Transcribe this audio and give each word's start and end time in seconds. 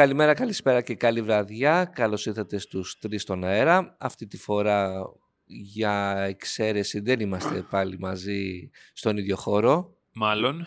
Καλημέρα, 0.00 0.34
καλησπέρα 0.34 0.80
και 0.80 0.94
καλή 0.94 1.22
βραδιά. 1.22 1.84
Καλώς 1.84 2.26
ήρθατε 2.26 2.58
στους 2.58 2.98
τρεις 2.98 3.22
στον 3.22 3.44
αέρα. 3.44 3.96
Αυτή 3.98 4.26
τη 4.26 4.36
φορά 4.38 5.02
για 5.46 6.16
εξαίρεση 6.28 7.00
δεν 7.00 7.20
είμαστε 7.20 7.62
πάλι 7.70 7.98
μαζί 7.98 8.70
στον 8.92 9.16
ίδιο 9.16 9.36
χώρο. 9.36 9.96
Μάλλον. 10.12 10.66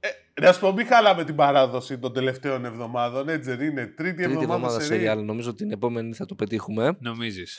Ε, 0.00 0.40
να 0.40 0.52
σου 0.52 0.60
πω, 0.60 0.72
μην 0.72 0.86
χάλαμε 0.86 1.24
την 1.24 1.34
παράδοση 1.34 1.98
των 1.98 2.12
τελευταίων 2.12 2.64
εβδομάδων, 2.64 3.28
έτσι 3.28 3.54
δεν 3.54 3.68
είναι. 3.68 3.86
Τρίτη, 3.86 3.96
Τρίτη 3.96 4.22
εβδομάδα, 4.22 4.54
εβδομάδα 4.54 4.80
σε 4.80 4.86
σεριάλ. 4.86 5.24
Νομίζω 5.24 5.54
την 5.54 5.70
επόμενη 5.70 6.14
θα 6.14 6.26
το 6.26 6.34
πετύχουμε. 6.34 6.96
Νομίζεις. 7.00 7.58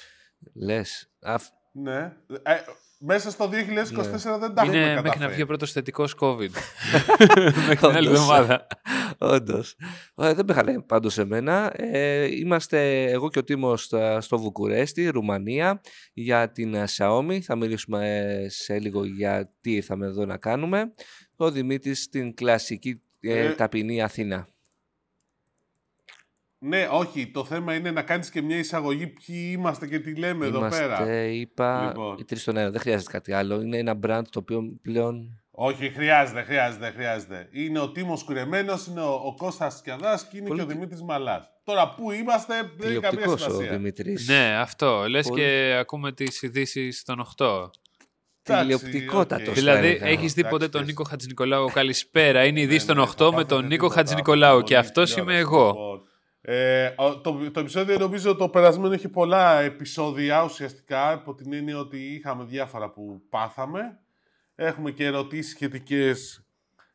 Λες. 0.53 1.11
Αφ- 1.21 1.49
Ναι. 1.71 2.13
Ε, 2.43 2.53
μέσα 2.99 3.31
στο 3.31 3.49
2024 3.49 4.39
δεν 4.39 4.53
τα 4.53 4.61
έχουμε 4.61 4.77
Είναι 4.77 4.85
μέχρι 4.85 4.95
να 4.95 5.01
καταφέρει. 5.01 5.33
βγει 5.33 5.41
ο 5.41 5.45
πρώτος 5.45 5.71
θετικός 5.71 6.15
COVID. 6.19 6.49
μέχρι 7.67 7.75
την 7.75 7.85
άλλη 7.87 8.07
Όντως. 8.07 8.19
εβδομάδα. 8.21 8.67
Όντως. 9.17 9.75
δεν 10.15 10.45
με 10.47 10.53
χαλάει 10.53 10.81
πάντως 10.81 11.17
εμένα. 11.17 11.73
Ε, 11.75 12.23
είμαστε 12.35 13.03
εγώ 13.03 13.29
και 13.29 13.39
ο 13.39 13.43
Τίμος 13.43 13.83
στα- 13.83 14.21
στο 14.21 14.39
Βουκουρέστι, 14.39 15.07
Ρουμανία, 15.07 15.81
για 16.13 16.51
την 16.51 16.73
ε, 16.73 16.83
Xiaomi. 16.97 17.39
Θα 17.41 17.55
μιλήσουμε 17.55 18.19
ε, 18.43 18.49
σε 18.49 18.79
λίγο 18.79 19.05
για 19.05 19.53
τι 19.61 19.71
ήρθαμε 19.73 20.05
εδώ 20.05 20.25
να 20.25 20.37
κάνουμε. 20.37 20.93
Ο 21.35 21.51
Δημήτρης 21.51 22.01
στην 22.03 22.33
κλασική 22.33 23.01
ε, 23.19 23.45
Ε, 23.45 23.51
ταπεινή 23.51 24.01
Αθήνα. 24.01 24.47
Ναι, 26.59 26.87
όχι. 26.91 27.27
Το 27.27 27.45
θέμα 27.45 27.73
είναι 27.73 27.91
να 27.91 28.01
κάνεις 28.01 28.29
και 28.29 28.41
μια 28.41 28.57
εισαγωγή 28.57 29.07
ποιοι 29.07 29.49
είμαστε 29.57 29.87
και 29.87 29.99
τι 29.99 30.15
λέμε 30.15 30.45
εδώ 30.45 30.59
πέρα. 30.69 30.85
Είμαστε, 30.85 31.27
είπα, 31.27 31.85
Λοιπόν. 31.87 32.15
οι 32.19 32.23
τρεις 32.25 32.41
στον 32.41 32.57
αέρα. 32.57 32.71
Δεν 32.71 32.79
χρειάζεται 32.79 33.11
κάτι 33.11 33.31
άλλο. 33.31 33.61
Είναι 33.61 33.77
ένα 33.77 33.99
brand 34.07 34.21
το 34.29 34.39
οποίο 34.39 34.61
πλέον... 34.81 35.41
Όχι, 35.59 35.89
χρειάζεται, 35.89 36.41
χρειάζεται, 36.41 36.91
χρειάζεται. 36.95 37.47
Είναι 37.51 37.79
ο 37.79 37.91
Τίμος 37.91 38.23
Κουρεμένος, 38.23 38.85
είναι 38.87 39.01
ο, 39.01 39.13
ο 39.25 39.35
Κώστας 39.37 39.77
Σκιαδάς 39.77 40.27
και 40.27 40.37
είναι 40.37 40.47
Πολύ 40.47 40.59
και 40.59 40.65
ο 40.65 40.69
Δημήτρης 40.69 41.01
Μαλάς. 41.03 41.49
Τώρα 41.63 41.93
που 41.93 42.11
είμαστε 42.11 42.53
δεν 42.77 42.89
έχει 42.91 42.99
καμία 42.99 43.09
Τηλεοπτικός 43.09 43.41
ο 43.47 43.49
σημασία. 43.51 43.71
Δημήτρης. 43.77 44.27
ναι, 44.27 44.55
αυτό. 44.59 45.05
Λες 45.09 45.27
Πολύ. 45.27 45.41
και 45.41 45.75
ακούμε 45.79 46.11
τις 46.11 46.41
ειδήσεις 46.41 47.03
των 47.03 47.25
8. 47.37 47.69
Τηλεοπτικότατος. 48.43 49.47
οκ. 49.47 49.53
θα 49.53 49.59
Δηλαδή, 49.59 49.87
έλεγα. 49.87 50.05
έχεις 50.05 50.33
δει 50.33 50.39
Εντάξει, 50.39 50.57
ποτέ 50.57 50.67
τον 50.69 50.79
θες. 50.81 50.89
Νίκο 50.89 51.03
Χατζηνικολάου 51.03 51.67
καλησπέρα; 51.73 52.45
Είναι 52.45 52.59
η 52.59 52.63
ειδήσει 52.63 52.85
Ναι, 52.85 52.93
των 52.93 53.03
ναι, 53.03 53.09
8 53.09 53.15
θα 53.17 53.23
με 53.25 53.31
πάθετε 53.31 53.53
τον 53.55 53.63
Νίκο 53.63 53.75
τίποτα. 53.75 53.93
Χατζηνικολάου. 53.93 54.57
Και 54.61 54.63
Πολύ 54.63 54.75
αυτός 54.77 55.15
είμαι 55.15 55.25
τηλεόραση, 55.25 55.55
εγώ. 55.55 56.01
Λοιπόν. 56.47 56.55
Ε, 56.59 56.93
ο- 56.97 57.17
το, 57.21 57.51
το 57.51 57.59
επεισόδιο 57.59 57.97
νομίζω 57.97 58.35
το 58.35 58.49
περασμένο 58.49 58.93
έχει 58.93 59.09
πολλά 59.09 59.59
επεισόδια 59.61 60.43
ουσιαστικά 60.43 61.13
υπό 61.13 61.35
την 61.35 61.53
έννοια 61.53 61.77
ότι 61.79 61.97
είχαμε 61.97 62.43
διάφορα 62.43 62.89
που 62.89 63.21
πάθαμε. 63.29 63.99
Έχουμε 64.55 64.91
και 64.91 65.05
ερωτήσεις 65.05 65.51
σχετικές 65.51 66.45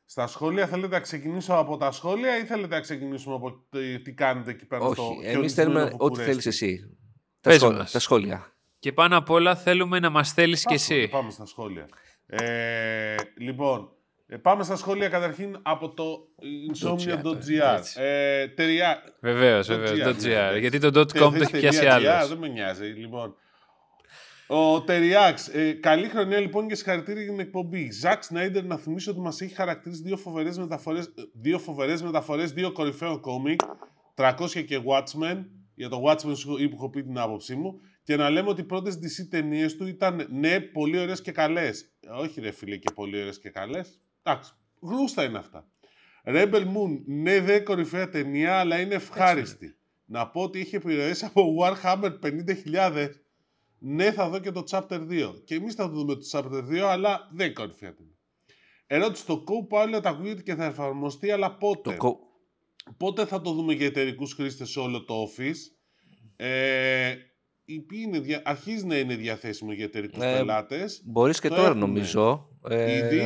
στα 0.04 0.26
σχόλια. 0.26 0.66
Θέλετε 0.66 0.88
να 0.94 1.00
ξεκινήσω 1.00 1.54
από 1.54 1.76
τα 1.76 1.90
σχόλια 1.90 2.38
ή 2.38 2.44
θέλετε 2.44 2.74
να 2.74 2.80
ξεκινήσουμε 2.80 3.34
από 3.34 3.50
το- 3.70 3.78
τι 4.02 4.12
κάνετε 4.12 4.50
εκεί 4.50 4.64
πέρα 4.66 4.80
στο 4.92 5.02
Όχι, 5.02 5.12
εμείς 5.12 5.30
χιονισμένο 5.30 5.70
θέλουμε 5.72 5.82
ό,τι 5.84 5.96
Βουκουρέστι. 5.96 6.30
θέλεις 6.30 6.46
εσύ. 6.46 6.96
Τα, 7.40 7.50
Πες 7.50 7.58
σχόλια, 7.60 7.78
μας. 7.78 7.90
τα 7.90 7.98
σχόλια. 7.98 8.52
Και 8.78 8.92
πάνω 8.92 9.16
απ' 9.16 9.30
όλα 9.30 9.56
θέλουμε 9.56 9.98
να 9.98 10.10
μας 10.10 10.32
θέλεις 10.32 10.58
κι 10.60 10.64
Πάμε, 10.66 10.76
εσύ. 10.76 11.08
Πάμε 11.08 11.30
στα 11.30 11.46
σχόλια. 11.46 11.88
Ε, 12.26 13.14
λοιπόν, 13.38 13.90
ε, 14.32 14.36
πάμε 14.36 14.62
στα 14.64 14.76
σχόλια 14.76 15.08
καταρχήν 15.08 15.58
από 15.62 15.94
το 15.94 16.28
insomnia.gr. 16.74 17.76
έτσι. 17.76 18.00
Ε, 18.02 18.48
τεριά... 18.48 19.02
Βεβαίως, 19.20 19.66
Το 19.66 19.74
βεβαίως. 19.76 19.98
GR, 19.98 20.02
το 20.16 20.28
ναι, 20.28 20.48
GR. 20.48 20.52
ναι. 20.52 20.58
Γιατί 20.58 20.78
το 20.78 21.00
.com 21.00 21.06
το 21.12 21.32
έχει 21.40 21.50
πιάσει 21.50 21.78
Θες.gr, 21.78 21.90
άλλος. 21.90 22.28
Δεν 22.28 22.38
με 22.38 22.48
νοιάζει. 22.48 22.84
Λοιπόν. 22.86 23.34
Ο 24.46 24.82
Τεριάξ. 24.82 25.48
Ε, 25.48 25.72
καλή 25.72 26.08
χρονιά 26.08 26.40
λοιπόν 26.40 26.68
και 26.68 26.74
συγχαρητήρια 26.74 27.22
για 27.22 27.30
την 27.30 27.40
εκπομπή. 27.40 27.90
Ζακ 27.90 28.22
Σνάιντερ, 28.22 28.64
να 28.64 28.76
θυμίσω 28.76 29.10
ότι 29.10 29.20
μας 29.20 29.40
έχει 29.40 29.54
χαρακτηρίσει 29.54 30.02
δύο 30.02 30.16
φοβερές 30.16 30.58
μεταφορές, 30.58 31.08
δύο, 31.40 31.58
φοβερές 31.58 32.02
μεταφορές, 32.02 32.52
δύο 32.52 32.72
κορυφαίων 32.72 33.20
κόμικ, 33.20 33.60
300 34.14 34.64
και 34.66 34.80
Watchmen. 34.86 35.44
Για 35.74 35.88
το 35.88 36.02
Watchmen 36.06 36.36
σου 36.36 36.56
είπα- 36.58 36.74
έχω 36.74 36.90
πει 36.90 37.02
την 37.02 37.18
άποψή 37.18 37.54
μου. 37.54 37.80
Και 38.04 38.16
να 38.16 38.30
λέμε 38.30 38.48
ότι 38.48 38.60
οι 38.60 38.64
πρώτες 38.64 38.94
DC 38.94 39.26
ταινίες 39.30 39.76
του 39.76 39.86
ήταν 39.86 40.26
ναι, 40.30 40.60
πολύ 40.60 40.98
ωραίες 40.98 41.20
και 41.20 41.32
καλές. 41.32 41.84
Όχι, 42.18 42.40
ρε 42.40 42.50
φίλε, 42.50 42.76
και 42.76 42.92
πολύ 42.94 43.20
ωραίες 43.20 43.38
και 43.38 43.50
καλές. 43.50 44.01
Εντάξει, 44.22 44.52
γρούστα 44.82 45.24
είναι 45.24 45.38
αυτά. 45.38 45.66
Rebel 46.24 46.62
Moon, 46.64 47.02
ναι, 47.06 47.40
δε 47.40 47.60
κορυφαία 47.60 48.08
ταινία, 48.08 48.58
αλλά 48.58 48.80
είναι 48.80 48.94
ευχάριστη. 48.94 49.76
Να 50.04 50.28
πω 50.28 50.42
ότι 50.42 50.58
είχε 50.60 50.76
επιρροές 50.76 51.22
από 51.24 51.56
Warhammer 51.60 52.18
50.000. 52.22 53.08
Ναι, 53.78 54.12
θα 54.12 54.28
δω 54.28 54.38
και 54.38 54.50
το 54.50 54.62
Chapter 54.70 55.00
2. 55.10 55.34
Και 55.44 55.54
εμείς 55.54 55.74
θα 55.74 55.88
δούμε 55.88 56.14
το 56.14 56.20
Chapter 56.32 56.64
2, 56.68 56.78
αλλά 56.78 57.28
δεν 57.32 57.46
είναι 57.46 57.54
κορυφαία 57.54 57.94
ταινία. 57.94 58.10
Ερώτηση, 58.86 59.26
το 59.26 59.44
Co-Pilot 59.46 60.00
ακούγεται 60.04 60.42
και 60.42 60.54
θα 60.54 60.64
εφαρμοστεί, 60.64 61.30
αλλά 61.30 61.56
πότε; 61.56 61.90
Το 61.90 61.96
κο- 61.96 62.18
Πότε 62.96 63.24
θα 63.26 63.40
το 63.40 63.52
δούμε 63.52 63.72
για 63.72 63.86
εταιρικούς 63.86 64.32
χρήστες 64.34 64.70
σε 64.70 64.78
όλο 64.80 65.04
το 65.04 65.14
Office; 65.14 65.56
Ε, 66.36 67.14
η 67.64 67.80
ποιοι 67.80 68.00
είναι, 68.06 68.18
δια- 68.20 68.42
αρχίζει 68.44 68.86
να 68.86 68.98
είναι 68.98 69.14
διαθέσιμο 69.16 69.72
για 69.72 69.84
εταιρικούς 69.84 70.22
Ε, 70.22 70.32
πελάτες. 70.36 71.02
Μπορείς 71.04 71.40
και 71.40 71.48
Το 71.48 71.54
τώρα 71.54 71.68
έχουμε. 71.68 71.86
νομίζω. 71.86 72.48
Ε, 72.68 72.96
Ήδη. 72.96 73.24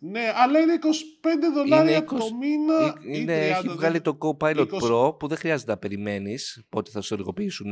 Να 0.00 0.08
σου- 0.08 0.12
Ναι, 0.12 0.32
αλλά 0.34 0.58
είναι 0.60 0.72
25 0.72 1.50
δολάρια 1.54 1.98
20 1.98 2.06
το 2.18 2.34
μήνα. 2.40 2.84
Ε, 2.84 3.16
ή 3.16 3.20
Είναι, 3.20 3.32
30, 3.32 3.56
έχει 3.56 3.66
δεν- 3.66 3.76
βγάλει 3.76 4.00
το 4.00 4.18
Copilot 4.20 4.66
20. 4.70 4.78
Pro 4.82 5.18
που 5.18 5.26
δεν 5.26 5.38
χρειάζεται 5.38 5.70
να 5.70 5.78
περιμένεις 5.78 6.64
πότε 6.68 6.90
θα 6.90 7.00
σου 7.00 7.14
ενεργοποιήσουν 7.14 7.70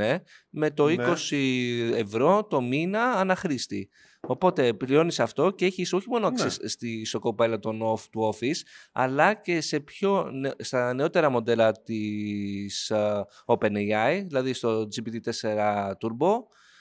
με 0.50 0.70
το 0.70 0.84
Ναι. 0.88 0.92
20 0.92 1.92
ευρώ 1.94 2.44
το 2.44 2.60
μήνα 2.60 3.02
αναχρήστη. 3.02 3.88
Οπότε 4.26 4.72
πληρώνεις 4.74 5.20
αυτό 5.20 5.50
και 5.50 5.64
έχεις 5.64 5.92
όχι 5.92 6.08
μόνο 6.08 6.30
Ναι. 6.30 6.44
access 6.44 6.56
στη, 6.64 7.04
στο 7.04 7.20
Copilot 7.22 7.60
των 7.60 7.80
off, 7.82 8.00
του 8.10 8.34
Office 8.34 8.60
αλλά 8.92 9.34
και 9.34 9.60
σε 9.60 9.80
πιο, 9.80 10.30
νε- 10.32 10.62
στα 10.62 10.94
νεότερα 10.94 11.28
μοντέλα 11.30 11.72
της 11.72 12.90
α, 12.90 13.26
OpenAI 13.46 14.22
δηλαδή 14.26 14.52
στο 14.52 14.88
GPT-4 14.96 15.90
Turbo, 16.00 16.32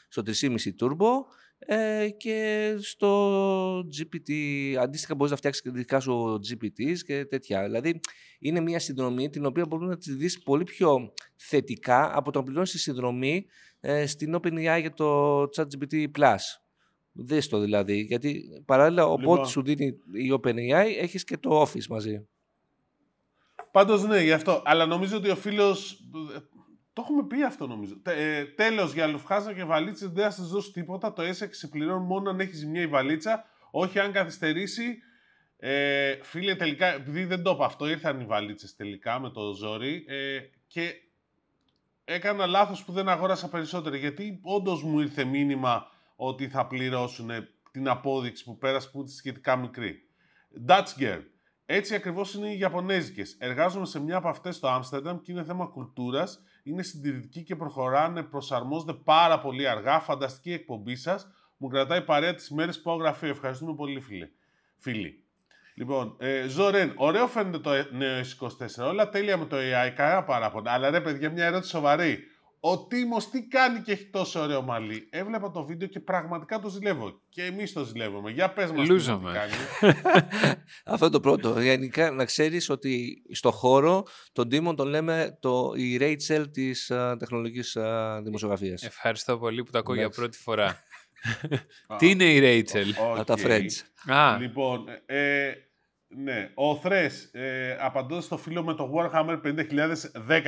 στο 0.08 0.22
3.5 0.22 0.76
Turbo 0.82 1.10
ε, 1.66 2.10
και 2.10 2.76
στο 2.82 3.80
GPT, 3.80 4.32
αντίστοιχα 4.80 5.16
μπορείς 5.16 5.32
να 5.32 5.38
φτιάξεις 5.38 5.62
και 5.62 5.70
δικά 5.70 6.00
σου 6.00 6.40
GPTs 6.50 6.98
και 7.06 7.26
τέτοια. 7.26 7.64
Δηλαδή 7.64 8.00
είναι 8.40 8.60
μια 8.60 8.80
συνδρομή 8.80 9.30
την 9.30 9.46
οποία 9.46 9.66
μπορεί 9.66 9.86
να 9.86 9.98
της 9.98 10.16
δεις 10.16 10.44
πολύ 10.44 10.64
πιο 10.64 11.14
θετικά 11.36 12.18
από 12.18 12.32
το 12.32 12.40
να 12.40 12.46
πληρώνεις 12.46 12.72
τη 12.72 12.80
συνδρομή 12.80 13.46
ε, 13.80 14.06
στην 14.06 14.36
OpenAI 14.36 14.80
για 14.80 14.94
το 14.94 15.42
ChatGPT 15.42 16.08
Plus. 16.18 16.38
Δες 17.12 17.48
το 17.48 17.60
δηλαδή, 17.60 18.00
γιατί 18.00 18.44
παράλληλα 18.66 19.06
οπότε 19.06 19.30
Λοιπόν. 19.30 19.46
σου 19.46 19.64
δίνει 19.64 19.86
η 20.14 20.40
OpenAI 20.42 20.94
έχεις 21.00 21.24
και 21.24 21.38
το 21.38 21.62
Office 21.62 21.86
μαζί. 21.90 22.28
Πάντως 23.72 24.04
ναι, 24.04 24.22
γι' 24.22 24.32
αυτό. 24.32 24.62
Αλλά 24.66 24.86
νομίζω 24.86 25.18
ότι 25.18 25.30
ο 25.30 25.36
φίλος... 25.36 26.04
Το 26.94 27.02
έχουμε 27.06 27.28
πει 27.28 27.44
αυτό 27.44 27.68
νομίζω. 27.68 27.96
Τε, 27.98 28.38
ε, 28.38 28.46
τέλος, 28.46 28.94
για 28.94 29.08
λουφχάζα 29.08 29.54
και 29.54 29.64
βαλίτσες 29.64 30.10
δεν 30.10 30.24
θα 30.24 30.32
σας 30.32 30.50
δώσω 30.50 30.72
τίποτα. 30.72 31.14
Το 31.14 31.24
S6 31.24 31.70
πληρώνει 31.70 32.06
μόνο 32.06 32.30
αν 32.30 32.40
έχει 32.40 32.56
ζημιά 32.56 32.82
η 32.82 32.88
βαλίτσα. 32.88 33.46
Όχι 33.72 34.00
αν 34.00 34.12
καθυστερήσει. 34.12 34.98
Ε, 35.58 36.18
φίλε, 36.22 36.56
τελικά, 36.56 36.86
επειδή 36.86 37.26
δεν 37.26 37.44
το 37.44 37.52
είπα 37.52 37.66
αυτό, 37.66 37.90
ήρθαν 37.90 38.20
οι 38.20 38.26
βαλίτσες 38.26 38.76
τελικά 38.76 39.20
με 39.20 39.30
το 39.30 39.54
ζόρι. 39.54 40.06
Ε, 40.08 40.40
και 40.68 40.94
έκανα 42.06 42.46
λάθος 42.46 42.84
που 42.84 42.92
δεν 42.92 43.10
αγόρασα 43.10 43.50
περισσότερο. 43.50 43.96
Γιατί 43.96 44.40
όντως 44.44 44.84
μου 44.84 45.00
ήρθε 45.00 45.24
μήνυμα 45.24 45.88
ότι 46.16 46.48
θα 46.50 46.68
πληρώσουν 46.68 47.30
την 47.72 47.88
απόδειξη 47.90 48.44
που 48.44 48.58
πέρασε 48.58 48.90
που 48.90 49.00
είναι 49.00 49.10
σχετικά 49.10 49.56
μικρή. 49.56 50.08
Dutch 50.68 51.00
Girl. 51.00 51.22
Έτσι 51.66 51.96
ακριβώς 51.96 52.34
είναι 52.34 52.48
οι 52.48 52.58
Ιαπωνέζικες. 52.58 53.36
Εργάζομαι 53.40 53.86
σε 53.86 54.00
μια 54.00 54.18
από 54.18 54.28
αυτές 54.28 54.56
στο 54.56 54.68
Άμστερνταμ 54.68 55.22
και 55.22 55.32
είναι 55.32 55.44
θέμα 55.44 55.66
κουλτούρας. 55.66 56.44
Είναι 56.64 56.84
συντηρητικοί 56.84 57.44
και 57.44 57.56
προχωράνε, 57.56 58.24
προσαρμόζονται 58.24 58.94
πάρα 58.94 59.40
πολύ 59.40 59.68
αργά. 59.68 60.00
Φανταστική 60.00 60.52
εκπομπή 60.52 60.96
σας. 60.96 61.28
Μου 61.58 61.68
κρατάει 61.68 62.02
παρέα 62.02 62.36
τις 62.36 62.50
μέρες 62.50 62.82
που 62.82 62.92
έγραφε. 62.92 63.28
Ευχαριστούμε 63.28 63.76
πολύ 63.76 64.00
φίλε. 64.00 64.30
φίλοι. 64.78 65.24
Λοιπόν, 65.76 66.16
ε, 66.20 66.48
Ζωρέν, 66.48 66.94
ωραίο 66.96 67.28
φαίνεται 67.28 67.60
το 67.60 67.72
ε- 67.72 67.88
νέο 67.92 68.22
S24. 68.22 68.88
Όλα 68.88 69.10
τέλεια 69.10 69.38
με 69.38 69.46
το 69.46 69.58
AI, 69.58 69.92
κανένα 69.96 70.24
παράπονο. 70.24 70.70
Αλλά 70.70 70.90
ρε 70.90 71.02
παιδιά, 71.02 71.30
μια 71.30 71.46
ερώτηση 71.46 71.70
σοβαρή. 71.70 72.20
Ο 72.66 72.86
Τίμος 72.86 73.30
τι 73.30 73.48
κάνει 73.48 73.82
και 73.82 73.92
έχει 73.92 74.06
τόσο 74.06 74.40
ωραίο 74.40 74.62
μαλλί. 74.62 75.08
Έβλεπα 75.12 75.52
το 75.52 75.66
βίντεο 75.66 75.88
και 75.88 76.00
πραγματικά 76.00 76.60
το 76.60 76.70
ζηλεύω. 76.70 77.22
Και 77.30 77.44
εμείς 77.44 77.74
το 77.74 77.84
ζηλεύουμε. 77.84 78.32
Για 78.32 78.54
πες 78.54 78.72
μας. 78.72 78.88
Λούζομαι. 78.88 79.32
Αυτό 80.86 81.06
είναι 81.06 81.14
το 81.14 81.20
πρώτο. 81.20 81.62
Γενικά 81.62 82.12
να 82.12 82.26
ξέρεις 82.26 82.70
ότι 82.70 83.24
στο 83.32 83.52
χώρο 83.52 84.04
τον 84.32 84.50
Τίμον 84.50 84.76
τον 84.76 84.88
λέμε 84.88 85.38
το, 85.40 85.72
η 85.76 85.98
Rachel 86.02 86.46
της 86.52 86.92
α, 86.92 87.18
τεχνολογικής 87.18 87.76
α, 87.76 88.22
δημοσιογραφίας. 88.22 88.84
Ευχαριστώ 88.84 89.38
πολύ 89.38 89.64
που 89.64 89.72
το 89.72 89.78
ακούω 89.78 89.94
για 89.94 90.04
Εντάξει. 90.04 90.20
πρώτη 90.20 90.38
φορά. 90.38 90.84
Τι 91.98 92.10
είναι 92.10 92.24
η 92.34 92.40
Ρέιτσελ. 92.40 92.94
Από 93.16 93.24
τα 93.24 93.36
Friends. 93.38 94.12
Α, 94.14 94.38
Λοιπόν, 94.38 94.86
ε, 95.06 95.52
ναι. 96.08 96.52
Ο 96.54 96.76
Θρες, 96.76 97.30
ε, 97.32 97.78
απαντώντας 97.80 98.24
στο 98.24 98.38
φίλο 98.38 98.64
με 98.64 98.74
το 98.74 98.92
Warhammer 98.96 99.42
50.000, 99.44 99.56
10.000. 100.28 100.44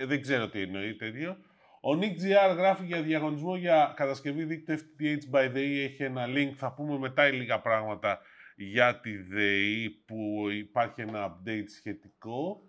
Ε, 0.00 0.06
δεν 0.06 0.20
ξέρω 0.20 0.48
τι 0.48 0.60
εννοεί 0.60 0.94
τέτοιο. 0.94 1.36
Ο 1.80 1.90
Nick 2.00 2.12
GR 2.22 2.56
γράφει 2.56 2.84
για 2.84 3.02
διαγωνισμό 3.02 3.56
για 3.56 3.92
κατασκευή 3.96 4.44
δίκτυου 4.44 4.76
FTTH 4.78 5.36
by 5.36 5.50
ΔΕΗ. 5.52 5.80
Έχει 5.80 6.02
ένα 6.02 6.26
link. 6.26 6.52
Θα 6.56 6.72
πούμε 6.72 6.98
μετά 6.98 7.28
λίγα 7.28 7.60
πράγματα 7.60 8.20
για 8.56 9.00
τη 9.00 9.16
ΔΕΗ 9.16 9.90
που 10.06 10.46
υπάρχει 10.50 11.00
ένα 11.00 11.26
update 11.26 11.64
σχετικό. 11.78 12.62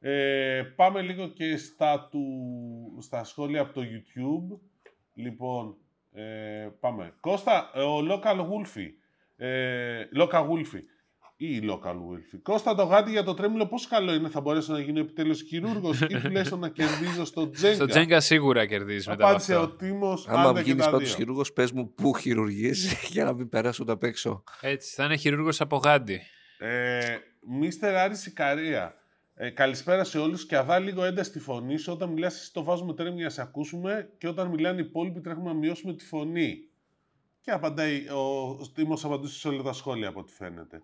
Ε, 0.00 0.62
πάμε 0.76 1.02
λίγο 1.02 1.28
και 1.28 1.56
στα, 1.56 2.08
του, 2.10 2.26
στα 3.00 3.24
σχόλια 3.24 3.60
από 3.60 3.72
το 3.72 3.80
YouTube. 3.80 4.58
Λοιπόν, 5.14 5.76
ε, 6.12 6.68
πάμε. 6.80 7.14
Κώστα, 7.20 7.70
ε, 7.74 7.80
ο 7.80 7.98
Local 7.98 8.38
Wolfie. 8.38 8.90
Ε, 9.36 10.04
Local 10.16 10.48
Wolfie. 10.48 10.84
Ή 11.42 11.60
Local 11.62 11.94
Wolfie. 11.94 12.38
Κώστα 12.42 12.74
το 12.74 12.82
γάτι 12.82 13.10
για 13.10 13.22
το 13.22 13.34
τρέμιλο 13.34 13.66
πόσο 13.66 13.88
καλό 13.90 14.14
είναι, 14.14 14.28
θα 14.28 14.40
μπορέσω 14.40 14.72
να 14.72 14.80
γίνω 14.80 15.00
επιτέλους 15.00 15.42
χειρούργος 15.42 16.00
ή 16.00 16.06
τουλάχιστον 16.22 16.58
να 16.58 16.68
κερδίζω 16.68 17.24
στο 17.24 17.50
Τζέγκα; 17.50 17.74
Στο 17.74 17.86
Τζέγκα 17.86 18.20
σίγουρα 18.20 18.66
κερδίζεις 18.66 19.06
μετά 19.06 19.22
από 19.22 19.28
Απάντησε 19.30 19.54
ο 19.54 19.62
αυτό. 19.62 19.76
Τίμος, 19.76 20.28
Άμα 20.28 20.48
άντε 20.48 20.62
και 20.62 20.72
βγεις 20.72 20.84
τα 20.84 20.90
πάντως 20.90 21.06
δύο. 21.08 21.16
χειρούργος, 21.16 21.52
πες 21.52 21.72
μου 21.72 21.94
πού 21.94 22.16
χειρουργείς 22.16 22.92
για 23.12 23.24
να 23.24 23.32
μην 23.32 23.48
περάσω 23.48 23.84
τα 23.84 23.92
απ' 23.92 24.02
έξω. 24.02 24.44
Έτσι, 24.60 24.94
θα 24.94 25.04
είναι 25.04 25.16
χειρούργος 25.16 25.60
από 25.60 25.76
γάντι. 25.76 26.20
Ε, 26.58 27.16
Μίστερ 27.58 27.96
Άρη 27.96 28.16
Σικαρία. 28.16 28.94
Ε, 29.34 29.50
καλησπέρα 29.50 30.04
σε 30.04 30.18
όλους 30.18 30.46
και 30.46 30.56
αδά 30.56 30.78
λίγο 30.78 31.04
ένταση 31.04 31.30
τη 31.30 31.38
φωνή 31.38 31.76
σου. 31.76 31.92
Όταν 31.92 32.10
μιλάς 32.10 32.34
εσύ 32.34 32.52
το 32.52 32.62
βάζουμε 32.62 32.94
τρέμει 32.94 33.14
για 33.16 33.24
να 33.24 33.30
σε 33.30 33.42
ακούσουμε 33.42 34.10
και 34.18 34.28
όταν 34.28 34.48
μιλάνε 34.48 34.80
οι 34.80 34.84
υπόλοιποι 34.84 35.20
τρέχουμε 35.20 35.52
να 35.52 35.58
μειώσουμε 35.58 35.94
τη 35.94 36.04
φωνή. 36.04 36.56
Και 37.40 37.50
απαντάει, 37.50 38.08
ο 38.60 38.70
Τίμος 38.74 39.04
απαντούσε 39.04 39.38
σε 39.38 39.48
όλα 39.48 39.62
τα 39.62 39.72
σχόλια 39.72 40.08
από 40.08 40.20
ό,τι 40.20 40.32
φαίνεται. 40.32 40.82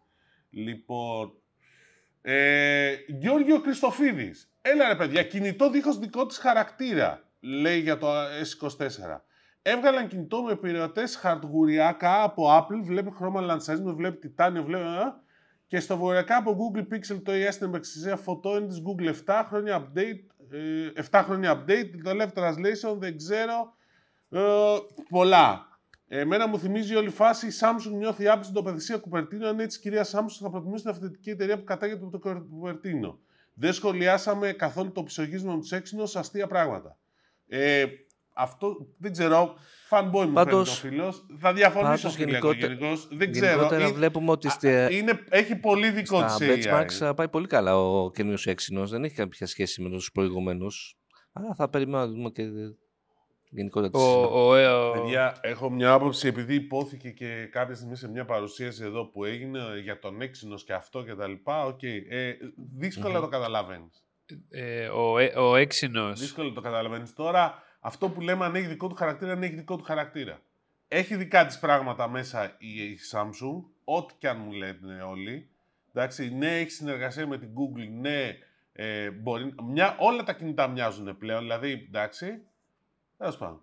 Λοιπόν, 0.57 1.33
ε, 2.23 2.95
Γιώργιο 3.07 3.59
Χριστοφίδης. 3.59 4.53
Έλα 4.63 4.89
ρε 4.89 4.97
παιδιά, 4.97 5.23
κινητό 5.23 5.71
δίχως 5.71 5.99
δικό 5.99 6.27
της 6.27 6.39
χαρακτήρα, 6.39 7.29
λέει 7.41 7.81
για 7.81 7.99
το 7.99 8.09
S24. 8.23 9.21
Έβγαλαν 9.63 10.09
κινητό 10.09 10.43
με 10.43 10.53
επιρρεωτές 10.53 11.17
χαρτγουριακά 11.17 12.23
από 12.23 12.59
Apple, 12.59 12.81
βλέπει 12.83 13.11
χρώμα 13.15 13.41
λανσαρίσμα, 13.41 13.93
βλέπει 13.93 14.17
τιτάνιο, 14.17 14.63
βλέπει... 14.63 14.85
α, 14.85 15.21
και 15.67 15.81
στο 15.81 15.97
βορειακά 15.97 16.37
από 16.37 16.57
Google 16.57 16.95
Pixel 16.95 17.21
το 17.23 17.33
ES 17.33 17.49
στην 17.51 17.69
επεξεργασία 17.69 18.17
φωτό 18.17 18.67
της 18.67 18.83
Google 18.87 19.15
7 19.27 19.43
χρόνια 19.49 19.83
update, 19.83 20.51
ε, 20.51 21.03
7 21.11 21.23
χρόνια 21.25 21.53
update, 21.53 21.91
το 22.03 22.11
left 22.11 22.43
translation, 22.43 22.97
δεν 22.99 23.17
ξέρω, 23.17 23.75
ε, 24.31 24.41
πολλά. 25.09 25.66
Εμένα 26.09 26.47
μου 26.49 26.59
θυμίζει 26.59 26.95
όλη 26.95 27.07
η 27.07 27.11
φάση 27.11 27.47
η 27.47 27.51
Samsung 27.61 27.93
νιώθει 27.97 28.29
άπη 28.29 28.43
στην 28.43 28.55
τοποθεσία 28.55 28.97
Κουπερτίνο. 28.99 29.47
Αν 29.49 29.61
έτσι, 29.61 29.81
κυρία 29.81 30.05
Samsung 30.05 30.37
θα 30.41 30.51
προτιμήσει 30.51 30.83
την 30.83 30.91
αυθεντική 30.93 31.31
εταιρεία 31.31 31.59
που 31.59 31.65
κατάγεται 31.65 32.05
από 32.05 32.19
το 32.19 32.45
Κουπερτίνο. 32.51 33.19
Δεν 33.55 33.73
σχολιάσαμε 33.73 34.53
καθόλου 34.53 34.93
το 34.93 35.03
ψωγίσμα 35.03 35.53
με 35.55 35.61
τους 35.61 35.73
έξινους, 35.73 36.17
αστεία 36.17 36.47
πράγματα. 36.47 36.99
Ε, 37.49 37.85
αυτό 38.33 38.77
δεν 38.99 39.13
ξέρω. 39.13 39.55
Fanboy 39.91 40.27
μου 40.27 40.33
Πάντως- 40.33 40.79
φαίνεται 40.79 40.97
ο 41.01 41.11
φίλος. 41.11 41.27
Θα 41.39 41.53
διαφωνήσω 41.53 41.91
πάντως 42.03 42.15
φίλε, 42.15 42.27
γενικότερα- 42.27 42.67
γενικώς. 42.73 43.09
Δεν 43.13 43.33
ξέρω. 43.33 43.47
Γενικότερα 43.47 43.83
Είναι- 43.83 43.93
βλέπουμε 43.93 44.31
ότι 44.31 44.47
α, 44.47 44.51
στη, 44.51 44.69
είναι, 44.91 45.25
έχει 45.29 45.57
πολύ 45.57 45.91
δικό 45.91 46.29
στα 46.29 46.37
της 46.39 46.67
benchmarks 46.69 47.05
α, 47.07 47.15
πάει 47.15 47.29
πολύ 47.29 47.47
καλά 47.47 47.77
ο 47.79 48.11
καινούριος 48.11 48.39
Exynos. 48.45 48.91
Δεν 48.91 49.05
έχει 49.05 49.15
κάποια 49.15 49.47
σχέση 49.47 49.83
με 49.83 49.89
τους 49.89 50.11
προηγούμενους. 50.13 50.67
Αλλά 51.33 51.55
θα 51.55 51.69
περιμένουμε 51.69 52.07
να 52.07 52.13
δούμε 52.13 52.31
και 52.31 52.43
γενικότερα 53.57 53.91
τη 53.93 53.99
Ο, 53.99 54.49
ο, 54.49 54.55
ε, 54.55 54.67
ο- 54.69 54.91
Παιδιά, 54.93 55.37
έχω 55.41 55.71
μια 55.71 55.93
άποψη 55.93 56.29
επειδή 56.29 56.55
ειπώθηκε 56.55 57.11
και 57.11 57.49
κάποια 57.51 57.75
στιγμή 57.75 57.97
σε 57.97 58.09
μια 58.11 58.25
παρουσίαση 58.25 58.85
εδώ 58.85 59.05
που 59.05 59.25
έγινε 59.25 59.61
για 59.83 59.99
τον 59.99 60.21
Exynos 60.21 60.65
και 60.65 60.73
αυτό 60.73 61.03
και 61.05 61.15
τα 61.15 61.27
λοιπά. 61.29 61.65
Οκ. 61.65 61.83
Ε, 61.83 62.37
δύσκολα 62.77 63.15
Μμμ. 63.15 63.21
το 63.21 63.29
καταλαβαίνεις. 63.29 64.05
ε, 64.51 64.87
ο, 64.89 65.19
ε, 65.19 65.27
ο 65.39 65.57
Exynos. 65.57 66.21
Δύσκολα 66.21 66.53
το 66.53 66.61
καταλαβαίνεις. 66.61 67.13
Τώρα, 67.15 67.63
αυτό 67.81 68.09
που 68.09 68.21
λέμε 68.21 68.45
αν 68.45 68.55
έχει 68.55 68.67
δικό 68.67 68.89
του 68.89 68.95
χαρακτήρα, 68.95 69.33
αν 69.33 69.43
έχει 69.43 69.55
δικό 69.55 69.77
του 69.77 69.85
χαρακτήρα. 69.85 70.41
Έχει 70.89 71.17
δικά 71.17 71.47
της 71.47 71.59
πράγματα 71.59 72.09
μέσα 72.09 72.55
η, 72.59 72.83
η 72.83 72.99
Samsung, 73.13 73.63
ό,τι 73.85 74.15
και 74.19 74.29
αν 74.29 74.41
μου 74.45 74.53
λένε 74.53 75.03
όλοι. 75.09 75.49
Εντάξει, 75.95 76.35
ναι, 76.35 76.59
έχει 76.59 76.71
συνεργασία 76.71 77.27
με 77.27 77.39
την 77.39 77.49
Google, 77.49 77.89
ναι, 78.01 78.37
ε, 78.73 79.11
μπορεί, 79.11 79.55
μια, 79.65 79.97
όλα 79.99 80.23
τα 80.23 80.33
κινητά 80.33 80.69
μοιάζουν 80.69 81.19
πλέον, 81.19 81.41
δηλαδή, 81.41 81.71
εντάξει, 81.89 82.41
τέλος 83.17 83.37
πάντων. 83.37 83.63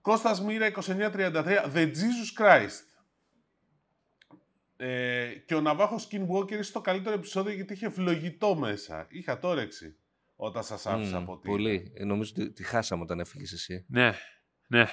Κώστας 0.00 0.42
Μοίρα 0.42 0.66
2933, 0.66 1.70
The 1.74 1.92
Jesus 1.92 2.40
Christ. 2.40 2.86
Ε, 4.76 5.34
και 5.46 5.54
ο 5.54 5.60
Ναβάχο 5.60 5.96
Skinwalker 5.96 6.50
είναι 6.52 6.62
στο 6.62 6.80
καλύτερο 6.80 7.14
επεισόδιο 7.14 7.52
γιατί 7.52 7.72
είχε 7.72 7.86
ευλογητό 7.86 8.54
μέσα. 8.54 9.06
Είχα 9.10 9.38
το 9.38 9.48
όρεξη 9.48 9.96
όταν 10.36 10.62
σας 10.62 10.86
άφησα 10.86 11.16
Μμμ, 11.18 11.22
από 11.22 11.38
τι. 11.38 11.48
Πολύ. 11.48 11.92
Ε, 11.94 12.04
Νομίζω 12.04 12.32
ότι 12.36 12.52
τη 12.52 12.62
χάσαμε 12.62 13.02
όταν 13.02 13.20
έφυγες 13.20 13.52
εσύ. 13.52 13.84
Ναι, 13.88 14.12
ναι. 14.66 14.86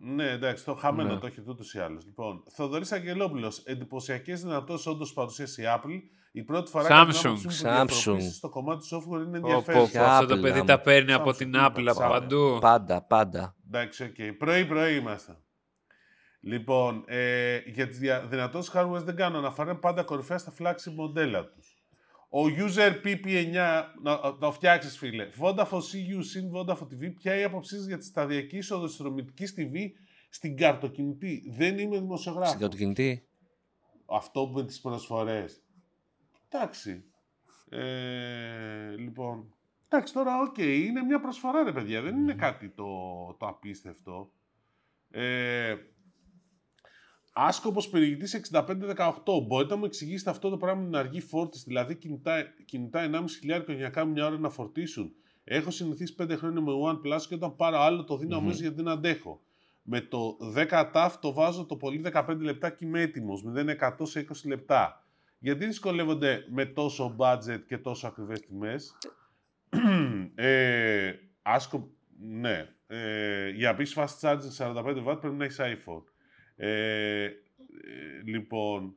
Ναι, 0.00 0.30
εντάξει, 0.30 0.64
το 0.64 0.74
χαμένο 0.74 1.12
Ναι. 1.14 1.18
το 1.20 1.26
έχει 1.26 1.40
τούτος 1.40 1.74
ή 1.74 1.78
άλλω. 1.78 2.00
Λοιπόν, 2.04 2.42
Θοδωρής 2.50 2.92
Αγγελόπουλος. 2.92 3.58
Εντυπωσιακές 3.58 4.42
δυνατότητε 4.42 4.90
όντω 4.90 5.06
παρουσίασε 5.14 5.62
η 5.62 5.64
Apple. 5.68 6.00
Η 6.32 6.42
πρώτη 6.42 6.70
φορά 6.70 6.84
Samsung. 6.84 6.88
κατά 6.88 7.02
την 7.02 7.10
άποψή 7.10 7.28
μου 7.28 7.34
που 7.42 7.50
Samsung. 7.50 7.86
διαφοροποίησεις 7.86 8.36
στο 8.36 8.48
κομμάτι 8.48 8.88
του 8.88 8.96
software 8.96 9.26
είναι 9.26 9.40
Πω, 9.40 9.48
πω, 9.48 9.54
ενδιαφέρουσα. 9.56 9.98
πω, 9.98 10.04
αυτό 10.04 10.26
το 10.26 10.34
Apple, 10.34 10.40
παιδί 10.42 10.56
άμα. 10.58 10.64
τα 10.66 10.80
παίρνει 10.80 11.12
από 11.12 11.30
Samsung, 11.30 11.36
την 11.36 11.48
είπα, 11.48 11.72
Apple 11.76 11.86
από 11.86 12.04
Samsung. 12.04 12.08
παντού. 12.10 12.58
Πάντα, 12.60 13.02
πάντα. 13.02 13.56
Εντάξει, 13.66 14.02
οκ. 14.04 14.36
Πρωί-πρωί 14.38 14.96
είμαστε. 14.96 15.36
Λοιπόν, 16.40 17.04
ε, 17.06 17.56
για 17.66 17.86
τις 17.88 17.98
δια... 17.98 18.20
δυνατότητες 18.26 18.74
hardware 18.82 19.02
δεν 19.04 19.16
κάνω 19.16 19.38
αναφορά, 19.38 19.70
είναι 19.70 19.78
πάντα 19.78 20.02
κορυφαία 20.02 20.38
στα 20.38 20.52
flagship 20.58 20.92
μοντέλα 20.94 21.44
τους. 21.44 21.75
Ο 22.28 22.40
user 22.46 22.92
PP9, 23.04 23.50
να 23.52 23.92
να 24.02 24.38
το 24.38 24.52
φτιάξεις 24.52 24.98
φίλε. 24.98 25.28
Vodafone 25.40 25.78
CU 25.78 26.18
συν 26.20 26.50
Vodafone 26.54 26.86
TV, 26.92 27.14
ποια 27.16 27.32
είναι 27.32 27.40
η 27.40 27.44
άποψή 27.44 27.76
σας 27.76 27.86
για 27.86 27.98
τη 27.98 28.04
σταδιακή 28.04 28.56
είσοδο 28.56 28.86
της 28.86 28.96
δρομητικής 28.96 29.54
TV 29.56 29.74
στην 30.28 30.56
καρτοκινητή; 30.56 31.42
Δεν 31.56 31.78
είμαι 31.78 31.98
δημοσιογράφος. 31.98 32.54
Στην 32.54 32.68
κινητή. 32.68 33.28
Αυτό 34.06 34.48
με 34.48 34.64
τις 34.64 34.80
προσφορές. 34.80 35.62
Εντάξει. 36.48 37.04
Ε, 37.68 38.96
λοιπόν. 38.96 39.54
Εντάξει, 39.88 40.12
τώρα, 40.12 40.40
οκ, 40.40 40.58
είναι 40.58 41.02
μια 41.02 41.20
προσφορά, 41.20 41.62
ρε 41.62 41.72
παιδιά. 41.72 42.02
Δεν 42.02 42.16
είναι 42.16 42.34
κάτι 42.34 42.68
το, 42.68 42.84
το 43.38 43.46
απίστευτο. 43.46 44.32
Ε, 45.10 45.74
Άσκοπος 47.38 47.88
περιηγητής 47.88 48.34
6518. 48.34 49.46
Μπορείτε 49.46 49.72
να 49.74 49.78
μου 49.78 49.84
εξηγήσετε 49.84 50.30
αυτό 50.30 50.48
το 50.48 50.56
πράγμα 50.56 50.80
με 50.80 50.86
την 50.86 50.96
αργή 50.96 51.20
φόρτιση, 51.20 51.64
δηλαδή 51.66 51.94
κινητά, 51.94 52.42
κινητά 52.64 53.00
1,5 53.00 53.74
για 53.74 53.84
να 53.84 53.88
κάνουν 53.88 54.12
μια 54.12 54.26
ώρα 54.26 54.38
να 54.38 54.48
φορτίσουν. 54.48 55.12
Έχω 55.44 55.70
συνηθίσει 55.70 56.14
5 56.18 56.34
χρόνια 56.36 56.60
με 56.60 56.72
OnePlus 56.84 57.20
και 57.28 57.34
όταν 57.34 57.56
πάρω 57.56 57.80
άλλο 57.80 58.04
το 58.04 58.16
δίνω 58.16 58.36
Μμμ. 58.36 58.42
αμέσως 58.42 58.60
γιατί 58.60 58.76
δεν 58.76 58.88
αντέχω. 58.88 59.40
Με 59.82 60.00
το 60.00 60.36
10 60.54 60.90
TAF 60.92 61.10
το 61.20 61.32
βάζω 61.32 61.64
το 61.64 61.76
πολύ 61.76 62.02
15 62.12 62.36
λεπτά 62.38 62.70
και 62.70 62.84
είμαι 62.84 63.00
έτοιμος. 63.00 63.44
0-100 63.56 63.90
σε 64.02 64.26
20 64.28 64.32
λεπτά. 64.44 65.04
Γιατί 65.38 65.66
δυσκολεύονται 65.66 66.44
με 66.50 66.64
τόσο 66.64 67.16
budget 67.18 67.60
και 67.66 67.78
τόσο 67.78 68.06
ακριβές 68.06 68.40
τιμές; 68.40 68.96
ε, 70.34 71.12
άσκο... 71.42 71.90
Ναι. 72.18 72.68
Ε, 72.86 73.48
για 73.48 73.70
να 73.70 73.76
πεις 73.76 73.96
fast 73.98 74.20
charging 74.20 74.56
45 74.58 75.06
W 75.06 75.20
πρέπει 75.20 75.36
να 75.36 75.44
έχεις 75.44 75.60
iPhone. 75.60 76.02
Ε, 76.56 77.24
ε, 77.24 77.30
λοιπόν, 78.24 78.96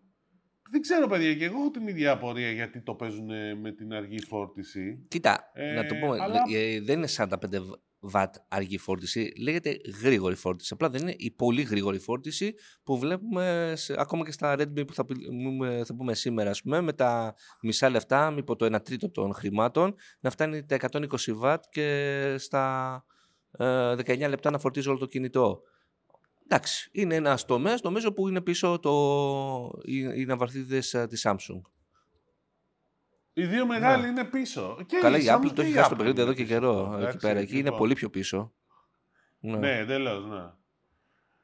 δεν 0.71 0.81
ξέρω 0.81 1.07
παιδιά 1.07 1.35
και 1.35 1.45
εγώ 1.45 1.59
έχω 1.59 1.69
την 1.71 1.87
ίδια 1.87 2.11
απορία 2.11 2.51
γιατί 2.51 2.81
το 2.81 2.93
παίζουν 2.95 3.59
με 3.61 3.71
την 3.71 3.93
αργή 3.93 4.21
φόρτιση. 4.21 5.05
Κοίτα, 5.07 5.51
Ε, 5.53 5.73
να 5.73 5.85
το 5.85 5.95
πούμε. 5.95 6.17
αλλά- 6.21 6.41
ε, 6.55 6.81
δεν 6.81 6.97
είναι 6.97 7.07
45 7.07 7.81
βατ 8.01 8.35
αργή 8.47 8.77
φόρτιση. 8.77 9.31
Λέγεται 9.41 9.77
γρήγορη 10.03 10.35
φόρτιση. 10.35 10.73
Απλά 10.73 10.89
δεν 10.89 11.01
είναι 11.01 11.13
η 11.17 11.31
πολύ 11.31 11.61
γρήγορη 11.61 11.99
φόρτιση 11.99 12.53
που 12.83 12.97
βλέπουμε 12.99 13.73
σε- 13.75 13.95
ακόμα 14.01 14.25
και 14.25 14.31
στα 14.31 14.53
Redmi 14.59 14.87
που 14.87 14.93
θα, 14.93 15.05
πούμε- 15.05 15.81
θα 15.85 15.95
πούμε 15.95 16.13
σήμερα, 16.13 16.49
ας 16.49 16.61
πούμε, 16.61 16.81
με 16.81 16.93
τα 16.93 17.35
μισά 17.61 17.89
λεφτά, 17.89 18.31
μήπως 18.31 18.55
το 18.55 18.65
1 18.65 18.81
τρίτο 18.81 19.09
των 19.09 19.33
χρημάτων, 19.33 19.95
να 20.19 20.29
φτάνει 20.29 20.65
τα 20.65 20.75
120 20.75 21.31
βατ 21.33 21.63
και 21.69 22.35
στα 22.37 23.05
ε, 23.57 23.95
19 23.95 24.27
λεπτά 24.29 24.51
να 24.51 24.59
φορτίζει 24.59 24.89
όλο 24.89 24.97
το 24.97 25.05
κινητό. 25.05 25.61
Εντάξει, 26.51 26.89
είναι 26.91 27.15
ένας 27.15 27.45
τομέας 27.45 27.81
νομίζω 27.81 28.13
που 28.13 28.27
είναι 28.27 28.41
πίσω 28.41 28.79
το, 28.79 28.91
οι, 29.83 29.97
οι 29.97 30.25
ναυαρχίδες 30.25 30.93
ε, 30.93 31.07
της 31.07 31.27
Samsung. 31.27 31.61
Οι 33.33 33.45
δύο 33.45 33.65
μεγάλοι 33.65 34.07
είναι 34.07 34.23
πίσω. 34.25 34.77
Και 34.85 34.95
Ναι. 34.95 35.01
Καλά, 35.01 35.17
η 35.17 35.25
Samsung 35.27 35.45
Apple 35.45 35.47
το 35.47 35.53
και 35.53 35.61
έχει 35.61 35.71
η 35.71 35.73
χάσει 35.73 35.89
το 35.89 35.95
Apple 35.95 35.97
παιχνίδι 35.97 36.21
είναι 36.21 36.21
εδώ 36.21 36.33
και 36.33 36.43
πίσω. 36.43 36.53
καιρό. 36.53 36.93
Εντάξει, 36.95 37.07
Εκεί 37.07 37.17
πέρα. 37.17 37.39
Εκεί 37.39 37.53
είναι 37.53 37.61
λοιπόν. 37.63 37.77
πολύ 37.77 37.93
πιο 37.93 38.09
πίσω. 38.09 38.53
Ναι. 39.39 39.57
Ναι, 39.57 39.77
εντελώς, 39.77 40.25
ναι. 40.25 40.51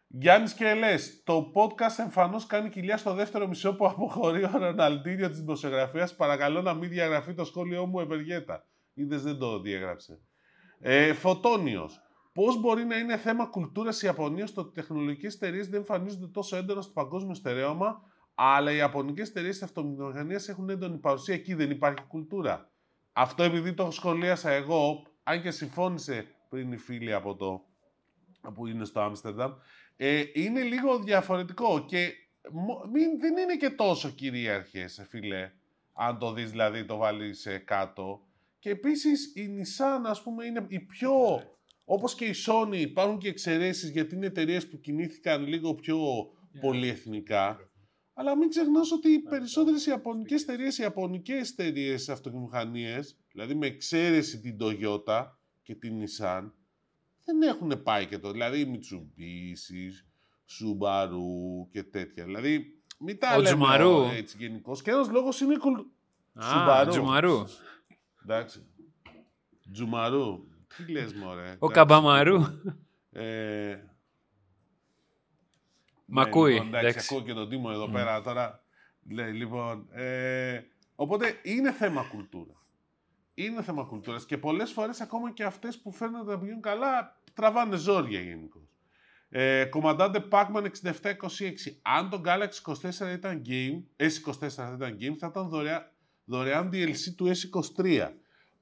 Γιάννης 0.07 0.53
και 0.53 0.74
λες, 0.74 1.21
το 1.24 1.51
podcast 1.55 2.00
εμφανώς 2.00 2.45
κάνει 2.45 2.69
κοιλιά 2.69 2.97
στο 2.97 3.13
δεύτερο 3.13 3.47
μισό 3.47 3.75
που 3.75 3.85
αποχωρεί 3.88 4.43
ο 4.43 4.51
Ροναλντίνιο 4.57 5.29
της 5.29 5.39
δημοσιογραφίας. 5.39 6.15
Παρακαλώ 6.15 6.62
να 6.62 6.74
μην 6.74 6.89
διαγραφεί 6.89 7.33
το 7.33 7.45
σχόλιο 7.45 7.85
μου 7.85 8.00
Ευεργέτα. 8.00 8.65
Είδες 8.93 9.21
δεν 9.24 9.38
το 9.38 9.59
διέγραψε. 9.59 10.19
Ε, 10.79 11.13
Φωτόνιος. 11.13 12.04
Πώς 12.36 12.60
μπορεί 12.60 12.86
να 12.86 12.98
είναι 12.98 13.18
θέμα 13.18 13.46
κουλτούρας 13.46 14.01
η 14.01 14.06
Ιαπωνία 14.06 14.48
στο 14.48 14.62
ότι 14.62 14.70
οι 14.70 14.74
τεχνολογικές 14.74 15.36
εταιρείες 15.36 15.68
δεν 15.68 15.80
εμφανίζονται 15.80 16.27
τόσο 16.27 16.56
έντονα 16.56 16.82
στο 16.82 16.92
παγκόσμιο 16.92 17.34
στερέωμα, 17.34 18.01
αλλά 18.36 18.72
οι 18.72 18.75
Ιαπωνικές 18.75 19.30
εταιρείες 19.30 19.63
αυτομηχανίας 19.63 20.48
έχουν 20.48 20.70
έντονη 20.70 20.98
παρουσία. 20.98 21.34
Εκεί 21.34 21.54
δεν 21.54 21.72
υπάρχει 21.72 22.04
κουλτούρα. 22.08 22.72
Αυτό 23.13 23.44
επειδή 23.44 23.74
το 23.74 23.92
σχολίασα 23.92 24.50
εγώ, 24.50 25.08
αν 25.24 25.42
και 25.42 25.51
συμφώνησε 25.51 26.25
πριν 26.50 26.72
η 26.72 26.77
φίλη 26.77 27.13
από 27.13 27.36
το 27.36 27.65
που 28.54 28.68
είναι 28.68 28.86
στο 28.86 29.00
Άμστερνταμ, 29.00 29.54
ε, 29.96 30.24
είναι 30.34 30.62
λίγο 30.62 31.00
διαφορετικό 31.00 31.86
και 31.86 32.13
μο- 32.51 32.86
μην, 32.92 33.20
δεν 33.20 33.38
είναι 33.38 33.56
και 33.56 33.70
τόσο 33.70 34.10
κυρίαρχες, 34.10 35.06
φίλε. 35.10 35.51
Αν 35.94 36.20
το 36.20 36.34
δεις 36.34 36.51
δηλαδή 36.51 36.86
το 36.86 36.98
βάλεις 36.98 37.46
ε, 37.46 37.58
κάτω. 37.58 38.27
Και 38.60 38.70
επίσης 38.70 39.36
η 39.36 39.50
Nissan 39.58 40.01
ας 40.06 40.24
πούμε 40.24 40.46
είναι 40.46 40.65
η 40.68 40.80
πιο... 40.80 41.12
Όπως 41.86 42.15
και 42.15 42.25
η 42.25 42.34
Sony 42.48 42.75
υπάρχουν 42.77 43.18
και 43.18 43.27
εξαιρέσεις 43.27 43.89
γιατί 43.89 44.15
είναι 44.15 44.25
εταιρείες 44.25 44.68
που 44.70 44.80
κινήθηκαν 44.80 45.48
λίγο 45.48 45.75
πιο 45.75 45.98
πολυεθνικά. 46.62 47.60
Αλλά 48.13 48.38
μην 48.38 48.50
ξεχνάς 48.50 48.92
ότι 48.92 49.10
οι 49.10 49.20
περισσότερες 49.20 49.86
ιαπωνικές 49.86 50.42
εταιρείες, 50.42 50.77
οι 50.77 50.82
ιαπωνικές 50.82 51.50
εταιρείες 51.51 52.10
αυτοκινητομηχανίες, 52.10 53.18
δηλαδή 53.32 53.56
με 53.56 53.65
εξαίρεση 53.68 54.39
την 54.39 54.58
Toyota 54.62 55.25
και 55.62 55.75
την 55.75 55.94
Nissan, 56.04 56.51
δεν 57.25 57.42
έχουν 57.42 57.84
πάει 57.84 58.06
και 58.06 58.18
το. 58.18 58.32
Δηλαδή 58.32 58.60
η 58.60 58.72
Mitsubishi, 58.74 59.92
Subaru 60.60 61.68
και 61.72 61.84
τέτοια. 61.84 62.25
Δηλαδή 62.25 62.82
μην 63.00 63.20
τα 63.20 63.27
Ο 63.36 63.36
λέμε 63.42 63.44
Τζουμαρού. 63.48 64.01
έτσι 64.04 64.36
γενικώς. 64.39 64.82
Και 64.82 64.92
ένας 64.92 65.10
λόγος 65.10 65.42
είναι 65.42 65.54
η 65.54 65.58
κουλ- 65.58 65.86
Α, 66.34 66.42
Σουμπαρού. 66.44 66.89
Τζουμαρού. 66.89 67.44
Εντάξει. 68.24 68.65
Τζουμαρού. 69.72 70.48
Τι 70.77 70.91
λες 70.91 71.13
μωρέ. 71.13 71.41
Ο 71.41 71.44
εντάξει. 71.44 71.74
Καμπαμαρού. 71.74 72.41
Ε, 73.12 73.79
Μ' 76.05 76.15
ναι, 76.15 76.22
ακούει. 76.22 76.51
Λοιπόν, 76.51 76.67
εντάξει, 76.67 76.88
εντάξει. 76.88 77.08
ακούω 77.13 77.25
και 77.25 77.34
τον 77.34 77.50
Τίμο 77.50 77.70
εδώ 77.74 77.89
πέρα 77.89 78.22
τώρα. 78.22 78.63
Λέει, 79.10 79.32
λοιπόν, 79.32 79.88
ε, 79.91 80.62
οπότε 80.96 81.39
είναι 81.44 81.72
θέμα 81.72 82.03
κουλτούρα. 82.03 82.53
Είναι 83.34 83.62
θέμα 83.62 83.84
κουλτούρας 83.84 84.25
και 84.25 84.38
πολλές 84.38 84.72
φορές 84.72 85.01
ακόμα 85.01 85.32
και 85.32 85.44
αυτές 85.44 85.82
που 85.82 85.91
φαίνονται 85.91 86.32
να 86.32 86.39
πηγαίνουν 86.39 86.62
καλά 86.62 87.22
τραβάνε 87.34 87.75
ζόρια 87.75 88.20
γενικώ. 88.20 88.67
Ε, 89.29 89.65
κομμαντάντε 89.65 90.27
Pac-Man 90.32 90.63
6726. 90.63 91.12
Αν 91.82 92.10
το 92.10 92.22
Galaxy 92.25 92.74
24 93.10 93.13
ήταν 93.13 93.41
game, 93.46 94.03
S24 94.05 94.48
θα 94.48 94.74
ήταν 94.75 94.98
game, 95.01 95.15
θα 95.20 95.27
ήταν 95.27 95.50
δωρεά, 95.50 95.91
δωρεάν 96.25 96.70
DLC 96.74 97.13
του 97.17 97.32
S23. 97.36 98.10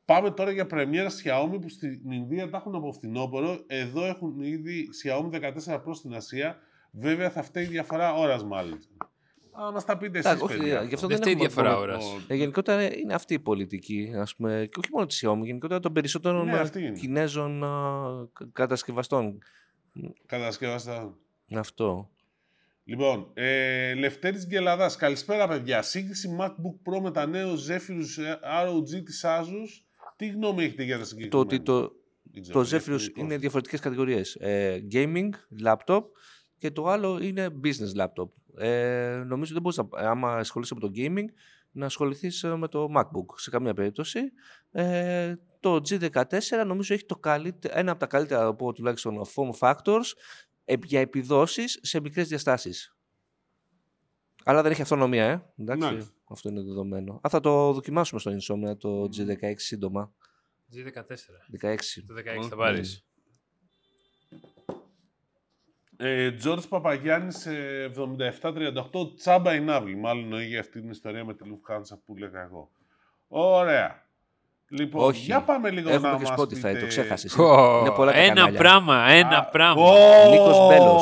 Πάμε 0.05 0.31
τώρα 0.31 0.51
για 0.51 0.65
πρεμιέρα 0.65 1.09
Xiaomi 1.09 1.57
που 1.61 1.69
στην 1.69 2.11
Ινδία 2.11 2.49
τα 2.49 2.57
έχουν 2.57 2.75
από 2.75 2.91
φθινόπωρο. 2.91 3.63
Εδώ 3.67 4.05
έχουν 4.05 4.41
ήδη 4.41 4.87
Xiaomi 5.03 5.29
14 5.67 5.75
Pro 5.75 5.93
στην 5.95 6.13
Ασία. 6.15 6.57
Βέβαια 6.91 7.29
θα 7.29 7.43
φταίει 7.43 7.63
η 7.63 7.67
διαφορά 7.67 8.13
ώρας 8.13 8.43
μάλλον. 8.43 8.79
Α, 9.61 9.71
μας 9.71 9.85
τα 9.85 9.97
πείτε 9.97 10.17
εσείς, 10.17 10.31
Εντάξει, 10.31 10.45
όχι, 10.53 10.57
παιδιά. 10.57 10.83
γι' 10.83 10.93
αυτό 10.93 11.07
Δεν 11.07 11.17
δεν 11.17 11.17
φταίει 11.17 11.33
η 11.33 11.35
έχουμε 11.45 11.47
διαφορά 11.63 11.69
πρόβλημα. 11.85 12.11
ώρας. 12.13 12.25
Ε, 12.27 12.35
γενικότερα 12.35 12.95
είναι 12.97 13.13
αυτή 13.13 13.33
η 13.33 13.39
πολιτική, 13.39 14.11
ας 14.15 14.35
πούμε, 14.35 14.67
και 14.71 14.79
όχι 14.79 14.89
μόνο 14.93 15.05
της 15.05 15.23
Xiaomi, 15.25 15.41
γενικότερα 15.43 15.79
των 15.79 15.93
περισσότερων 15.93 16.45
Ναι, 16.45 16.51
ε, 16.53 16.59
αυτή 16.59 16.79
είναι. 16.85 16.97
Κινέζων 16.99 17.63
α, 17.63 17.67
κα- 18.33 18.49
κατασκευαστών. 18.53 19.37
Κατασκευάστα. 20.25 21.17
Αυτό. 21.55 22.09
Λοιπόν, 22.83 23.29
ε, 23.33 23.93
Λευτέρης 23.93 24.47
Γκελαδάς. 24.47 24.95
Καλησπέρα 24.95 25.47
παιδιά. 25.47 25.81
Σύγκριση 25.81 26.37
MacBook 26.39 26.91
Pro 26.93 26.99
με 27.01 27.11
τα 27.11 27.25
νέο 27.25 27.53
Zephyrus 27.53 28.23
ε, 28.23 28.33
ROG 28.65 29.03
της 29.05 29.25
Asus. 29.27 29.83
Τι 30.15 30.27
γνώμη 30.27 30.63
έχετε 30.63 30.83
για 30.83 30.93
τα 30.95 31.01
Το 31.01 31.07
συγκεκριμένα. 31.07 31.41
ότι 31.45 31.59
το, 31.61 31.91
Δεν 32.23 32.41
ξέρω, 32.41 32.59
το 32.59 32.65
Zephyrus 32.65 32.69
διαφορετικός. 32.69 33.23
είναι 33.23 33.37
διαφορετικές 33.37 33.79
κατηγορίες. 33.79 34.35
Ε, 34.35 34.87
gaming, 34.91 35.29
laptop 35.65 36.01
και 36.57 36.71
το 36.71 36.87
άλλο 36.87 37.19
είναι 37.21 37.49
business 37.63 38.01
laptop. 38.01 38.29
Ε, 38.57 39.23
νομίζω 39.27 39.53
δεν 39.53 39.61
μπορείς, 39.61 39.77
να, 39.77 39.87
άμα 39.91 40.35
ασχολείσαι 40.35 40.73
με 40.73 40.79
το 40.79 40.91
gaming, 40.95 41.25
να 41.71 41.85
ασχοληθείς 41.85 42.43
ε, 42.43 42.55
με 42.55 42.67
το 42.67 42.87
MacBook 42.97 43.25
σε 43.35 43.49
καμία 43.49 43.73
περίπτωση. 43.73 44.19
Ε, 44.71 45.35
το 45.59 45.75
G14 45.75 46.39
νομίζω 46.65 46.93
έχει 46.93 47.05
το 47.05 47.15
καλύτερο, 47.15 47.73
ένα 47.77 47.91
από 47.91 47.99
τα 47.99 48.05
καλύτερα 48.05 48.45
από 48.45 48.73
τουλάχιστον 48.73 49.21
form 49.35 49.59
factors 49.59 50.11
ε, 50.65 50.75
για 50.83 50.99
επιδόσεις 50.99 51.79
σε 51.81 52.01
μικρές 52.01 52.27
διαστάσεις. 52.27 52.95
Αλλά 54.43 54.61
δεν 54.61 54.71
έχει 54.71 54.81
αυτονομία, 54.81 55.25
ε. 55.25 55.43
Εντάξει, 55.57 55.83
Μάλιστα. 55.85 56.11
Αυτό 56.33 56.49
είναι 56.49 56.61
δεδομένο. 56.61 57.13
Α, 57.13 57.29
θα 57.29 57.39
το 57.39 57.73
δοκιμάσουμε 57.73 58.19
στο 58.19 58.31
Insomnia 58.31 58.77
το 58.77 59.09
G16 59.17 59.53
σύντομα. 59.55 60.13
G14. 60.73 61.37
16. 61.51 62.03
Το 62.07 62.13
16 62.13 62.47
θα 62.49 62.55
Mm. 62.55 62.57
πάρεις. 62.57 63.05
Ε, 65.97 66.35
George 66.43 66.67
Παπαγιάννης 66.69 67.45
ε, 67.45 67.91
7738 67.95 69.15
τσάμπα 69.15 69.55
Ινάβλη. 69.55 69.95
Μάλλον 69.95 70.33
έχει 70.33 70.57
αυτή 70.57 70.79
την 70.81 70.89
ιστορία 70.89 71.25
με 71.25 71.33
τη 71.33 71.43
Lufthansa 71.47 71.97
που 72.05 72.15
λέγα 72.17 72.41
εγώ. 72.41 72.71
Ωραία. 73.27 74.02
Λοιπόν, 74.77 75.03
Όχι. 75.03 75.23
για 75.25 75.41
πάμε 75.41 75.69
λίγο 75.71 75.89
Έχουμε 75.89 76.09
να 76.11 76.17
και 76.17 76.23
μας 76.23 76.39
Spotify, 76.39 76.47
πείτε... 76.49 76.79
το 76.79 76.87
ξέχασες. 76.87 77.33
Πω, 77.35 77.79
Είναι 77.79 77.91
πολλά 77.91 78.11
τα 78.11 78.17
Ένα 78.17 78.33
κανάλια. 78.33 78.59
πράγμα, 78.59 79.05
ένα 79.09 79.37
Α, 79.37 79.45
πράγμα. 79.45 79.83
Ω, 79.83 80.29
Νίκος 80.31 80.67
Μπέλος. 80.67 81.01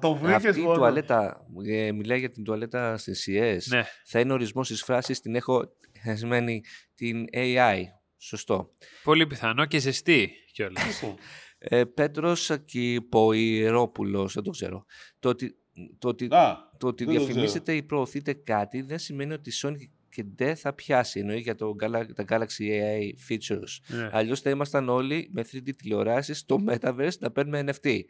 Το 0.00 0.14
βρήκες 0.14 0.44
Αυτή 0.44 0.60
η 0.60 0.62
μόνο. 0.62 0.74
τουαλέτα, 0.76 1.46
ε, 1.66 1.92
μιλάει 1.92 2.18
για 2.18 2.30
την 2.30 2.44
τουαλέτα 2.44 2.96
στις 2.96 3.26
ΙΕΣ. 3.26 3.66
Ναι. 3.66 3.82
Θα 4.04 4.20
είναι 4.20 4.32
ορισμός 4.32 4.68
της 4.68 4.82
φράσης, 4.82 5.20
την 5.20 5.34
έχω 5.34 5.62
χασμένη 6.04 6.62
την 6.94 7.24
AI. 7.34 7.80
Σωστό. 8.18 8.70
Πολύ 9.02 9.26
πιθανό 9.26 9.64
και 9.64 9.78
ζεστή 9.78 10.30
κιόλας. 10.52 10.84
Λοιπόν, 11.00 11.16
Ε, 11.58 11.84
Πέτρος 11.84 12.50
Κυποϊρόπουλος, 12.64 14.34
δεν 14.34 14.42
το 14.42 14.50
ξέρω. 14.50 14.84
Το 15.18 15.28
ότι, 15.28 15.54
το 15.98 16.08
ότι, 16.08 16.24
Α, 16.34 16.56
το 16.78 16.86
ότι 16.86 17.04
δεν 17.04 17.14
το 17.14 17.20
διαφημίσετε 17.24 17.74
ή 17.74 17.82
προωθείτε 17.82 18.32
κάτι 18.32 18.82
δεν 18.82 18.98
σημαίνει 18.98 19.32
ότι 19.32 19.50
η 19.50 19.52
Sony 19.62 19.90
και 20.10 20.24
δεν 20.34 20.56
θα 20.56 20.72
πιάσει. 20.74 21.20
Εννοεί 21.20 21.38
για 21.40 21.54
το, 21.54 21.74
Gala- 21.82 22.14
τα 22.14 22.24
Galaxy 22.28 22.60
AI 22.60 23.10
features. 23.28 23.76
Ναι. 23.86 24.08
Αλλιώς 24.12 24.40
θα 24.40 24.50
ήμασταν 24.50 24.88
όλοι 24.88 25.30
με 25.32 25.44
3D 25.52 25.70
τηλεοράσεις 25.76 26.38
στο 26.38 26.56
Metaverse 26.68 27.18
να 27.18 27.30
παίρνουμε 27.30 27.64
NFT. 27.66 28.00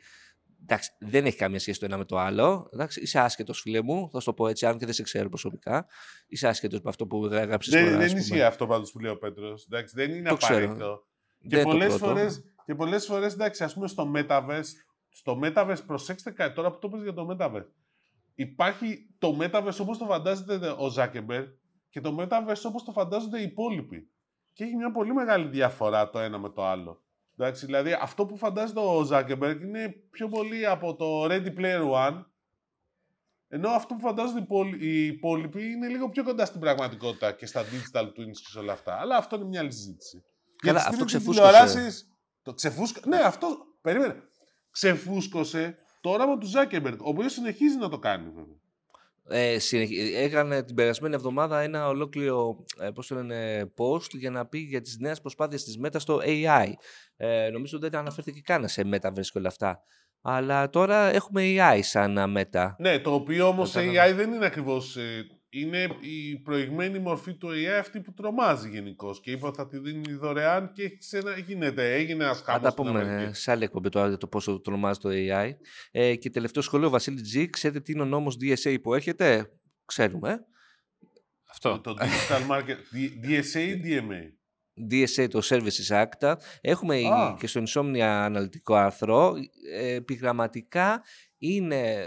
Εντάξει, 0.62 0.90
δεν 0.98 1.24
έχει 1.26 1.36
καμία 1.36 1.58
σχέση 1.58 1.78
το 1.78 1.84
ένα 1.84 1.96
με 1.96 2.04
το 2.04 2.18
άλλο. 2.18 2.68
Εντάξει, 2.72 3.00
είσαι 3.00 3.18
άσχετο, 3.18 3.52
φίλε 3.52 3.82
μου. 3.82 4.08
Θα 4.12 4.18
σου 4.20 4.26
το 4.26 4.32
πω 4.34 4.48
έτσι, 4.48 4.66
αν 4.66 4.78
και 4.78 4.84
δεν 4.84 4.94
σε 4.94 5.02
ξέρω 5.02 5.28
προσωπικά. 5.28 5.86
Είσαι 6.28 6.48
άσχετο 6.48 6.76
με 6.76 6.88
αυτό 6.88 7.06
που 7.06 7.26
έγραψες 7.26 7.72
δεν, 7.72 7.84
τώρα. 7.84 7.96
δεν 7.96 8.04
ας 8.04 8.10
πούμε. 8.10 8.20
ισχύει 8.20 8.42
αυτό 8.42 8.66
πάντως 8.66 8.90
που 8.92 8.98
λέει 8.98 9.10
ο 9.12 9.18
Πέτρος. 9.18 9.64
Εντάξει, 9.70 9.94
δεν 9.96 10.10
είναι 10.14 10.28
Το 10.28 10.36
ξέρω. 10.36 10.54
απαραίτητο. 10.58 11.06
Και 11.40 11.48
Δεν 11.56 11.64
το 11.64 11.70
πολλές, 11.70 11.88
πρώτο. 11.88 12.06
φορές, 12.06 12.42
και 12.64 12.74
πολλές 12.74 13.06
φορές, 13.06 13.32
εντάξει, 13.32 13.64
ας 13.64 13.74
πούμε 13.74 13.88
στο 13.88 14.12
Metaverse, 14.16 14.70
στο 15.08 15.38
Metaverse, 15.42 15.78
προσέξτε 15.86 16.30
κάτι 16.30 16.54
τώρα 16.54 16.70
που 16.70 16.78
το 16.78 16.88
πες 16.88 17.02
για 17.02 17.12
το 17.12 17.26
Metaverse. 17.30 17.66
Υπάρχει 18.34 19.08
το 19.18 19.38
Metaverse 19.40 19.76
όπως 19.80 19.98
το 19.98 20.04
φαντάζεται 20.04 20.68
ο 20.68 20.92
Zuckerberg 20.96 21.46
και 21.90 22.00
το 22.00 22.16
Metaverse 22.20 22.62
όπως 22.66 22.84
το 22.84 22.92
φαντάζονται 22.92 23.40
οι 23.40 23.42
υπόλοιποι. 23.42 24.10
Και 24.52 24.64
έχει 24.64 24.76
μια 24.76 24.92
πολύ 24.92 25.12
μεγάλη 25.14 25.48
διαφορά 25.48 26.10
το 26.10 26.18
ένα 26.18 26.38
με 26.38 26.48
το 26.50 26.64
άλλο. 26.66 27.02
Εντάξει, 27.36 27.66
δηλαδή 27.66 27.92
αυτό 28.00 28.26
που 28.26 28.36
φαντάζεται 28.36 28.80
ο 28.80 29.08
Zuckerberg 29.10 29.56
είναι 29.62 29.88
πιο 30.10 30.28
πολύ 30.28 30.66
από 30.66 30.94
το 30.96 31.24
Ready 31.24 31.54
Player 31.58 31.90
One, 31.92 32.24
ενώ 33.48 33.68
αυτό 33.68 33.94
που 33.94 34.00
φαντάζονται 34.00 34.38
οι 34.38 34.42
υπόλοι- 34.42 34.82
οι 34.82 35.06
υπόλοιποι 35.06 35.70
είναι 35.70 35.88
λίγο 35.88 36.08
πιο 36.08 36.24
κοντά 36.24 36.44
στην 36.44 36.60
πραγματικότητα 36.60 37.32
και 37.32 37.46
στα 37.46 37.62
digital 37.62 38.04
twins 38.04 38.36
και 38.42 38.50
σε 38.50 38.58
όλα 38.58 38.72
αυτά. 38.72 38.94
Αλλά 39.00 39.16
αυτό 39.16 39.36
είναι 39.36 39.44
μια 39.44 39.60
άλλη 39.60 39.72
συζήτηση. 39.72 40.22
Καλά, 40.56 40.72
Γιατί 40.78 40.78
αυτό 40.78 40.92
στην 40.94 41.06
ξεφούσκωσε. 41.06 41.48
τηλεοράσεις- 41.48 42.08
Το 42.42 42.54
ξεφούσκωσε. 42.54 43.08
Ναι, 43.08 43.16
αυτό. 43.18 43.48
Περίμενε. 43.80 44.22
Ξεφούσκωσε 44.70 45.76
το 46.00 46.10
όραμα 46.10 46.38
του 46.38 46.46
Ζάκεμπεργκ, 46.46 47.00
ο 47.00 47.08
οποίος 47.08 47.32
συνεχίζει 47.32 47.76
να 47.76 47.88
το 47.88 47.98
κάνει, 47.98 48.24
βέβαια. 48.28 48.56
Ε, 49.32 49.58
συνεχ- 49.58 50.14
Έκανε 50.16 50.62
την 50.62 50.74
περασμένη 50.74 51.14
εβδομάδα 51.14 51.60
ένα 51.60 51.88
ολόκληρο 51.88 52.64
ε, 52.80 52.90
πώς 52.90 53.06
το 53.06 53.14
λένε, 53.14 53.70
post 53.76 54.10
για 54.18 54.30
να 54.30 54.46
πει 54.46 54.58
για 54.58 54.80
τις 54.80 54.96
νέες 55.00 55.20
προσπάθειες 55.20 55.64
της 55.64 55.78
Meta 55.84 55.94
στο 55.98 56.20
AI. 56.24 56.66
Ε, 57.16 57.48
νομίζω 57.52 57.78
δεν 57.78 57.96
αναφέρθηκε 57.96 58.40
καν 58.40 58.68
σε 58.68 58.82
Metaverse 58.92 59.26
και 59.32 59.38
όλα 59.38 59.48
αυτά. 59.48 59.80
Αλλά 60.22 60.70
τώρα 60.70 60.96
έχουμε 61.14 61.42
AI 61.56 61.78
σαν 61.82 62.18
α, 62.18 62.26
Meta. 62.36 62.70
Ναι, 62.78 62.98
το 62.98 63.12
οποίο 63.14 63.46
όμως 63.48 63.72
Κατάλαβα. 63.72 64.12
AI 64.12 64.14
δεν 64.16 64.32
είναι 64.32 64.46
ακριβώς. 64.46 64.96
Είναι 65.52 65.88
η 66.00 66.36
προηγμένη 66.38 66.98
μορφή 66.98 67.34
του 67.34 67.48
AI 67.48 67.78
αυτή 67.78 68.00
που 68.00 68.12
τρομάζει 68.12 68.68
γενικώς. 68.68 69.20
Και 69.20 69.30
είπα 69.30 69.52
θα 69.52 69.66
τη 69.66 69.78
δίνει 69.78 70.12
δωρεάν 70.12 70.72
και 70.72 70.82
έχει 70.82 71.16
ένα, 71.16 71.38
γίνεται, 71.38 71.94
έγινε 71.94 72.24
ένας 72.24 72.38
Θα 72.38 72.52
χαμό. 72.52 72.62
τα 72.64 72.74
πούμε 72.74 73.22
ε, 73.28 73.32
σε 73.32 73.50
άλλη 73.50 73.64
εκπομπή 73.64 73.88
τώρα 73.88 74.08
για 74.08 74.16
το 74.16 74.26
πόσο 74.26 74.60
τρομάζει 74.60 74.98
το 74.98 75.08
AI. 75.12 75.50
Ε, 75.90 76.14
και 76.16 76.30
τελευταίο 76.30 76.62
σχολείο, 76.62 76.90
Βασίλη 76.90 77.20
G, 77.34 77.46
ξέρετε 77.50 77.80
τι 77.80 77.92
είναι 77.92 78.02
ο 78.02 78.04
νόμος 78.04 78.36
DSA 78.40 78.76
που 78.82 78.94
έρχεται; 78.94 79.50
Ξέρουμε. 79.84 80.30
ε. 80.30 80.36
Αυτό. 81.50 81.80
Το 81.80 81.96
Digital 82.00 82.50
Market. 82.50 82.76
D- 82.94 83.26
DSA 83.26 83.58
ή 83.60 83.80
DMA. 83.84 84.32
DSA, 84.90 85.28
το 85.30 85.40
Services 85.44 86.04
Act. 86.04 86.34
Έχουμε 86.60 86.96
Α. 86.96 87.36
και 87.38 87.46
στο 87.46 87.62
Insomnia 87.66 87.98
αναλυτικό 88.00 88.74
άρθρο. 88.74 89.34
Ε, 89.74 89.94
επιγραμματικά 89.94 91.02
είναι 91.42 92.06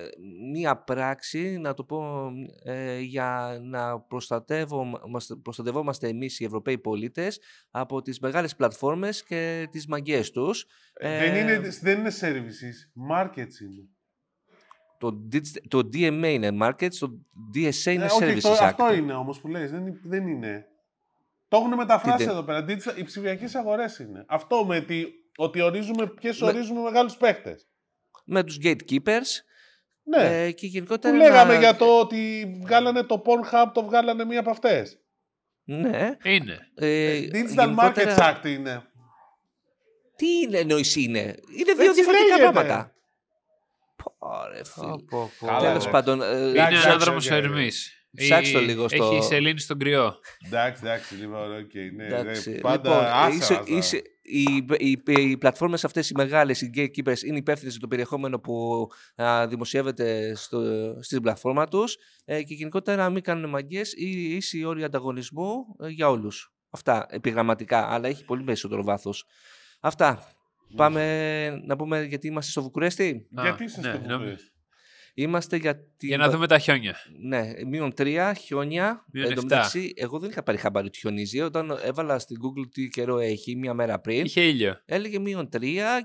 μία 0.52 0.78
πράξη, 0.84 1.58
να 1.58 1.74
το 1.74 1.84
πω, 1.84 2.30
ε, 2.63 3.00
για 3.00 3.58
να 3.63 4.00
προστατεύομαστε, 4.00 5.36
προστατευόμαστε 5.36 6.08
εμείς 6.08 6.40
οι 6.40 6.46
Ευρωπαίοι 6.46 6.78
πολίτες 6.78 7.40
από 7.72 8.02
τις 8.02 8.20
μεγάλες 8.20 8.56
πλατφόρμες 8.56 9.24
και 9.24 9.68
τις 9.72 9.88
μαγκές 9.88 10.32
τους. 10.32 10.66
Ε, 10.94 11.16
Ε, 11.25 11.32
δεν, 11.32 11.36
είναι, 11.48 11.70
δεν 11.82 12.00
είναι 12.00 12.12
services, 12.22 13.10
markets 13.12 13.38
είναι. 13.62 13.88
Το, 14.98 15.28
digit- 15.32 15.62
το 15.68 15.78
DMA 15.94 16.24
είναι 16.34 16.50
markets, 16.62 16.94
το 17.00 17.20
DSA 17.56 17.86
είναι 17.92 18.04
Ε, 18.04 18.08
όχι, 18.08 18.24
Services 18.24 18.42
το- 18.42 18.54
Act. 18.54 18.58
αυτό 18.62 18.94
είναι 18.94 19.13
όμως 19.13 19.40
που 19.40 19.48
λες, 19.48 19.72
δεν, 19.72 20.00
δεν 20.04 20.28
είναι. 20.28 20.66
Το 21.48 21.58
έχουν 21.58 21.74
μεταφράσει 21.74 22.18
Τι 22.18 22.24
δεν- 22.24 22.34
εδώ 22.34 22.44
πέρα. 22.44 22.66
Digital- 22.68 22.98
Οι 22.98 23.04
ψηφιακές 23.04 23.56
αγορές 23.56 24.00
είναι. 24.00 24.25
Αυτό 24.28 24.66
με 24.66 24.82
τη, 24.82 25.04
ότι 25.38 25.62
ορίζουμε 25.62 26.08
ποιες 26.08 26.42
Με- 26.42 26.48
ορίζουμε 26.48 26.82
μεγάλους 26.82 27.18
παίχτες. 27.18 27.68
Με 28.24 28.44
τους 28.44 28.58
gatekeepers 28.63 29.27
Ναι. 30.03 30.44
ε, 30.44 30.51
και 30.51 30.65
που 30.68 30.72
γενικότερα 30.72 31.15
λέγαμε 31.18 31.53
να- 31.53 31.60
για 31.60 31.75
το 31.75 32.00
ότι 32.00 32.51
βγάλανε 32.63 33.03
το 33.03 33.22
Pornhub, 33.25 33.72
το 33.74 33.84
βγάλανε 33.84 34.25
μία 34.25 34.39
από 34.39 34.50
αυτές. 34.50 34.98
Ναι. 35.63 36.18
Είναι. 36.24 36.60
Ε, 36.75 37.20
Digital 37.20 37.30
Markets 37.32 37.56
γενικότερα- 37.56 38.39
Act 38.42 38.46
είναι. 38.46 38.84
Τι 40.15 40.27
είναι 40.27 40.58
εννοείς 40.58 40.96
είναι; 40.96 41.20
Είναι 41.20 41.74
δύο 41.74 41.84
Έτσι 41.89 41.94
διαφορετικά 41.94 42.36
λέγεται. 42.38 42.51
πράγματα. 42.51 42.94
Πόρε 44.20 44.63
φίλε. 44.63 44.86
Καλά, 45.39 45.58
Τέλος 45.58 45.70
εντάξει. 45.70 45.89
πάντων. 45.89 46.22
ε, 46.22 46.25
Είναι 46.38 46.50
Εντάξει, 46.50 46.88
ανάδρομος 46.88 47.25
εντάξει, 47.27 47.48
Ερμής. 47.48 48.03
Ψάξτε 48.15 48.58
το 48.58 48.63
Η- 48.63 48.65
λίγο 48.67 48.88
στο- 48.88 49.03
Έχει 49.05 49.15
η 49.15 49.22
σελήνη 49.22 49.60
στον 49.60 49.77
κρυό. 49.79 50.15
Εντάξει, 50.46 50.82
εντάξει, 50.86 51.15
λοιπόν, 51.15 51.55
οκ. 51.58 51.72
ναι, 51.96 52.05
Εντάξει. 52.05 52.50
ναι, 52.51 52.58
πάντα 52.60 52.89
Λοιπόν, 52.89 53.05
άσα, 53.05 53.27
είσαι- 53.36 53.53
άσα. 53.53 53.63
είσαι- 53.67 54.01
οι, 54.25 54.43
οι, 54.77 55.01
οι 55.05 55.38
πλατφόρμες 55.38 55.84
αυτές 55.86 56.10
οι 56.10 56.13
μεγάλες, 56.15 56.62
οι 56.62 56.70
gatekeepers, 56.75 57.22
είναι 57.25 57.38
υπεύθυνε 57.38 57.72
για 57.72 57.79
το 57.79 57.88
περιεχόμενο 57.88 58.39
που 58.39 58.88
α, 59.15 59.48
δημοσιεύεται 59.48 60.36
στο, 60.36 60.62
στην 61.01 61.22
πλατφόρμα 61.22 61.67
τους 61.67 61.98
ε, 62.25 62.43
και 62.43 62.53
γενικότερα 62.53 63.10
μην 63.10 63.24
κάνουν 63.24 63.50
μαγκές 63.50 63.93
ή 63.93 64.36
ίση 64.36 64.63
όροι 64.63 64.84
ανταγωνισμού 64.84 65.53
ε, 65.84 65.88
για 65.88 66.10
όλους. 66.10 66.53
Αυτά 66.70 67.05
επιγραμματικά, 67.10 67.88
αλλά 67.93 68.08
έχει 68.08 68.25
πολύ 68.25 68.43
περισσότερο 68.43 68.84
βάθος. 68.84 69.25
Αυτά. 69.79 70.27
Πάμε 70.75 71.50
να 71.65 71.75
πούμε 71.75 72.03
γιατί 72.03 72.27
είμαστε 72.27 72.51
στο 72.51 72.62
Βουκουρέστι. 72.62 73.27
Γιατί 73.32 73.63
Α, 73.63 73.65
είσαι 73.65 73.82
ναι, 73.82 73.88
στο 73.89 73.98
νόμι- 73.98 74.12
Βουκουρέστι; 74.12 74.51
Είμαστε 75.15 75.55
για 75.58 75.75
την... 75.75 76.08
Για 76.08 76.17
να 76.17 76.29
δούμε 76.29 76.48
τα 76.48 76.60
χιόνια. 76.60 76.96
Ναι, 77.27 77.51
μείον 77.67 77.93
3, 77.98 78.32
χιόνια. 78.39 79.05
Μείον 79.13 79.25
Εν 79.25 79.34
τω 79.34 79.41
εφτά. 79.41 79.55
μεταξύ, 79.55 79.93
εγώ 79.96 80.20
δεν 80.20 80.29
είχα 80.29 80.43
πάρει 80.43 80.58
χαμπάρι 80.58 80.88
ότι 80.88 80.98
χιονίζει. 81.00 81.41
Όταν 81.41 81.77
έβαλα 81.84 82.20
στην 82.20 82.38
Google 82.41 82.70
τι 82.72 82.88
καιρό 82.88 83.20
έχει, 83.20 83.55
μία 83.55 83.74
μέρα 83.74 84.00
πριν, 84.00 84.25
Είχε 84.25 84.41
ήλιο. 84.41 84.82
έλεγε 84.86 85.20
μείον 85.20 85.50
3 85.58 85.60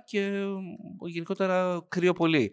και 0.04 0.30
μ, 1.00 1.06
γενικότερα 1.06 1.84
κρύο 1.88 2.12
πολύ. 2.12 2.52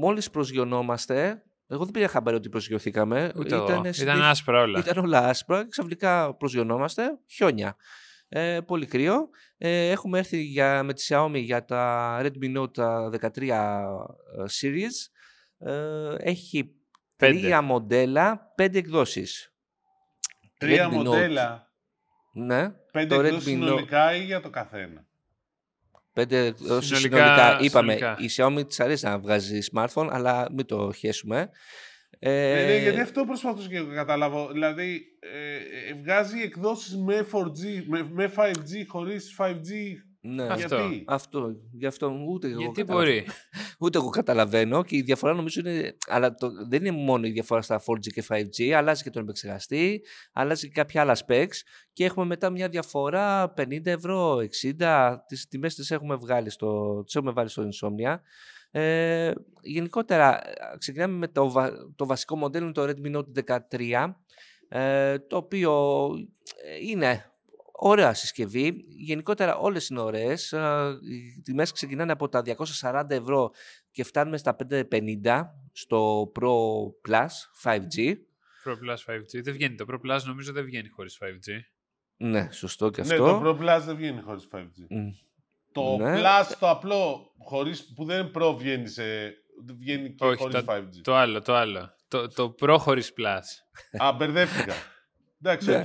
Μόλις 0.00 0.30
προσγειωνόμαστε, 0.30 1.42
εγώ 1.66 1.84
δεν 1.84 1.92
πήρα 1.92 2.08
χαμπάρι 2.08 2.36
ότι 2.36 2.48
προσγειωθήκαμε. 2.48 3.32
Ούτε 3.36 3.54
εγώ. 3.54 3.64
Ήταν, 3.64 3.78
Ήταν 3.78 3.92
συνήθι- 3.92 4.20
άσπρα 4.22 4.60
όλα. 4.60 4.78
ήταν 4.78 5.04
όλα 5.04 5.18
άσπρα 5.28 5.62
και 5.62 5.68
ξαφνικά 5.70 6.34
προσγειωνόμαστε, 6.36 7.02
χιόνια. 7.26 7.76
Ε, 8.28 8.58
πολύ 8.66 8.86
κρύο. 8.86 9.28
Ε, 9.58 9.90
έχουμε 9.90 10.18
έρθει 10.18 10.42
για, 10.42 10.82
με 10.82 10.92
τη 10.92 11.06
Xiaomi 11.08 11.40
για 11.42 11.64
τα 11.64 12.20
Redmi 12.22 12.56
Note 12.58 13.10
13 13.20 13.88
series. 14.60 14.96
Ε, 15.58 16.14
έχει 16.18 16.74
Πέντε. 17.16 17.40
τρία 17.40 17.62
μοντέλα, 17.62 18.52
πέντε 18.54 18.78
εκδόσεις. 18.78 19.52
Τρία 20.58 20.88
Redmi 20.88 20.92
Note. 20.92 21.04
μοντέλα. 21.04 21.72
Ναι, 22.32 22.68
Πέντε 22.92 23.14
το 23.14 23.20
εκδόσεις 23.20 23.44
Redmi 23.48 23.56
Note. 23.56 23.60
συνολικά 23.60 24.14
ή 24.14 24.24
για 24.24 24.40
το 24.40 24.50
καθένα; 24.50 25.06
Πέντε 26.12 26.44
εκδόσεις 26.46 26.86
Συνολικά- 26.98 27.16
συνολικά. 27.18 27.58
Είπαμε, 27.64 27.92
συνολικά. 27.96 28.16
η 28.22 28.28
Xiaomi 28.60 28.68
της 28.68 28.80
αρέσει 28.80 29.04
να 29.04 29.18
βγάζει 29.18 29.58
smartphone, 29.72 30.08
αλλά 30.10 30.48
μην 30.52 30.66
το 30.66 30.92
χέσουμε. 30.92 31.50
Ε, 32.18 32.60
Ε, 32.62 32.66
ναι, 32.66 32.76
γιατί 32.82 33.00
αυτό 33.00 33.24
προσπαθούσα 33.24 33.68
και 33.68 33.76
εγώ 33.76 33.88
να 33.88 33.94
καταλάβω. 33.94 34.48
Δηλαδή, 34.52 35.02
ε, 35.20 35.54
ε, 35.90 35.94
βγάζει 36.02 36.40
εκδόσεις 36.40 36.96
με 36.96 37.22
4G, 37.22 37.84
με, 37.86 38.08
με 38.10 38.32
5G, 38.36 38.84
χωρίς 38.88 39.34
5G. 39.38 39.70
ναι, 40.20 40.42
Αυτό. 40.46 40.76
Γιατί; 40.76 41.04
Αυτό, 41.06 41.50
γι' 41.72 41.86
αυτό 41.86 42.16
ούτε 42.28 42.48
εγώ 42.48 42.60
Γιατί 42.60 42.80
καταλαβαίνω. 42.80 43.10
μπορεί; 43.20 43.26
Ούτε 43.80 43.98
εγώ 43.98 44.08
καταλαβαίνω 44.08 44.84
και 44.84 44.96
η 44.96 45.02
διαφορά 45.02 45.34
νομίζω 45.34 45.60
είναι. 45.60 45.96
Αλλά 46.06 46.34
το, 46.34 46.50
δεν 46.68 46.84
είναι 46.84 46.96
μόνο 46.96 47.26
η 47.26 47.30
διαφορά 47.30 47.62
στα 47.62 47.80
4G 47.86 48.00
και 48.00 48.24
5G, 48.28 48.70
αλλάζει 48.70 49.02
και 49.02 49.10
τον 49.10 49.22
επεξεργαστή, 49.22 50.02
αλλάζει 50.32 50.66
και 50.66 50.72
κάποια 50.72 51.00
άλλα 51.00 51.16
specs 51.26 51.56
και 51.92 52.04
έχουμε 52.04 52.26
μετά 52.26 52.50
μια 52.50 52.68
διαφορά 52.68 53.52
50 53.56 53.86
ευρώ, 53.86 54.36
60. 54.78 55.16
Τις 55.26 55.48
τιμές 55.48 55.74
τις 55.74 55.90
έχουμε 55.90 56.14
βγάλει 56.14 56.50
στο, 56.50 57.02
τις 57.04 57.14
έχουμε 57.14 57.32
βάλει 57.32 57.48
στο 57.48 57.68
Insomnia. 57.68 58.16
Ε, 58.70 59.32
γενικότερα, 59.60 60.48
ε, 60.48 60.76
ξεκινάμε 60.78 61.16
με 61.16 61.28
το, 61.28 61.50
βα- 61.50 61.72
το 61.96 62.06
βασικό 62.06 62.36
μοντέλο, 62.36 62.64
είναι 62.64 62.72
το 62.72 62.82
Redmi 62.82 63.16
Note 63.16 63.58
13, 63.70 64.14
ε, 64.68 65.18
το 65.18 65.36
οποίο 65.36 66.08
ε, 66.64 66.86
είναι 66.90 67.32
ωραία 67.80 68.14
συσκευή. 68.14 68.84
Γενικότερα 68.88 69.56
όλες 69.56 69.88
είναι 69.88 70.00
ωραίες. 70.00 70.52
Ε, 70.52 70.98
Οι 71.02 71.40
τιμές 71.40 71.72
ξεκινάνε 71.72 72.12
από 72.12 72.28
τα 72.28 72.42
240 72.82 73.04
ευρώ 73.08 73.50
και 73.90 74.04
φτάνουμε 74.04 74.36
στα 74.36 74.56
550 74.70 75.42
στο 75.72 76.32
Pro 76.40 76.50
Plus 77.08 77.26
5G. 77.62 78.14
Pro 78.64 78.72
Plus 78.72 79.14
5G. 79.14 79.42
Δεν 79.42 79.52
βγαίνει. 79.52 79.74
Το 79.74 79.84
Pro 79.88 79.94
Plus 79.94 80.20
νομίζω 80.24 80.52
δεν 80.52 80.64
βγαίνει 80.64 80.88
χωρίς 80.88 81.18
5G. 81.22 81.52
Ναι, 82.16 82.48
σωστό 82.52 82.90
και 82.90 83.02
Ναι, 83.02 83.12
αυτό. 83.14 83.24
το 83.24 83.42
Pro 83.48 83.60
Plus 83.60 83.82
δεν 83.84 83.96
βγαίνει 83.96 84.20
χωρίς 84.20 84.48
5G. 84.52 84.86
Μμ. 84.88 85.08
Το 85.72 85.96
Ναι. 85.96 86.14
Plus, 86.20 86.52
το 86.58 86.70
απλό, 86.70 87.32
χωρίς, 87.38 87.92
που 87.94 88.04
δεν 88.04 88.18
είναι 88.20 88.30
Pro, 88.34 88.54
βγαίνει, 88.58 88.88
σε, 88.88 89.02
βγαίνει 89.78 90.14
και 90.14 90.24
Όχι, 90.24 90.36
χωρίς 90.36 90.64
το, 90.64 90.72
5G. 90.72 91.00
το 91.02 91.14
άλλο, 91.14 91.42
το 91.42 91.54
άλλο. 91.54 91.90
Το, 92.08 92.28
το 92.28 92.54
Pro 92.60 92.76
χωρίς 92.78 93.12
Plus. 93.18 93.44
Α, 94.02 94.12
μπερδεύτηκα. 94.12 94.74
Εντάξει, 95.42 95.68
Ναι. 95.70 95.76
οκ. 95.76 95.84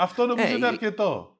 Αυτό 0.00 0.26
νομίζω 0.26 0.46
Ε, 0.46 0.50
είναι 0.50 0.64
η- 0.66 0.68
αρκετό. 0.68 1.32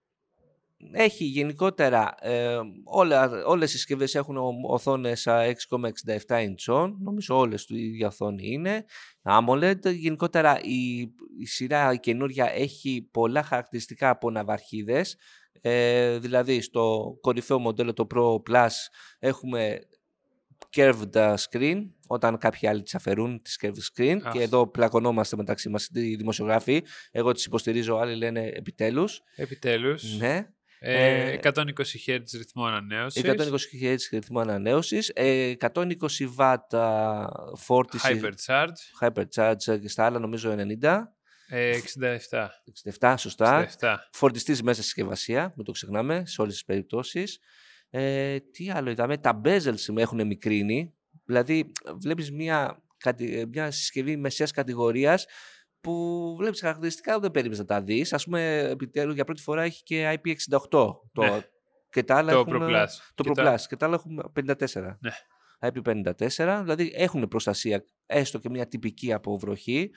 Έχει 0.93 1.25
γενικότερα 1.25 2.15
ε, 2.21 2.57
όλα, 2.85 3.45
όλες 3.47 3.71
οι 3.73 3.77
συσκευές 3.77 4.15
έχουν 4.15 4.37
ο- 4.37 4.53
οθόνες 4.63 5.27
α, 5.27 5.41
6,67 5.43 6.37
inch, 6.41 6.91
νομίζω 7.01 7.37
όλες 7.39 7.65
τους 7.67 7.77
η 7.77 7.83
ίδια 7.85 8.07
οθόνη 8.07 8.47
είναι. 8.53 8.85
AMOLED, 9.23 9.93
γενικότερα 9.95 10.61
η, 10.63 10.99
η 11.39 11.47
σειρά 11.47 11.93
η 11.93 11.99
καινούρια 11.99 12.51
έχει 12.53 13.09
πολλά 13.11 13.43
χαρακτηριστικά 13.43 14.11
από 14.11 14.31
ναυαρχίδες, 14.31 15.17
ε, 15.61 16.19
δηλαδή 16.19 16.61
στο 16.61 17.17
κορυφαίο 17.21 17.59
μοντέλο 17.59 17.93
το 17.93 18.07
Pro 18.15 18.51
Plus 18.51 18.71
έχουμε 19.19 19.79
curved 20.77 21.35
screen, 21.35 21.79
όταν 22.09 22.39
κάποιοι 22.39 22.69
άλλοι 22.69 22.83
τις 22.83 22.95
αφαιρούν 22.95 23.43
τις 23.43 23.59
curved 23.63 24.01
screen 24.01 24.19
Αχ. 24.25 24.33
και 24.33 24.43
εδώ 24.43 24.67
πλακωνόμαστε 24.71 25.37
μεταξύ 25.37 25.69
μας 25.69 25.89
οι 25.93 26.17
δημοσιογράφοι, 26.17 26.83
εγώ 27.11 27.33
τις 27.33 27.45
υποστηρίζω, 27.45 27.97
άλλοι 27.97 28.15
λένε 28.17 28.41
επιτέλους. 28.55 29.21
Επιτέλους. 29.37 30.17
Ναι. 30.19 30.47
Ε, 30.81 31.31
Ε, 31.31 31.39
120 31.43 31.99
Hz 32.07 32.23
ρυθμό 32.37 32.65
ανανέωσης. 32.65 33.23
120 33.23 33.69
Hz 33.83 33.97
ρυθμό 34.13 34.41
ανανέωσης, 34.41 35.13
120 35.15 36.29
W 36.37 36.77
α, 36.79 37.27
φόρτιση 37.57 38.21
Hypercharge. 38.23 39.07
hypercharge 39.07 39.81
και 39.81 39.89
στα 39.89 40.05
άλλα 40.05 40.19
νομίζω 40.19 40.55
90. 40.81 41.13
Ε, 41.51 41.71
67. 41.77 42.49
67, 43.01 43.15
σωστά. 43.19 43.67
67. 43.81 43.97
Φορτιστής 44.13 44.63
μέσα 44.63 44.75
στη 44.75 44.85
συσκευασία, 44.85 45.53
μην 45.57 45.65
το 45.65 45.73
ξεχνάμε, 45.73 46.23
σε 46.27 46.41
όλες 46.41 46.53
τις 46.55 46.65
περιπτώσεις. 46.65 47.39
Ε, 47.91 48.39
τι 48.41 48.71
άλλο 48.71 48.91
είδαμε, 48.91 49.17
τα 49.19 49.41
bezels 49.45 49.85
με 49.93 50.03
έχουν 50.03 50.27
μικρύνει. 50.27 50.93
Δηλαδή, 51.29 51.73
βλέπεις 52.03 52.33
μια, 52.33 52.83
κατη- 52.97 53.47
μια 53.47 53.71
συσκευή 53.71 54.17
μεσαίας 54.17 54.51
κατηγορίας 54.51 55.27
που 55.81 56.35
βλέπεις 56.39 56.61
χαρακτηριστικά 56.61 57.15
που 57.15 57.21
δεν 57.21 57.31
περίμενες 57.31 57.59
να 57.59 57.65
τα 57.65 57.83
δεις. 57.83 58.13
Ας 58.13 58.25
πούμε, 58.25 58.59
επιτέλους 58.59 59.15
για 59.15 59.25
πρώτη 59.25 59.43
φορά 59.43 59.63
έχει 59.63 59.83
και 59.83 60.19
IP68. 60.25 60.69
Το, 60.71 61.23
Ναι. 61.23 61.41
και 61.91 62.03
τα 62.03 62.17
άλλα 62.17 62.33
Το 62.33 62.39
έχουν, 62.39 62.53
Pro 62.63 62.69
Plus. 62.71 62.87
Το 63.15 63.23
Και 63.23 63.31
Pro 63.31 63.35
τα- 63.35 63.55
Plus 63.55 63.61
και 63.69 63.77
τα 63.77 63.87
άλλα 63.87 63.95
έχουμε 63.95 64.23
54. 64.33 64.99
Ναι. 65.01 65.11
IP54, 65.61 66.61
δηλαδή 66.63 66.93
έχουν 66.95 67.29
προστασία, 67.29 67.85
έστω 68.07 68.39
και 68.39 68.49
μια 68.51 68.67
τυπική 68.69 69.13
από 69.13 69.39
βροχή. 69.39 69.91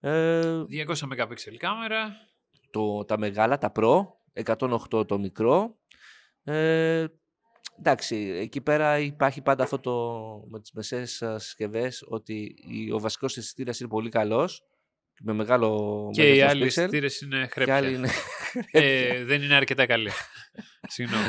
Ε, 0.00 0.62
200 0.68 1.04
MP 1.04 1.56
κάμερα. 1.58 2.16
το, 2.70 3.04
τα 3.04 3.18
μεγάλα, 3.18 3.58
τα 3.58 3.72
Pro, 3.74 3.96
108 4.32 5.06
το 5.08 5.18
μικρό. 5.18 5.78
Ε, 6.44 7.06
εντάξει, 7.78 8.16
εκεί 8.40 8.60
πέρα 8.60 8.98
υπάρχει 8.98 9.40
πάντα 9.42 9.62
αυτό 9.62 9.78
το 9.78 9.92
με 10.50 10.60
τις 10.60 10.72
μεσαίες 10.72 11.22
συσκευές 11.36 12.04
ότι 12.08 12.54
η- 12.68 12.92
ο 12.92 12.98
βασικός 12.98 13.36
αισθητήρας 13.36 13.80
είναι 13.80 13.88
πολύ 13.88 14.08
καλός 14.08 14.62
με 15.24 15.32
μεγάλο 15.32 16.08
Και 16.12 16.22
οι 16.22 16.28
μέγεθος 16.28 16.50
άλλοι 16.50 16.62
pixel, 16.62 16.66
αισθητήρες 16.66 17.20
είναι 17.20 17.40
και 17.42 17.48
χρέπια. 17.50 17.76
άλλοι 17.76 17.94
είναι... 17.94 18.08
Ε, 18.70 19.24
δεν 19.24 19.42
είναι 19.42 19.54
αρκετά 19.54 19.86
καλή. 19.86 20.10
Συγγνώμη. 20.88 21.28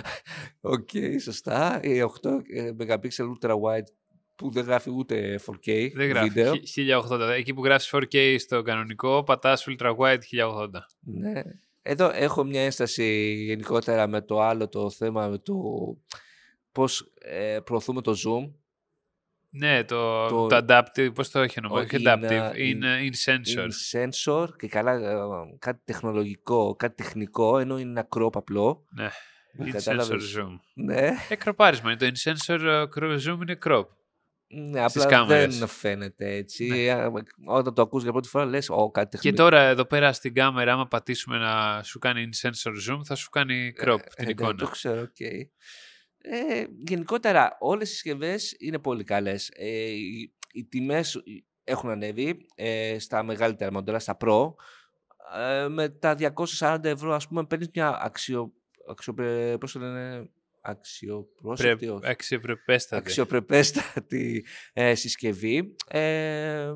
Οκ, 0.61 0.89
σωστά. 1.21 1.79
Η 1.83 2.01
8 2.21 2.29
ε, 2.53 2.69
MP 2.79 3.07
ultra 3.17 3.51
wide 3.51 3.87
που 4.35 4.51
δεν 4.51 4.63
γράφει 4.65 4.89
ούτε 4.91 5.39
4K 5.45 5.89
Δεν 5.95 6.07
γράφει. 6.07 6.29
βίντεο. 6.29 6.53
Χι- 6.55 6.79
1080. 7.09 7.19
Εκεί 7.37 7.53
που 7.53 7.63
γράφεις 7.63 7.89
4K 7.93 8.35
στο 8.39 8.61
κανονικό, 8.61 9.23
πατάς 9.23 9.65
ultra 9.69 9.95
wide 9.95 10.17
1080. 10.31 10.67
Ναι. 10.99 11.41
Εδώ 11.81 12.11
έχω 12.13 12.43
μια 12.43 12.61
ένσταση 12.63 13.33
γενικότερα 13.33 14.07
με 14.07 14.21
το 14.21 14.41
άλλο 14.41 14.67
το 14.69 14.89
θέμα 14.89 15.27
με 15.27 15.37
το 15.37 15.53
πώς 16.73 17.11
ε, 17.21 17.59
προωθούμε 17.63 18.01
το 18.01 18.11
zoom. 18.11 18.51
Ναι, 19.55 19.83
το, 19.83 20.27
Το- 20.27 20.47
το, 20.47 20.65
adaptive, 20.67 21.09
πώς 21.13 21.29
το 21.29 21.39
έχει 21.39 21.59
ονομάσει, 21.59 21.85
Όχι, 21.85 21.95
όχι 21.95 22.05
adaptive, 22.07 22.51
είναι- 22.57 22.59
είναι 22.59 22.99
in 23.01 23.29
sensor. 23.31 23.47
Είναι 23.47 23.67
sensor 23.91 24.47
και 24.57 24.67
καλά 24.67 24.91
ε, 24.93 25.15
κάτι 25.59 25.81
τεχνολογικό, 25.85 26.75
κάτι 26.75 27.03
τεχνικό, 27.03 27.57
ενώ 27.57 27.77
είναι 27.79 27.89
ένα 27.89 28.07
crop 28.15 28.29
απλό. 28.33 28.85
Ναι, 28.95 29.09
in 29.59 29.63
sensor 29.67 29.71
Κατάλαβες. 29.71 30.35
zoom. 30.37 30.59
Ναι, 30.73 31.09
Ε, 31.29 31.35
κροπάρισμα 31.35 31.91
είναι. 31.91 31.99
Το 31.99 32.05
in 32.05 32.29
sensor 32.31 32.59
ε, 32.61 32.83
cro- 32.95 33.19
zoom 33.27 33.37
είναι 33.41 33.57
crop. 33.65 33.85
ναι 34.47 34.87
Στις 34.89 35.03
απλά 35.03 35.17
κάμερες. 35.17 35.57
δεν 35.59 35.67
φαίνεται 35.67 36.35
έτσι. 36.35 36.65
Ναι. 36.67 36.77
Ε, 36.77 37.09
Όταν 37.45 37.73
το 37.73 37.81
ακούς 37.81 38.03
για 38.03 38.11
πρώτη 38.11 38.27
φορά 38.27 38.45
λες, 38.45 38.69
«Ω, 38.69 38.91
κάτι 38.91 39.17
Και 39.17 39.31
τεχνολογικό». 39.31 39.43
τώρα 39.49 39.69
εδώ 39.69 39.85
πέρα 39.85 40.13
στην 40.13 40.33
κάμερα, 40.33 40.73
άμα 40.73 40.87
πατήσουμε 40.87 41.37
να 41.37 41.83
σου 41.83 41.99
κάνει 41.99 42.29
in 42.31 42.47
sensor 42.47 42.71
zoom, 42.91 42.99
θα 43.05 43.15
σου 43.15 43.29
κάνει 43.29 43.73
crop 43.83 43.97
Ε, 43.99 44.07
την 44.15 44.25
ναι, 44.25 44.31
εικόνα. 44.31 44.55
Το 44.55 44.67
ξέρω, 44.67 45.01
οκ. 45.01 45.15
Ε, 46.25 46.65
γενικότερα, 46.87 47.57
όλες 47.59 47.89
οι 47.89 47.93
συσκευές 47.93 48.55
είναι 48.59 48.79
πολύ 48.79 49.03
καλές. 49.03 49.51
Ε, 49.55 49.67
οι, 49.67 50.33
οι 50.51 50.65
τιμές 50.65 51.23
έχουν 51.63 51.89
ανέβει 51.89 52.45
ε, 52.55 52.99
στα 52.99 53.23
μεγαλύτερα 53.23 53.71
μοντέλα, 53.71 53.99
στα 53.99 54.17
Pro. 54.19 54.53
ε, 55.39 55.67
με 55.67 55.89
τα 55.89 56.17
240 56.59 56.83
ευρώ, 56.83 57.13
ας 57.13 57.27
πούμε, 57.27 57.45
παίρνεις 57.45 57.69
μια 57.73 57.97
αξιο... 58.01 58.53
αξιοπρε... 58.89 59.57
πώς 59.57 59.71
το 59.71 59.79
λένε, 59.79 60.29
αξιοπρόσεκτη, 60.61 61.87
όχι. 61.87 62.07
Αξιοπρεπέστατη. 62.07 63.01
αξιοπρεπέστατη 63.01 64.45
ε, 64.73 64.95
συσκευή. 64.95 65.75
Ε, 65.87 66.71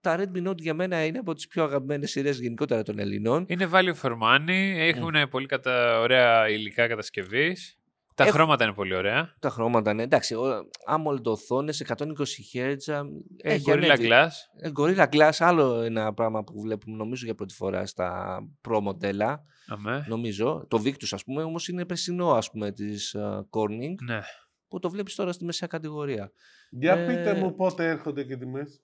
τα 0.00 0.18
Redmi 0.18 0.48
Note 0.48 0.58
για 0.58 0.74
μένα 0.74 1.04
είναι 1.04 1.18
από 1.18 1.34
τις 1.34 1.46
πιο 1.46 1.62
αγαπημένες 1.62 2.10
σειρές 2.10 2.40
γενικότερα 2.40 2.82
των 2.82 2.98
Ελληνών. 2.98 3.44
Είναι 3.48 3.68
value 3.72 3.94
for 4.02 4.12
money. 4.22 4.74
Έχουν 4.76 5.28
πολύ 5.30 5.46
κατα... 5.46 6.00
ωραία 6.00 6.48
υλικά 6.48 6.88
κατασκευής. 6.88 7.78
Τα 8.16 8.24
Έχω- 8.24 8.32
χρώματα 8.32 8.64
είναι 8.64 8.72
πολύ 8.72 8.94
ωραία. 8.94 9.34
Τα 9.38 9.48
χρώματα, 9.50 9.92
ναι. 9.94 10.02
Εντάξει, 10.02 10.34
ο- 10.34 10.68
AMOLED 10.88 11.22
οθόνες, 11.24 11.80
120 11.80 12.42
Hz. 12.52 13.02
Έχει 13.42 13.64
Gorilla 13.68 13.98
Glass. 13.98 14.28
Ε, 14.60 14.70
Gorilla 14.78 15.08
Glass, 15.08 15.30
άλλο 15.38 15.80
ένα 15.80 16.14
πράγμα 16.14 16.44
που 16.44 16.60
βλέπουμε 16.60 16.96
νομίζω 16.96 17.24
για 17.24 17.34
πρώτη 17.34 17.54
φορά 17.54 17.86
στα 17.86 18.38
Pro 18.68 18.78
μοντέλα. 18.82 19.42
Αμέ. 19.68 20.04
Νομίζω. 20.08 20.66
Το 20.68 20.82
Victus, 20.84 21.08
ας 21.10 21.24
πούμε, 21.24 21.42
όμως 21.42 21.68
είναι 21.68 21.84
περσινό, 21.84 22.30
ας 22.32 22.50
πούμε, 22.50 22.72
της 22.72 23.14
ε, 23.14 23.46
Corning, 23.50 23.94
Ναι. 24.06 24.20
που 24.68 24.78
το 24.78 24.90
βλέπεις 24.90 25.14
τώρα 25.14 25.32
στη 25.32 25.44
μεσαία 25.44 25.68
κατηγορία. 25.68 26.32
Για 26.70 26.92
Ε, 26.94 27.06
πείτε 27.06 27.34
μου 27.34 27.54
πότε 27.54 27.88
έρχονται 27.88 28.24
και 28.24 28.36
τιμές. 28.36 28.80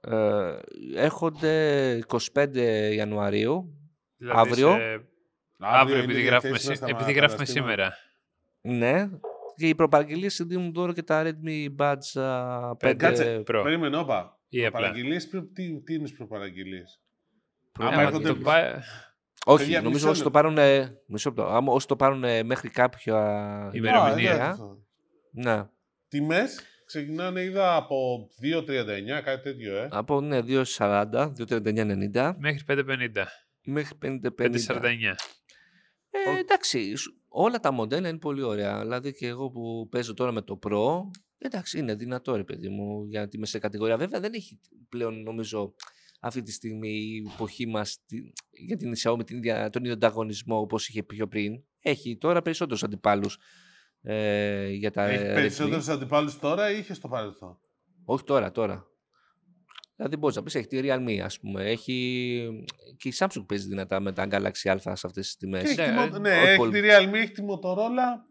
Ε, 0.00 0.56
έρχονται 0.94 1.96
25 1.96 2.90
Ιανουαρίου. 2.94 3.74
Δηλαδή 4.16 4.38
Αύριο. 4.40 4.70
σε- 4.72 5.04
Αύριο, 5.58 5.94
είναι 5.96 6.04
επειδή 6.04 6.20
για 6.20 6.30
γράφουμε, 6.30 6.52
θέσεις 6.52 6.66
σή- 6.68 6.76
στα 6.76 6.86
επειδή 6.86 7.12
γράφουμε 7.12 7.36
καταστήματα. 7.44 7.72
σήμερα. 7.72 7.96
Ναι. 8.68 9.08
Και 9.56 9.68
οι 9.68 9.74
προπαραγγελίες 9.74 10.42
δίνουν 10.46 10.72
τώρα 10.72 10.92
και 10.92 11.02
τα 11.02 11.22
Redmi 11.26 11.66
Buds 11.78 12.20
α, 12.20 12.70
5 12.70 12.88
Ε, 12.88 12.94
κάτσε. 12.94 13.42
Pro. 13.46 13.60
Περίμενε, 13.62 13.96
όπα. 13.96 14.38
Ή 14.48 14.66
απλά. 14.66 14.78
Προπαραγγελίες, 14.78 15.28
προ- 15.28 15.52
τι, 15.52 15.80
τι 15.82 15.94
είναι 15.94 16.06
στις 16.06 16.18
προπαραγγελίες. 16.18 17.00
Pro- 17.78 17.84
Άμα 17.84 17.88
Άμα 17.92 18.02
έρχονται- 18.02 18.26
το 18.28 18.34
πάει- 18.34 18.72
Όχι, 19.46 19.62
Παιδιά, 19.64 19.80
νομίζω 19.80 19.94
μισό 19.98 20.10
όσοι 20.10 20.22
το 20.22 20.30
λεπτό. 20.30 20.40
πάρουν. 20.40 20.58
ε, 20.58 20.98
Μισό 21.06 21.28
λεπτό. 21.28 21.46
Άμα 21.46 21.72
όσοι 21.72 21.86
το 21.86 21.96
πάρουν 21.96 22.24
ε, 22.24 22.42
μέχρι 22.42 22.68
κάποια 22.70 23.14
Ημερομηνία. 23.72 24.02
Α, 24.04 24.08
ημερομηνία. 24.18 24.34
εντάξει. 24.34 24.62
Ναι. 25.30 25.64
Τιμές 26.08 26.60
ξεκινάνε, 26.86 27.40
είδα, 27.42 27.76
από 27.76 28.28
2,39, 28.40 29.20
κάτι 29.24 29.42
τέτοιο, 29.42 29.76
ε. 29.76 29.88
Από 29.90 30.20
ναι, 30.20 30.40
2,40, 30.42 31.32
2,39,90 31.38 32.34
μέχρι 32.38 32.64
550. 32.66 33.24
μέχρι 33.64 33.96
5,50. 34.02 34.30
549. 34.30 35.14
Ε, 36.10 36.38
εντάξει, 36.38 36.94
σου- 36.96 37.14
όλα 37.36 37.60
τα 37.60 37.72
μοντέλα 37.72 38.08
είναι 38.08 38.18
πολύ 38.18 38.42
ωραία. 38.42 38.80
Δηλαδή 38.80 39.12
και 39.14 39.26
εγώ 39.26 39.50
που 39.50 39.88
παίζω 39.90 40.14
τώρα 40.14 40.32
με 40.32 40.42
το 40.42 40.58
Pro, 40.66 41.00
εντάξει, 41.38 41.78
είναι 41.78 41.94
δυνατό 41.94 42.36
ρε 42.36 42.44
παιδί 42.44 42.68
μου 42.68 43.04
για 43.04 43.28
τη 43.28 43.38
μεσαία 43.38 43.60
κατηγορία. 43.60 43.96
Βέβαια 43.96 44.20
δεν 44.20 44.32
έχει 44.34 44.60
πλέον 44.88 45.22
νομίζω 45.22 45.74
αυτή 46.20 46.42
τη 46.42 46.52
στιγμή 46.52 46.88
η 46.88 47.22
εποχή 47.34 47.66
μας 47.66 47.98
τη- 48.06 48.32
για 48.66 48.76
την 48.76 48.92
Xiaomi 49.02 49.26
την 49.26 49.36
ίδια, 49.36 49.70
τον 49.70 49.82
ίδιο 49.82 49.94
ανταγωνισμό 49.94 50.58
όπως 50.60 50.88
είχε 50.88 51.02
πιο 51.02 51.26
πριν. 51.28 51.52
Έχει 51.80 52.16
τώρα 52.16 52.42
περισσότερους 52.42 52.82
αντιπάλους 52.82 53.38
ε, 54.02 54.68
για 54.68 54.90
τα 54.90 55.04
Έχει 55.04 55.22
Redmi. 55.24 55.34
περισσότερους 55.34 55.88
αντιπάλους 55.88 56.38
τώρα 56.38 56.70
ή 56.70 56.78
είχε 56.78 56.94
στο 56.94 57.08
παρελθόν; 57.08 57.58
Όχι 58.04 58.24
τώρα, 58.24 58.50
τώρα. 58.50 58.86
Δηλαδή 59.96 60.16
μπορείς 60.16 60.36
να 60.36 60.42
πεις 60.42 60.54
έχει 60.54 60.66
τη 60.66 60.80
Realme, 60.82 61.18
ας 61.24 61.40
πούμε. 61.40 61.64
Έχει 61.70 62.64
και 62.96 63.08
η 63.08 63.12
Samsung 63.18 63.44
παίζει 63.46 63.66
δυνατά 63.68 64.00
με 64.00 64.12
τα 64.12 64.26
Galaxy 64.30 64.72
A 64.72 64.76
σε 64.80 64.90
αυτές 64.90 65.12
τις 65.12 65.30
Και 65.36 65.46
τιμές. 65.46 65.62
έχει 65.62 65.76
Ναι, 65.76 65.84
τη 65.86 66.14
ε, 66.14 66.16
Mo- 66.16 66.20
ναι, 66.20 66.30
όχι 66.40 66.46
έχει 66.48 66.56
πολύ. 66.56 66.80
τη 66.80 66.86
Realme, 66.90 67.12
έχει 67.14 67.30
τη 67.32 67.42
Motorola. 67.42 68.22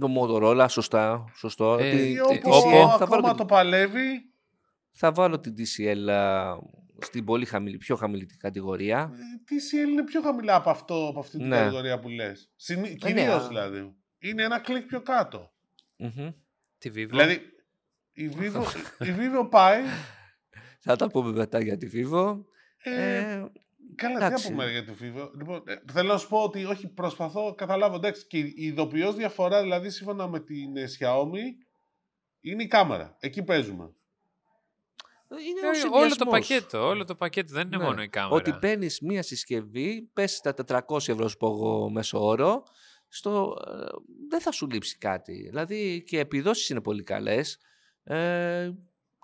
Το 0.00 0.08
Motorola, 0.20 0.66
σωστά. 0.68 1.24
σωστό. 1.36 1.76
Ε, 1.80 1.90
Τη- 1.90 1.96
τι- 1.96 2.10
Η 2.10 2.14
τη 2.38 2.40
Oppo 2.44 2.48
Oppo. 2.48 2.84
TCL, 2.84 2.88
θα, 2.88 3.04
ακόμα 3.04 3.08
βάλω 3.20 3.28
το 3.28 3.34
την, 3.34 3.46
παλεύει. 3.46 4.32
θα 4.90 5.12
βάλω 5.12 5.40
την 5.40 5.54
TCL 5.58 6.08
α, 6.10 6.56
στην 6.98 7.24
πολύ 7.24 7.44
χαμηλή, 7.44 7.76
πιο 7.76 7.96
χαμηλή 7.96 8.26
την 8.26 8.38
κατηγορία. 8.38 9.10
Η 9.12 9.44
TCL 9.48 9.88
είναι 9.90 10.04
πιο 10.04 10.20
χαμηλά 10.22 10.54
από, 10.54 10.70
αυτό, 10.70 11.06
από 11.08 11.18
αυτή 11.20 11.36
την 11.38 11.46
Ναι. 11.48 11.56
κατηγορία 11.56 11.98
που 11.98 12.08
λες. 12.08 12.50
Συνή... 12.56 12.88
ναι, 12.88 12.94
Κυρίως 12.94 13.44
α. 13.44 13.48
δηλαδή. 13.48 13.94
Είναι 14.18 14.42
ένα 14.42 14.58
κλικ 14.58 14.86
πιο 14.86 15.00
κάτω. 15.02 15.52
Μμμ. 15.96 16.30
Τη 16.78 16.90
Vivo. 16.94 17.06
Δηλαδή, 17.08 17.38
η 18.12 18.30
Vivo, 18.38 18.62
η 19.06 19.14
Vivo 19.18 19.48
πάει... 19.50 19.80
Θα 20.84 20.96
τα 20.96 21.08
πούμε 21.10 21.32
μετά 21.32 21.60
για 21.62 21.76
τη 21.76 21.88
Vivo. 21.94 22.38
Ε, 22.82 23.16
Ε, 23.16 23.44
Καλά, 23.94 24.18
τι 24.18 24.24
εντάξει. 24.24 24.44
να 24.48 24.50
πούμε 24.56 24.70
για 24.70 24.84
τη 24.84 24.92
Vivo. 25.00 25.30
Λοιπόν, 25.38 25.62
ε, 25.66 25.74
θέλω 25.92 26.08
να 26.12 26.18
σου 26.18 26.28
πω 26.28 26.42
ότι 26.42 26.64
όχι, 26.64 26.88
προσπαθώ, 26.88 27.54
καταλάβω, 27.54 27.96
εντάξει, 27.96 28.26
και 28.26 28.38
η 28.38 28.52
ειδοποιώς 28.56 29.14
διαφορά, 29.14 29.62
δηλαδή 29.62 29.90
σύμφωνα 29.90 30.28
με 30.28 30.40
την 30.40 30.76
ε, 30.76 30.84
Xiaomi, 30.98 31.64
είναι 32.40 32.62
η 32.62 32.66
κάμερα. 32.66 33.16
Εκεί 33.20 33.42
παίζουμε. 33.42 33.90
είναι 35.30 35.60
Ε, 35.62 35.66
ο 35.66 35.98
όλο 35.98 36.08
το 36.08 36.14
συνδυασμός. 36.14 36.30
πακέτο. 36.30 36.86
Όλο 36.86 37.04
το 37.04 37.14
πακέτο. 37.14 37.52
Δεν 37.52 37.66
είναι 37.66 37.76
Ναι. 37.76 37.82
μόνο 37.84 38.02
η 38.02 38.08
κάμερα. 38.08 38.34
Ότι 38.34 38.52
παίρνεις 38.52 39.00
μία 39.00 39.22
συσκευή, 39.22 40.10
πέσει 40.12 40.40
τα 40.42 40.54
400 40.54 41.08
ευρώ 41.08 41.28
σου 41.28 41.36
πω 41.36 41.46
εγώ 41.46 41.90
μέσω 41.90 42.24
όρο, 42.26 42.62
στο, 43.08 43.56
ε, 43.68 43.72
δεν 44.28 44.40
θα 44.40 44.52
σου 44.52 44.66
λείψει 44.70 44.98
κάτι. 44.98 45.32
Δηλαδή 45.32 46.02
και 46.06 46.16
οι 46.16 46.18
επιδόσεις 46.18 46.68
είναι 46.68 46.80
πολύ 46.80 47.02
καλές. 47.02 47.58
Ε, 48.04 48.70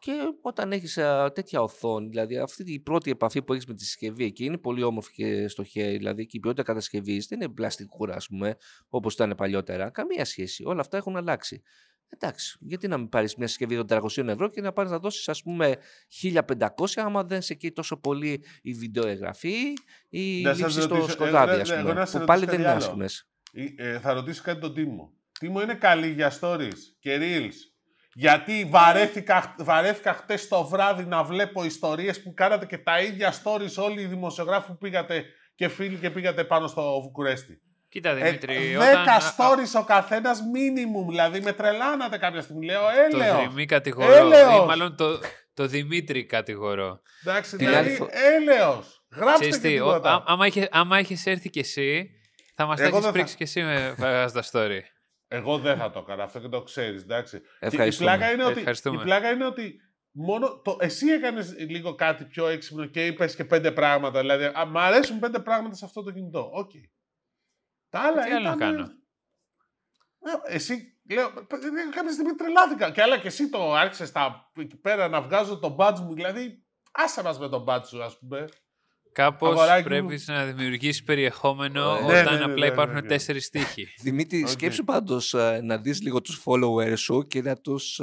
και 0.01 0.13
όταν 0.41 0.73
έχεις 0.73 0.97
ε, 0.97 1.31
τέτοια 1.35 1.63
οθόνη, 1.63 2.09
δηλαδή 2.09 2.39
αυτή 2.39 2.73
η 2.73 2.81
πρώτη 2.81 3.11
επαφή 3.11 3.43
που 3.43 3.53
έχεις 3.53 3.67
με 3.67 3.75
τη 3.75 3.85
συσκευή 3.85 4.25
εκεί 4.25 4.45
είναι 4.45 4.59
πολύ 4.59 4.83
όμορφη 4.83 5.13
και 5.13 5.49
στο 5.49 5.65
χέρι, 5.65 5.97
δηλαδή 5.97 6.27
και 6.27 6.37
η 6.37 6.41
ποιότητα 6.41 6.63
κατασκευής 6.63 7.27
δεν 7.27 7.41
είναι 7.41 7.53
πλαστικούρα 7.53 8.15
ας 8.15 8.27
πούμε, 8.27 8.57
όπως 8.89 9.15
ήταν 9.15 9.35
παλιότερα. 9.37 9.91
Καμία 9.91 10.25
σχέση. 10.25 10.65
Όλα 10.65 10.81
αυτά 10.81 10.97
έχουν 10.97 11.17
αλλάξει. 11.17 11.63
Εντάξει, 12.13 12.59
γιατί 12.61 12.89
να 12.89 12.99
μην 12.99 13.09
πάρεις 13.09 13.35
μια 13.35 13.47
συσκευή 13.47 13.77
των 13.77 13.87
300 13.89 14.29
ευρώ 14.29 14.49
και 14.49 14.61
να 14.61 14.73
πάρεις 14.73 14.91
να 14.91 14.99
δώσεις 14.99 15.29
ας 15.29 15.43
πούμε 15.43 15.77
1500 16.23 16.67
άμα 16.97 17.25
δεν 17.25 17.43
σε 17.43 17.55
καίει 17.55 17.73
τόσο 17.73 17.97
πολύ 17.97 18.45
η 18.63 18.73
βιντεοεγγραφή 18.73 19.57
ή 20.09 20.39
η 20.39 20.43
Να 20.43 20.55
σας 20.55 20.59
λήψη 20.59 20.81
στο 20.81 20.95
ρωτήσω, 20.95 21.11
ε, 21.11 21.13
σκοτάδι 21.13 21.55
ναι, 21.55 21.61
ας 21.61 21.69
ναι, 21.69 21.75
εγώ 21.75 21.83
πούμε, 21.89 22.01
να 22.01 22.07
σε 22.07 22.19
που 22.19 22.25
πάλι 22.25 22.45
ρωτήσω 22.45 22.63
δεν 22.63 22.73
είναι 22.73 22.75
κάτι 22.75 22.85
άλλο. 22.85 22.87
άσχημες. 22.87 23.29
Ε, 23.53 23.89
ε, 23.89 23.99
θα 23.99 24.13
ρωτήσω 24.13 24.43
κάτι 24.43 24.61
τον 24.61 24.75
Τίμο. 24.75 25.13
Τίμο 25.39 25.63
είναι 25.63 25.75
καλή 25.75 26.09
για 26.13 26.33
stories 26.41 26.79
και 26.99 27.19
reels. 27.21 27.55
Γιατί 28.14 28.66
βαρέθηκα, 28.70 29.55
βαρέθηκα 29.59 30.12
χτες 30.14 30.49
το 30.49 30.64
βράδυ 30.66 31.05
να 31.05 31.23
βλέπω 31.25 31.64
ιστορίες 31.64 32.23
που 32.23 32.35
κάνατε 32.35 32.66
και 32.66 32.79
τα 32.79 33.01
ίδια 33.01 33.33
stories 33.33 33.83
όλοι 33.85 34.01
οι 34.01 34.05
δημοσιογράφοι 34.07 34.66
που 34.66 34.79
πήγατε 34.79 35.25
και 35.55 35.68
φίλοι 35.68 35.96
και 35.96 36.11
πήγατε 36.11 36.44
πάνω 36.44 36.66
στο 36.66 37.01
Βουκουρέστι. 37.03 37.61
Κοίτα, 37.88 38.11
Ε, 38.11 38.14
Δημήτρη, 38.14 38.55
δέκα 38.77 39.01
όταν 39.01 39.18
stories 39.37 39.81
ο 39.81 39.85
καθένας 39.85 40.38
minimum, 40.40 41.09
δηλαδή 41.09 41.40
με 41.40 41.53
τρελάνατε 41.53 42.18
κάποια 42.18 42.40
στιγμή. 42.42 42.66
Λέω, 42.66 42.81
το 43.11 43.18
έλεος. 43.18 43.49
Δημή 43.49 43.66
κατηγορώ, 43.66 44.12
Έλεος. 44.12 44.62
ή 44.62 44.66
μάλλον 44.66 44.96
το, 44.96 45.18
το 45.55 45.66
Δημήτρη 45.66 46.25
κατηγορώ. 46.27 47.01
Εντάξει, 47.25 47.57
Την 47.57 47.66
δηλαδή, 47.66 47.88
άλλη 47.88 47.96
φο- 47.96 48.09
έλεος. 48.37 49.05
Γράψτε 49.16 49.38
Ξέρεις 49.38 49.59
και 49.59 49.68
τι, 49.68 49.81
ο- 49.81 49.85
τίποτα. 49.87 50.12
α- 50.14 50.23
άμα, 50.27 50.46
είχε, 50.46 50.68
άμα 50.73 50.99
είχες 50.99 51.27
έρθει 51.27 51.51
κι 51.51 51.59
εσύ, 51.59 52.11
θα 52.55 52.66
μας 52.66 52.77
τα 52.79 52.83
Εγώ 52.85 52.90
έχεις 52.96 53.05
δεν 53.05 53.12
θα- 53.12 53.18
πρίξει 53.18 53.37
κι 53.37 53.42
εσύ 53.42 53.62
με 53.62 53.94
βάζοντας 53.99 54.51
τα 54.51 54.61
story. 54.61 54.81
Εγώ 55.33 55.59
δεν 55.59 55.77
θα 55.77 55.90
το 55.90 55.99
έκανα 55.99 56.23
αυτό 56.23 56.40
και 56.40 56.49
το 56.49 56.62
ξέρεις, 56.62 57.03
εντάξει. 57.03 57.40
Και 57.40 57.47
Η 57.61 57.66
Ευχαριστούμε. 57.66 58.11
πλάκα, 58.11 58.33
είναι 58.33 58.45
ότι, 58.45 58.59
Ευχαριστούμε. 58.59 59.01
η 59.01 59.05
πλάκα 59.05 59.31
είναι 59.31 59.45
ότι 59.47 59.81
μόνο 60.11 60.61
το, 60.61 60.77
εσύ 60.81 61.07
έκανες 61.09 61.55
λίγο 61.59 61.95
κάτι 61.95 62.25
πιο 62.25 62.47
έξυπνο 62.47 62.87
και 62.87 63.07
είπες 63.07 63.35
και 63.37 63.45
πέντε 63.45 63.73
πράγματα. 63.73 64.21
Δηλαδή, 64.21 64.45
α, 64.45 64.64
μ' 64.66 64.79
αρέσουν 64.79 65.19
πέντε 65.19 65.38
πράγματα 65.38 65.75
σε 65.75 65.85
αυτό 65.85 66.03
το 66.03 66.11
κινητό. 66.11 66.51
Οκ. 66.53 66.71
Τα 67.88 68.01
άλλα 68.01 68.23
Τι 68.25 68.31
άλλο 68.31 68.49
να 68.49 68.55
ήταν- 68.55 68.59
κάνω; 68.59 68.83
Ε, 70.47 70.55
Εσύ, 70.55 71.01
λέω, 71.11 71.31
π- 71.33 71.53
ε, 71.53 71.69
κάποια 71.95 72.12
στιγμή 72.12 72.35
τρελάθηκα. 72.35 72.90
Και 72.90 73.03
άλλα 73.03 73.19
και 73.19 73.27
εσύ 73.27 73.49
το 73.51 73.75
άρχισες 73.75 74.12
τα, 74.12 74.51
εκεί 74.57 74.77
πέρα 74.77 75.09
να 75.09 75.23
βγάζω 75.23 75.59
το 75.59 75.77
badge 75.79 75.99
μου. 75.99 76.14
Δηλαδή, 76.14 76.64
άσε 76.93 77.23
μας 77.23 77.38
με 77.38 77.49
το 77.49 77.64
badge 77.69 77.85
σου, 77.87 78.03
ας 78.03 78.19
πούμε. 78.19 78.45
Κάπως 79.12 79.51
Αγοράκι 79.51 79.83
πρέπει 79.88 80.20
να 80.27 80.44
δημιουργήσεις 80.44 81.03
περιεχόμενο 81.03 81.92
Ναι, 81.92 82.20
όταν 82.20 82.25
ναι, 82.25 82.38
ναι, 82.38 82.44
απλά 82.44 82.66
ναι, 82.66 82.73
υπάρχουν 82.73 82.94
ναι, 82.94 83.01
ναι. 83.01 83.07
τέσσερις 83.09 83.44
στίχοι. 83.44 83.88
Δημήτρη, 84.03 84.42
Οκ. 84.42 84.49
σκέψου 84.49 84.85
πάντως 84.85 85.35
ε, 85.35 85.61
να 85.62 85.79
δεις 85.79 86.03
λίγο 86.03 86.20
τους 86.20 86.42
followers 86.44 86.99
σου 86.99 87.27
και 87.27 87.42
να 87.42 87.57
τους 87.57 88.01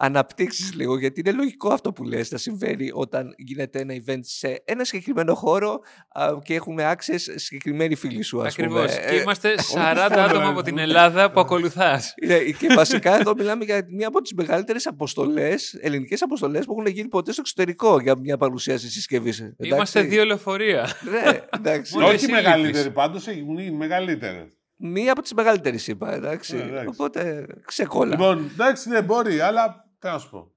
ε, 0.00 0.06
αναπτύξεις 0.06 0.74
λίγο, 0.74 0.98
γιατί 0.98 1.20
είναι 1.20 1.32
λογικό 1.32 1.72
αυτό 1.72 1.92
που 1.92 2.04
λες 2.04 2.30
να 2.30 2.38
συμβαίνει 2.38 2.90
όταν 2.92 3.34
γίνεται 3.36 3.78
ένα 3.80 3.94
event 4.06 4.18
σε 4.20 4.62
ένα 4.64 4.84
συγκεκριμένο 4.84 5.34
χώρο 5.34 5.80
α, 6.12 6.28
και 6.42 6.54
έχουν 6.54 6.78
access 6.80 7.18
συγκεκριμένοι 7.34 7.94
φίλοι 7.94 8.22
σου, 8.22 8.40
ας 8.42 8.52
Ακριβώς. 8.52 8.80
πούμε. 8.94 9.06
Και 9.08 9.14
Ε, 9.16 9.20
είμαστε 9.20 9.54
40 9.74 9.78
followers, 9.78 10.16
άτομα 10.18 10.48
από 10.48 10.62
την 10.62 10.78
Ελλάδα 10.78 11.30
που 11.30 11.40
ακολουθάς. 11.40 12.14
Ναι, 12.26 12.38
και 12.38 12.66
βασικά 12.74 13.18
εδώ 13.18 13.34
μιλάμε 13.36 13.64
για 13.64 13.86
μία 13.90 14.08
από 14.08 14.20
τις 14.20 14.32
μεγαλύτερες 14.34 14.86
αποστολές, 14.86 15.74
ελληνικές 15.80 16.22
αποστολές 16.22 16.64
που 16.64 16.72
έχουν 16.78 16.86
γίνει 16.92 17.08
ποτέ 17.08 17.32
στο 17.32 17.40
εξωτερικό 17.40 18.00
για 18.00 18.18
μια 18.18 18.36
παρουσίαση 18.36 18.90
συσκευής. 18.90 19.38
Εντάξει. 19.40 19.74
Είμαστε 19.74 20.00
δύο 20.00 20.24
λεωφορεία. 20.24 20.88
Ναι, 21.10 21.40
εντάξει. 21.50 21.94
Μόνο 21.94 22.06
Όχι 22.06 22.14
εσύ 22.14 22.30
μεγαλύτερη 22.30 22.76
λείπεις. 22.76 22.92
πάντως, 22.92 23.26
είναι 23.26 23.62
οι 23.62 23.70
μεγαλύτερες. 23.70 24.46
Μία 24.80 25.12
από 25.12 25.22
τις 25.22 25.32
μεγαλύτερες 25.34 25.86
είπα, 25.86 26.14
εντάξει. 26.14 26.56
Ναι, 26.56 26.62
εντάξει. 26.62 26.88
Οπότε 26.88 27.46
ξεκόλλα. 27.66 28.10
Λοιπόν, 28.10 28.50
εντάξει, 28.52 28.88
ναι, 28.88 29.02
μπορεί, 29.02 29.40
αλλά 29.40 29.87
τι 29.98 30.06
να 30.06 30.18
σου 30.18 30.30
πω. 30.30 30.52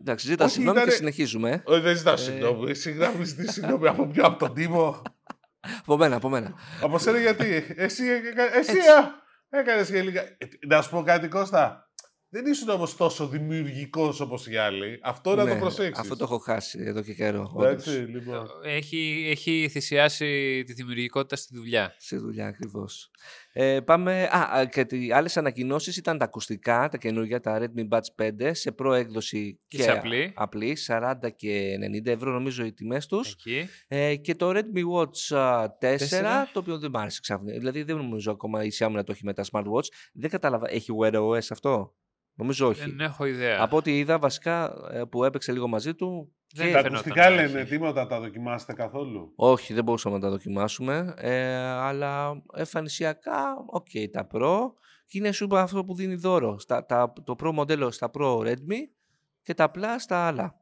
εντάξει, 0.00 0.26
ζήτα 0.26 0.44
όχι, 0.44 0.52
συγγνώμη 0.52 0.76
ήτανε- 0.78 0.92
και 0.92 0.98
συνεχίζουμε. 0.98 1.62
Όχι, 1.64 1.80
δεν 1.80 1.92
Ε. 1.92 1.94
ζητάω 1.94 2.16
συγγνώμη. 2.16 2.74
Συγγνώμη, 2.74 3.24
ζητή 3.24 3.52
συγγνώμη 3.52 3.88
από 3.88 4.06
ποιο, 4.06 4.24
από 4.26 4.38
τον 4.38 4.54
Τίμο. 4.54 5.02
Από 5.80 5.96
μένα, 5.96 6.16
από 6.16 6.28
μένα. 6.28 6.54
Από 6.82 6.98
σένα 6.98 7.18
γιατί. 7.18 7.64
Εσύ, 7.76 8.04
έκα- 8.08 8.54
εσύ 8.56 8.76
Έτσι. 8.76 8.88
α, 8.90 9.12
έκανες 9.48 9.90
και 9.90 10.02
λίγα. 10.02 10.20
Ε, 10.22 10.36
Να 10.66 10.82
σου 10.82 10.90
πω 10.90 11.02
κάτι 11.02 11.28
Κώστα. 11.28 11.85
Δεν 12.28 12.46
ήσουν 12.46 12.68
όμως 12.68 12.96
τόσο 12.96 13.28
δημιουργικός 13.28 14.20
όπως 14.20 14.46
οι 14.46 14.56
άλλοι. 14.56 14.98
Αυτό 15.02 15.34
να 15.34 15.46
το 15.46 15.54
Ναι, 15.54 15.58
προσέξεις. 15.58 15.98
Αυτό 15.98 16.16
το 16.16 16.24
έχω 16.24 16.38
χάσει 16.38 16.78
εδώ 16.82 17.02
και 17.02 17.14
καιρό. 17.14 17.52
Εντάξει, 17.58 17.90
όντως. 17.96 18.08
λοιπόν. 18.08 18.46
Έχει, 18.64 19.26
έχει 19.30 19.68
θυσιάσει 19.70 20.62
τη 20.66 20.72
δημιουργικότητα 20.72 21.36
στη 21.36 21.56
δουλειά. 21.56 21.94
Σε 21.98 22.16
δουλειά 22.16 22.46
ακριβώς. 22.46 23.10
Ε, 23.52 23.80
πάμε. 23.80 24.22
Α, 24.32 24.58
α, 24.58 24.64
και 24.64 24.84
τι 24.84 25.12
άλλες 25.12 25.36
ανακοινώσεις 25.36 25.96
ήταν 25.96 26.18
τα 26.18 26.24
ακουστικά, 26.24 26.88
τα 26.88 26.96
καινούργια, 26.96 27.40
τα 27.40 27.58
Redmi 27.60 27.88
Buds 27.88 28.24
5 28.40 28.50
σε 28.54 28.72
προέκδοση 28.72 29.60
Και 29.68 29.76
και, 29.76 29.82
σε 29.82 29.90
απλή. 29.90 30.32
απλή, 30.34 30.76
40 30.86 31.14
και 31.36 31.76
90 32.02 32.06
ευρώ 32.06 32.30
νομίζω 32.30 32.64
οι 32.64 32.72
τιμές 32.72 33.06
τους. 33.06 33.32
Εκεί. 33.32 33.68
Ε, 33.88 34.16
και 34.16 34.34
το 34.34 34.50
Redmi 34.50 34.82
Watch 35.00 35.36
α, 35.36 35.64
4, 35.64 35.78
Τέσσερα. 35.78 36.50
το 36.52 36.58
οποίο 36.58 36.78
δεν 36.78 36.90
μ' 36.90 36.96
άρεσε 36.96 37.20
ξαφνικά. 37.22 37.58
Δηλαδή 37.58 37.82
δεν 37.82 37.96
νομίζω 37.96 38.30
ακόμα 38.32 38.64
η 38.64 38.68
Xiaomi 38.78 38.90
να 38.90 39.04
το 39.04 39.12
έχει 39.12 39.24
με 39.24 39.32
τα 39.32 39.44
smartwatch. 39.52 39.86
Δεν 40.12 40.30
κατάλαβα, 40.30 40.70
έχει 40.70 40.90
Wear 41.02 41.14
OS 41.14 41.38
αυτό; 41.50 41.94
Νομίζω 42.38 42.66
όχι. 42.68 42.80
Δεν 42.80 43.00
έχω 43.00 43.24
ιδέα. 43.24 43.62
Από 43.62 43.76
ό,τι 43.76 43.98
είδα 43.98 44.18
βασικά 44.18 44.74
ε, 44.92 45.02
που 45.04 45.24
έπαιξε 45.24 45.52
λίγο 45.52 45.68
μαζί 45.68 45.94
του. 45.94 46.32
Δεν 46.54 46.66
και- 46.66 46.72
Τα 46.72 46.78
φαινόταν 46.78 46.98
ακουστικά 46.98 47.30
να 47.30 47.34
λένε 47.36 47.60
έχει. 47.60 47.70
τίποτα, 47.70 48.06
τα 48.06 48.20
δοκιμάσετε 48.20 48.72
καθόλου. 48.72 49.32
Όχι, 49.36 49.74
δεν 49.74 49.84
μπορούσαμε 49.84 50.14
να 50.14 50.20
τα 50.20 50.30
δοκιμάσουμε. 50.30 51.14
Ε, 51.16 51.54
αλλά 51.58 52.42
εμφανισιακά, 52.56 53.42
οκ, 53.66 53.86
τα 54.12 54.26
Pro. 54.32 54.58
Και 55.06 55.18
είναι 55.18 55.32
σου 55.32 55.44
είπα 55.44 55.60
αυτό 55.62 55.84
που 55.84 55.94
δίνει 55.94 56.14
δώρο. 56.14 56.58
Στα, 56.58 56.86
τα, 56.86 57.12
το 57.24 57.36
Pro 57.42 57.50
μοντέλο 57.52 57.90
στα 57.90 58.10
Pro 58.18 58.38
Redmi 58.38 58.80
και 59.42 59.54
τα 59.54 59.64
απλά 59.64 59.98
στα 59.98 60.26
άλλα. 60.26 60.54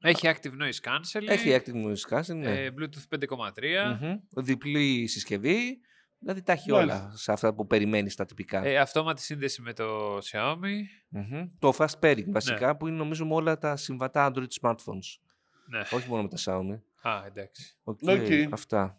Έχει 0.00 0.28
active 0.34 0.62
noise 0.62 0.90
cancelling. 0.90 1.28
Έχει 1.28 1.56
active 1.64 1.74
noise 1.86 2.18
cancelling, 2.18 2.34
ναι. 2.36 2.60
ε, 2.64 2.70
Bluetooth 2.78 3.18
5.3. 3.18 3.98
Μμμ. 4.00 4.14
Διπλή 4.44 5.06
συσκευή. 5.06 5.80
Δηλαδή 6.18 6.42
τα 6.42 6.52
έχει 6.52 6.70
Μάλιστα. 6.70 7.00
όλα 7.04 7.16
σε 7.16 7.32
αυτά 7.32 7.54
που 7.54 7.66
περιμένεις 7.66 8.14
τα 8.14 8.24
τυπικά. 8.24 8.64
Ε, 8.64 8.76
αυτόματη 8.78 9.22
σύνδεση 9.22 9.62
με 9.62 9.72
το 9.72 10.16
Xiaomi. 10.18 10.80
Μμμ. 11.08 11.48
Το 11.58 11.72
fast 11.78 11.98
pairing 12.00 12.24
Ναι. 12.24 12.32
βασικά 12.32 12.76
που 12.76 12.86
είναι 12.86 12.96
νομίζω 12.96 13.26
με 13.26 13.34
όλα 13.34 13.58
τα 13.58 13.76
συμβατά 13.76 14.30
Android 14.32 14.46
smartphones. 14.60 15.18
Ναι. 15.68 15.80
Όχι 15.80 16.08
μόνο 16.08 16.22
με 16.22 16.28
τα 16.28 16.36
Xiaomi. 16.44 16.80
Α, 17.08 17.26
εντάξει. 17.26 17.76
Οκ, 17.84 17.98
Οκ. 18.02 18.52
Αυτά. 18.52 18.98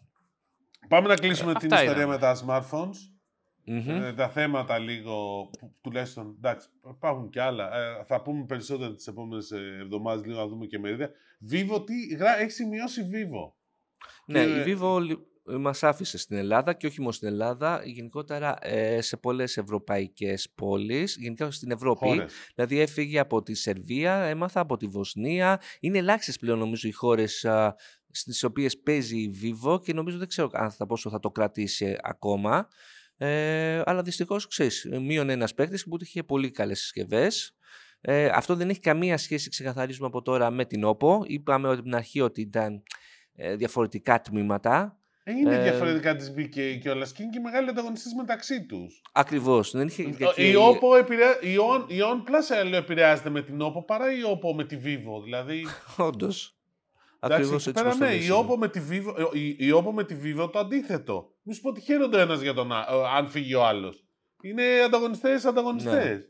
Πάμε 0.88 1.08
να 1.08 1.14
κλείσουμε 1.14 1.50
Ε, 1.50 1.54
την 1.54 1.72
αυτά 1.72 1.82
ιστορία 1.82 2.02
είδαμε. 2.02 2.12
με 2.14 2.18
τα 2.20 2.36
smartphones. 2.46 2.96
Μμμ. 3.64 3.88
Ε, 4.02 4.12
τα 4.12 4.28
θέματα 4.28 4.78
λίγο, 4.78 5.48
που, 5.58 5.74
τουλάχιστον, 5.80 6.34
εντάξει, 6.36 6.68
υπάρχουν 6.90 7.30
και 7.30 7.40
άλλα. 7.40 7.76
Ε, 7.76 8.04
θα 8.06 8.22
πούμε 8.22 8.44
περισσότερα 8.44 8.94
τις 8.94 9.06
επόμενες 9.06 9.50
ε, 9.50 9.78
εβδομάδες, 9.80 10.24
λίγο 10.26 10.38
να 10.38 10.46
δούμε 10.46 10.66
και 10.66 10.78
μερίδια. 10.78 11.10
Vivo, 11.50 11.86
τι 11.86 12.14
γρα, 12.14 12.38
έχει 12.38 12.50
σημειώσει 12.50 13.02
Vivo. 13.12 13.52
Ναι, 14.26 14.44
Και- 14.44 14.70
η 14.70 14.76
Vivo 14.80 15.00
λι- 15.00 15.18
μας 15.58 15.82
άφησε 15.82 16.18
στην 16.18 16.36
Ελλάδα 16.36 16.72
και 16.72 16.86
όχι 16.86 17.00
μόνο 17.00 17.12
στην 17.12 17.28
Ελλάδα, 17.28 17.82
γενικότερα 17.84 18.58
ε, 18.60 19.00
σε 19.00 19.16
πολλές 19.16 19.56
ευρωπαϊκές 19.56 20.50
πόλεις, 20.54 21.16
γενικά 21.20 21.50
στην 21.50 21.70
Ευρώπη. 21.70 22.06
Χώρες. 22.06 22.32
Δηλαδή 22.54 22.80
έφυγε 22.80 23.18
από 23.18 23.42
τη 23.42 23.54
Σερβία, 23.54 24.14
έμαθα 24.14 24.60
από 24.60 24.76
τη 24.76 24.86
Βοσνία. 24.86 25.60
Είναι 25.80 25.98
ελάχιστες 25.98 26.38
πλέον 26.38 26.58
νομίζω 26.58 26.88
οι 26.88 26.92
χώρες 26.92 27.44
α, 27.44 27.74
στις 28.10 28.42
οποίες 28.42 28.78
παίζει 28.78 29.18
η 29.18 29.34
Vivo 29.42 29.82
και 29.82 29.92
νομίζω 29.92 30.18
δεν 30.18 30.28
ξέρω 30.28 30.48
αν 30.52 30.70
θα, 30.70 30.86
πόσο 30.86 31.10
θα 31.10 31.18
το 31.18 31.30
κρατήσει 31.30 31.96
ακόμα. 32.00 32.68
Ε, 33.16 33.82
αλλά 33.84 34.02
δυστυχώς 34.02 34.46
ξέρεις, 34.46 34.88
μείον 35.00 35.30
ένας 35.30 35.54
παίκτης 35.54 35.84
που 35.84 35.96
είχε 36.00 36.22
πολύ 36.22 36.50
καλές 36.50 36.80
συσκευές. 36.80 37.52
Ε, 38.00 38.26
αυτό 38.26 38.54
δεν 38.54 38.68
έχει 38.68 38.80
καμία 38.80 39.16
σχέση, 39.16 39.48
ξεκαθαρίζουμε 39.48 40.06
από 40.06 40.22
τώρα, 40.22 40.50
με 40.50 40.64
την 40.64 40.82
OPPO. 40.84 41.20
Είπαμε 41.26 41.68
από 41.68 41.82
την 41.82 41.94
αρχή 41.94 42.20
ότι 42.20 42.40
ήταν 42.40 42.82
ε, 43.34 43.56
διαφορετικά 43.56 44.20
τμήματα. 44.20 44.97
Ε, 45.28 45.32
είναι 45.32 45.54
Ε, 45.54 45.62
διαφορετικά 45.62 46.16
της 46.16 46.34
BK 46.36 46.78
και 46.82 46.90
όλα. 46.90 47.06
Και 47.14 47.22
είναι 47.22 47.32
και 47.32 47.40
μεγάλοι 47.40 47.68
ανταγωνιστές 47.68 48.12
μεταξύ 48.12 48.66
τους. 48.66 49.02
Ακριβώς. 49.12 49.70
Δεν 49.70 49.86
είχε, 49.86 50.02
Η 50.02 50.54
Oppo 50.54 50.98
επηρεα... 50.98 51.40
η, 51.40 51.56
On... 51.72 51.84
η 51.92 51.96
OnePlus 52.00 52.56
ε, 52.56 52.62
λέω, 52.62 52.78
επηρεάζεται 52.78 53.30
με 53.30 53.42
την 53.42 53.58
Oppo 53.62 53.86
παρά 53.86 54.12
η 54.12 54.20
Oppo 54.32 54.54
με 54.54 54.64
τη 54.64 54.76
Vivo. 54.84 55.22
Δηλαδή, 55.24 55.66
Όντως. 56.08 56.56
εντάξει, 57.20 57.42
Ακριβώς 57.42 57.66
εκεί 57.66 57.68
έτσι 57.68 57.72
πέρα 57.72 57.86
όπως 57.86 57.98
το 57.98 58.04
ναι, 58.04 58.10
λες 58.10 58.22
η 58.22 58.26
είναι. 58.26 58.46
Oppo, 58.48 58.56
με 58.58 58.68
τη 58.68 58.80
Vivo, 58.90 59.14
ε, 59.34 59.38
η, 59.38 59.48
η 59.48 59.72
Oppo 59.74 59.92
με 59.92 60.04
τη 60.04 60.16
Vivo 60.24 60.52
το 60.52 60.58
αντίθετο. 60.58 61.30
Μη 61.42 61.54
σου 61.54 61.60
πω 61.60 61.68
ότι 61.68 61.80
χαίρονται 61.80 62.16
ο 62.16 62.20
ένας 62.20 62.40
για 62.40 62.54
τον 62.54 62.72
α... 62.72 62.78
ε, 62.78 63.16
αν 63.16 63.28
φύγει 63.28 63.54
ο 63.54 63.64
άλλος. 63.64 64.04
Είναι 64.42 64.62
ανταγωνιστές, 64.84 65.44
ανταγωνιστές. 65.44 66.27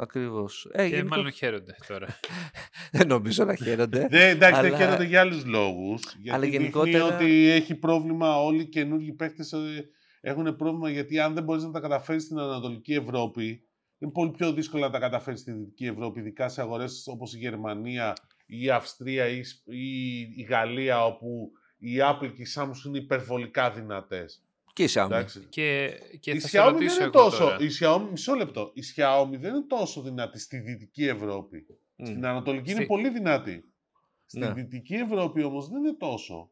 Ακριβώς. 0.00 0.68
Ε, 0.72 0.88
Και 0.88 0.94
γενικο- 0.94 1.16
μάλλον 1.16 1.30
χαίρονται 1.32 1.74
τώρα. 1.86 2.06
Δεν 2.92 3.06
νομίζω 3.08 3.44
να 3.44 3.54
χαίρονται. 3.54 4.06
Δεν, 4.10 4.28
εντάξει, 4.30 4.60
δεν 4.60 4.70
Αλλά- 4.74 4.76
χαίρονται 4.84 5.04
για 5.04 5.20
άλλους 5.20 5.44
λόγους. 5.44 6.02
Γιατί 6.02 6.30
Αλλά 6.30 6.38
δείχνει 6.40 6.56
γενικότερα- 6.58 7.04
ότι 7.04 7.48
έχει 7.48 7.74
πρόβλημα 7.74 8.42
όλοι 8.42 8.60
οι 8.62 8.66
καινούργιοι 8.68 9.12
παίκτες 9.12 9.54
έχουν 10.20 10.56
πρόβλημα 10.56 10.90
γιατί 10.90 11.18
αν 11.20 11.34
δεν 11.34 11.44
μπορείς 11.44 11.62
να 11.62 11.70
τα 11.70 11.80
καταφέρεις 11.80 12.22
στην 12.22 12.38
Ανατολική 12.38 12.92
Ευρώπη, 12.92 13.62
είναι 13.98 14.10
πολύ 14.10 14.30
πιο 14.30 14.52
δύσκολο 14.52 14.84
να 14.84 14.90
τα 14.90 14.98
καταφέρεις 14.98 15.40
στη 15.40 15.52
Δυτική 15.52 15.86
Ευρώπη, 15.86 16.20
ειδικά 16.20 16.48
σε 16.48 16.60
αγορές 16.60 17.02
όπως 17.06 17.34
η 17.34 17.38
Γερμανία 17.38 18.12
ή 18.46 18.62
η 18.64 18.70
Αυστρία 18.70 19.28
ή, 19.28 19.34
η 19.34 19.38
Ισ- 19.38 19.66
ή 19.66 20.18
η 20.36 20.46
Γαλλία, 20.48 21.04
όπου 21.04 21.50
η 21.78 21.96
Apple 22.00 22.32
και 22.34 22.42
η 22.42 22.46
Samsung 22.54 22.86
είναι 22.86 22.98
υπερβολικά 22.98 23.70
δυνατές. 23.70 24.42
Και 24.78 24.84
η 24.84 24.88
Xiaomi. 24.94 25.04
Εντάξει. 25.04 25.46
και 25.48 25.90
και 26.20 26.30
Η 26.30 26.40
θα 26.40 26.48
σε 26.48 26.58
Xiaomi 26.58 26.62
δεν 26.64 26.72
ρωτήσω 26.72 26.94
είναι 26.94 27.04
εγώ 27.04 27.10
τόσο. 27.24 27.38
τώρα. 27.38 27.56
Η 27.60 27.66
Xiaomi, 27.80 28.08
μισό 28.10 28.34
λεπτό. 28.34 28.70
Η 28.74 28.80
Xiaomi 28.96 29.38
δεν 29.38 29.54
είναι 29.54 29.64
τόσο 29.66 30.02
δυνατή 30.02 30.38
στη 30.38 30.58
Δυτική 30.58 31.04
Ευρώπη. 31.06 31.66
Μμ. 31.96 32.04
Στην 32.06 32.26
Ανατολική 32.26 32.70
είναι 32.70 32.78
Στη- 32.78 32.88
πολύ 32.88 33.08
δυνατή. 33.08 33.64
Στη 34.26 34.38
Ναι. 34.38 34.52
Δυτική 34.52 34.94
Ευρώπη 34.94 35.42
όμως 35.42 35.68
δεν 35.68 35.78
είναι 35.78 35.94
τόσο. 35.96 36.50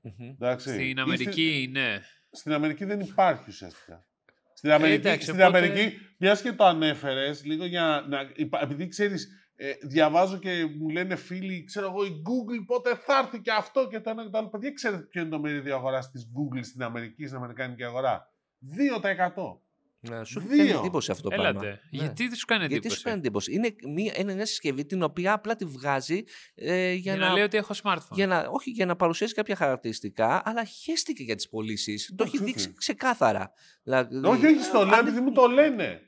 Μμμ. 0.00 0.28
Εντάξει. 0.28 0.68
Ή 0.68 0.72
Στην 0.72 0.90
στη- 0.90 1.00
Αμερική, 1.00 1.68
ναι. 1.72 2.00
Στην 2.30 2.52
Αμερική 2.52 2.84
δεν 2.84 3.00
υπάρχει 3.00 3.44
ουσιαστικά. 3.48 4.06
Στην 4.54 4.70
Αμερική, 4.70 4.98
εντάξει, 4.98 5.22
στην 5.26 5.40
οπότε- 5.40 5.56
Αμερική 5.56 5.96
μιας 6.18 6.42
και 6.42 6.52
το 6.52 6.64
ανέφερες, 6.64 7.44
λίγο 7.44 7.64
για 7.64 8.06
να. 8.08 8.32
υπα- 8.36 8.62
Επειδή 8.62 8.88
ξέρεις, 8.88 9.47
ε, 9.60 9.72
διαβάζω 9.82 10.38
και 10.38 10.66
μου 10.78 10.88
λένε 10.88 11.16
φίλοι, 11.16 11.64
ξέρω 11.64 11.86
εγώ, 11.86 12.04
η 12.04 12.08
Google 12.26 12.62
πότε 12.66 12.94
θα 12.94 13.18
έρθει 13.18 13.40
και 13.40 13.50
αυτό 13.52 13.88
και 13.88 14.00
το 14.00 14.10
ένα 14.10 14.22
και 14.24 14.30
το 14.30 14.38
άλλο. 14.38 14.48
Παιδιά, 14.48 14.72
ξέρετε 14.72 15.02
ποιο 15.02 15.20
είναι 15.20 15.30
το 15.30 15.40
μερίδιο 15.40 15.74
αγοράς 15.76 16.10
της 16.10 16.26
Google 16.34 16.60
στην 16.62 16.82
Αμερική, 16.82 17.24
στην 17.26 17.36
Αμερικάνικη 17.36 17.84
αγορά; 17.84 18.32
2%. 18.76 19.60
Ναι, 20.00 20.24
σου 20.24 20.38
έχει 20.38 20.48
Δύο. 20.48 20.56
κάνει 20.66 20.78
εντύπωση 20.78 21.10
αυτό 21.10 21.28
το 21.28 21.36
πράγμα. 21.36 21.48
Έλα 21.48 21.56
ντε. 21.56 21.66
Ναι. 21.90 21.98
Γιατί 22.02 22.28
δεν 22.28 22.36
σου 22.36 22.44
κάνει 22.44 22.60
Γιατί 22.60 22.74
εντύπωση; 22.74 22.96
σου 22.98 23.04
κάνει 23.04 23.18
εντύπωση; 23.18 23.52
Είναι 23.54 23.74
μια, 23.94 24.14
είναι 24.18 24.34
μια 24.34 24.46
συσκευή 24.46 24.86
την 24.86 25.02
οποία 25.02 25.32
απλά 25.32 25.56
τη 25.56 25.64
βγάζει 25.64 26.22
ε, 26.54 26.92
για, 26.92 27.14
Για 27.14 27.26
να 27.26 27.32
λέει 27.32 27.42
ότι 27.42 27.56
έχω 27.56 27.74
smartphone. 27.82 27.98
για 28.12 28.26
να, 28.26 28.46
όχι 28.50 28.70
για 28.70 28.86
να 28.86 28.96
παρουσιάσει 28.96 29.34
κάποια 29.34 29.56
χαρακτηριστικά, 29.56 30.42
αλλά 30.44 30.64
χέστηκε 30.64 31.22
για 31.22 31.34
τις 31.34 31.48
πωλήσεις. 31.48 32.12
Το 32.16 32.24
έχει 32.24 32.36
όχι. 32.36 32.44
δείξει 32.44 32.72
ξεκάθαρα. 32.76 33.52
Δηλαδή, 33.82 34.16
Όχι, 34.26 34.46
όχι, 34.46 34.62
στο 34.62 34.84
λέω 34.84 34.94
αν- 34.94 35.06
επειδή 35.06 35.20
μου 35.20 35.32
το 35.32 35.46
λένε. 35.46 36.00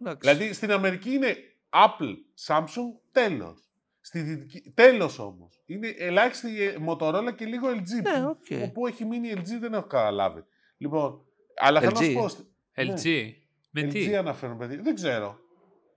εντάξει. 0.00 0.30
Δηλαδή 0.30 0.52
στην 0.52 0.72
Αμερική 0.72 1.10
είναι 1.10 1.36
Apple, 1.70 2.14
Samsung, 2.46 2.98
τέλος. 3.12 3.60
Στη 4.00 4.20
δυτική... 4.20 4.70
Τέλος 4.74 5.18
όμως. 5.18 5.62
Είναι 5.66 5.88
ελάχιστη 5.98 6.48
η 6.48 6.86
Motorola 6.88 7.32
και 7.36 7.44
λίγο 7.44 7.68
LG. 7.68 8.02
Ναι, 8.02 8.20
που- 8.20 8.28
οκ. 8.28 8.58
που, 8.60 8.72
που 8.72 8.86
έχει 8.86 9.04
μείνει 9.04 9.28
η 9.28 9.34
LG 9.38 9.58
δεν 9.60 9.74
έχω 9.74 9.86
καταλάβει. 9.86 10.44
Λοιπόν, 10.76 11.20
αλλά 11.56 11.80
θέλω 11.80 11.92
να 11.92 12.02
σου 12.02 12.10
LG. 12.10 12.14
πω... 12.14 12.28
στη- 12.28 12.46
LG. 12.76 13.32
Με 13.70 13.82
LG 13.82 13.90
τι; 13.92 14.16
αναφέρουν, 14.16 14.56
παιδί. 14.58 14.76
Δεν 14.76 14.94
ξέρω. 14.94 15.38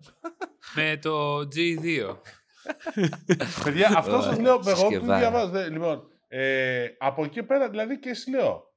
Με 0.75 0.97
το 1.01 1.37
G2. 1.39 2.15
Παιδιά, 3.63 3.91
αυτό 3.97 4.11
Ωραία, 4.17 4.21
σας 4.29 4.39
λέω, 4.39 4.51
εγώ 4.53 4.59
που 4.59 4.69
συσκευάρα. 4.69 5.19
διαβάζω. 5.19 5.49
δε- 5.51 5.69
Λοιπόν, 5.69 6.07
ε, 6.27 6.87
από 6.97 7.23
εκεί 7.23 7.43
πέρα 7.43 7.69
δηλαδή 7.69 7.99
και 7.99 8.09
εσύ 8.09 8.29
λέω. 8.29 8.68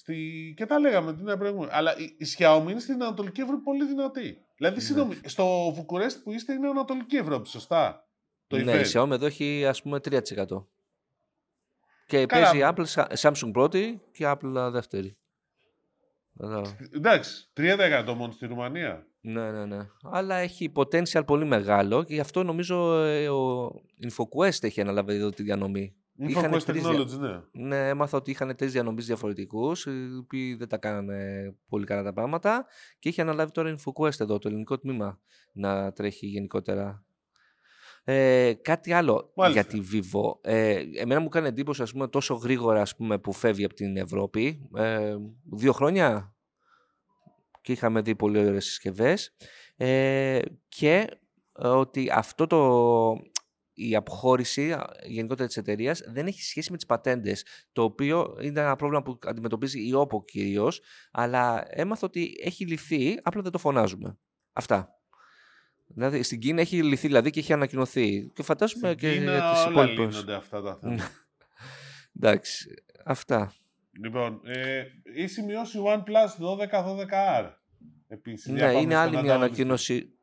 Στη... 0.00 0.54
Και 0.56 0.66
τα 0.66 0.78
λέγαμε 0.78 1.14
την 1.14 1.38
προηγούμενη. 1.38 1.70
Αλλά 1.72 1.96
η, 1.98 2.04
η 2.04 2.26
Xiaomi 2.38 2.66
είναι 2.70 2.80
στην 2.80 3.02
Ανατολική 3.02 3.40
Ευρώπη 3.40 3.62
πολύ 3.62 3.86
δυνατή. 3.86 4.38
Δηλαδή, 4.56 4.76
Ναι. 4.76 4.82
συγγνώμη, 4.82 5.14
στο 5.24 5.72
Βουκουρέστι 5.74 6.20
που 6.22 6.32
είστε 6.32 6.52
είναι 6.52 6.68
Ανατολική 6.68 7.16
Ευρώπη, 7.16 7.48
σωστά; 7.48 8.08
Το 8.46 8.56
ναι, 8.56 8.72
η 8.72 8.82
event. 8.84 8.86
Xiaomi 9.02 9.10
εδώ 9.10 9.26
έχει 9.26 9.66
ας 9.66 9.82
πούμε 9.82 10.00
3%. 10.10 10.66
Και 12.06 12.26
Καλά. 12.26 12.50
παίζει 12.50 12.60
Apple, 12.62 12.84
Sa- 12.94 13.12
Samsung 13.20 13.50
πρώτη 13.52 14.00
και 14.12 14.24
Apple 14.26 14.68
δεύτερη. 14.70 15.16
Εδώ. 16.40 16.62
Εντάξει, 16.94 17.50
3% 17.56 18.14
μόνο 18.16 18.32
στη 18.32 18.46
Ρουμανία. 18.46 19.06
Ναι, 19.20 19.50
ναι, 19.50 19.64
ναι. 19.64 19.86
Αλλά 20.02 20.34
έχει 20.36 20.72
potential 20.74 21.22
πολύ 21.26 21.44
μεγάλο 21.44 22.04
και 22.04 22.14
γι' 22.14 22.20
αυτό 22.20 22.42
νομίζω 22.42 23.02
ε, 23.02 23.28
ο 23.28 23.70
InfoQuest 24.02 24.62
έχει 24.62 24.80
αναλάβει 24.80 25.14
εδώ 25.14 25.30
τη 25.30 25.42
διανομή. 25.42 25.94
Είχανε 26.28 26.56
InfoQuest 26.56 26.62
τρεις 26.62 26.82
Technology, 26.86 27.18
ναι. 27.18 27.40
Ναι, 27.52 27.88
έμαθα 27.88 28.16
ότι 28.16 28.30
είχαν 28.30 28.56
τρεις 28.56 28.72
διανομή 28.72 29.02
διαφορετικούς, 29.02 29.86
οι 29.86 30.16
οποίοι 30.18 30.54
δεν 30.54 30.68
τα 30.68 30.78
κάνανε 30.78 31.54
πολύ 31.68 31.86
καλά 31.86 32.02
τα 32.02 32.12
πράγματα. 32.12 32.66
Και 32.98 33.08
είχε 33.08 33.20
αναλάβει 33.22 33.50
τώρα 33.50 33.74
InfoQuest 33.74 34.20
εδώ, 34.20 34.38
το 34.38 34.48
ελληνικό 34.48 34.78
τμήμα, 34.78 35.20
να 35.52 35.92
τρέχει 35.92 36.26
γενικότερα. 36.26 37.04
Ε, 38.04 38.52
κάτι 38.62 38.92
άλλο 38.92 39.32
Μάλιστα. 39.36 39.60
για 39.60 39.70
τη 39.70 39.88
Vivo. 39.92 40.50
Ε, 40.50 40.82
εμένα 40.96 41.20
μου 41.20 41.28
κάνει 41.28 41.48
εντύπωση 41.48 41.82
ας 41.82 41.92
πούμε, 41.92 42.08
τόσο 42.08 42.34
γρήγορα 42.34 42.80
ας 42.80 42.96
πούμε, 42.96 43.18
που 43.18 43.32
φεύγει 43.32 43.64
από 43.64 43.74
την 43.74 43.96
Ευρώπη. 43.96 44.68
Ε, 44.74 45.16
δύο 45.52 45.72
χρόνια 45.72 46.34
και 47.60 47.72
είχαμε 47.72 48.00
δει 48.00 48.14
πολύ 48.14 48.38
ωραίες 48.38 48.64
συσκευές. 48.64 49.36
Ε, 49.76 50.40
και 50.68 51.06
ε, 51.58 51.68
ότι 51.68 52.10
αυτό 52.12 52.46
το, 52.46 52.58
η 53.74 53.94
αποχώρηση 53.96 54.72
α, 54.72 54.90
γενικότερα 55.06 55.46
της 55.48 55.56
εταιρείας 55.56 56.02
δεν 56.06 56.26
έχει 56.26 56.42
σχέση 56.42 56.70
με 56.70 56.76
τις 56.76 56.86
πατέντες, 56.86 57.44
το 57.72 57.82
οποίο 57.82 58.36
είναι 58.42 58.60
ένα 58.60 58.76
πρόβλημα 58.76 59.02
που 59.02 59.18
αντιμετωπίζει 59.26 59.80
η 59.80 59.92
OPPO 59.96 60.24
κυρίως, 60.24 60.80
αλλά 61.10 61.64
έμαθα 61.68 62.06
ότι 62.06 62.34
έχει 62.44 62.66
λυθεί, 62.66 63.18
απλά 63.22 63.42
δεν 63.42 63.52
το 63.52 63.58
φωνάζουμε. 63.58 64.18
Αυτά. 64.52 64.88
Δηλαδή 65.86 66.22
στην 66.22 66.38
Κίνα 66.38 66.60
έχει 66.60 66.82
λυθεί 66.82 67.06
δηλαδή 67.06 67.30
και 67.30 67.40
έχει 67.40 67.52
ανακοινωθεί. 67.52 68.30
Και 68.34 68.42
φαντάζομαι 68.42 68.86
Στην 68.86 68.98
και 68.98 69.12
Κίνα 69.18 69.32
για 69.32 69.50
τις 69.52 69.64
όλα 69.64 69.70
υπόλοιπες. 69.70 70.14
λύνονται 70.14 70.34
αυτά 70.34 70.62
τα 70.62 70.76
θέματα. 70.80 71.10
Εντάξει, 72.16 72.74
αυτά. 73.04 73.52
λοιπόν, 74.02 74.40
ε, 74.44 74.82
η 75.16 75.26
σημειώσει 75.26 75.78
OnePlus 75.86 76.44
12-12R. 76.70 77.50
Επίσης, 78.08 78.52
για 78.52 78.66
Ναι, 78.66 78.72
πάμε 78.72 78.80
είναι 78.80 78.92
στον 78.94 79.02
άλλη 79.02 79.10
μια 79.10 79.20
ανταγωνιστή. 79.20 79.44
ανακοίνωση 79.44 80.18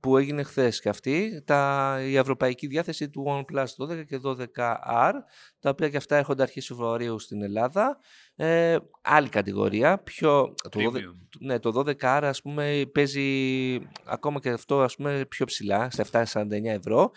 που 0.00 0.16
έγινε 0.16 0.42
χθες 0.42 0.80
και 0.80 0.88
αυτή. 0.88 1.42
Τα, 1.46 1.96
η 2.02 2.16
ευρωπαϊκή 2.16 2.66
διάθεση 2.66 3.10
του 3.10 3.24
OnePlus 3.28 3.66
12 3.78 4.06
και 4.06 4.20
12R, 4.24 5.12
τα 5.60 5.70
οποία 5.70 5.88
και 5.88 5.96
αυτά 5.96 6.16
έρχονται 6.16 6.42
αρχές 6.42 6.66
Φεβρουαρίου 6.66 7.18
στην 7.18 7.42
Ελλάδα. 7.42 7.98
Ε, 8.36 8.76
άλλη 9.02 9.28
κατηγορία, 9.28 9.98
πιο, 9.98 10.54
το, 10.70 10.80
12, 10.80 10.96
Premium. 10.96 11.00
ναι, 11.40 11.58
το 11.58 11.84
12R 11.86 12.20
ας 12.22 12.42
πούμε 12.42 12.82
παίζει 12.92 13.78
ακόμα 14.04 14.40
και 14.40 14.50
αυτό 14.50 14.82
ας 14.82 14.96
πούμε 14.96 15.24
πιο 15.28 15.46
ψηλά, 15.46 15.90
στα 15.90 16.04
749 16.32 16.64
ευρώ. 16.64 17.10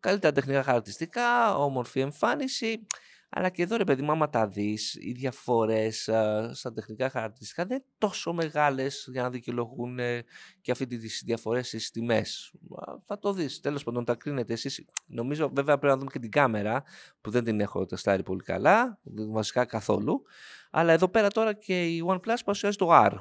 Καλύτερα 0.00 0.32
τεχνικά 0.32 0.62
χαρακτηριστικά, 0.62 1.56
όμορφη 1.56 2.00
εμφάνιση. 2.00 2.86
Αλλά 3.30 3.48
και 3.48 3.62
εδώ 3.62 3.76
ρε 3.76 3.84
παιδί 3.84 4.02
μου, 4.02 4.10
άμα 4.10 4.28
τα 4.28 4.46
δεις, 4.48 4.94
οι 4.94 5.12
διαφορές 5.12 6.08
α, 6.08 6.50
στα 6.54 6.72
τεχνικά 6.72 7.10
χαρακτηριστικά 7.10 7.64
δεν 7.64 7.76
είναι 7.76 7.86
τόσο 7.98 8.32
μεγάλες 8.32 9.08
για 9.12 9.22
να 9.22 9.30
δικαιολογούν 9.30 9.98
ε, 9.98 10.24
και 10.60 10.70
αυτή 10.70 10.86
τις 10.86 11.22
διαφορές 11.24 11.66
στις 11.66 11.90
τιμές. 11.90 12.52
Α, 12.76 12.94
Θα 13.06 13.18
το 13.18 13.32
δεις, 13.32 13.60
τέλος 13.60 13.82
πάντων 13.84 14.04
τα 14.04 14.14
κρίνετε 14.14 14.52
εσείς. 14.52 14.84
Νομίζω 15.06 15.50
βέβαια 15.54 15.78
πρέπει 15.78 15.92
να 15.92 15.98
δούμε 15.98 16.10
και 16.12 16.18
την 16.18 16.30
κάμερα 16.30 16.82
που 17.20 17.30
δεν 17.30 17.44
την 17.44 17.60
έχω 17.60 17.86
τεστάρει 17.86 18.22
πολύ 18.22 18.42
καλά, 18.42 18.98
βασικά 19.30 19.64
καθόλου. 19.64 20.22
Αλλά 20.70 20.92
εδώ 20.92 21.08
πέρα 21.08 21.28
τώρα 21.28 21.52
και 21.52 21.86
η 21.86 22.04
OnePlus 22.06 22.36
παρουσιάζει 22.44 22.76
το 22.76 22.88
R. 22.90 23.12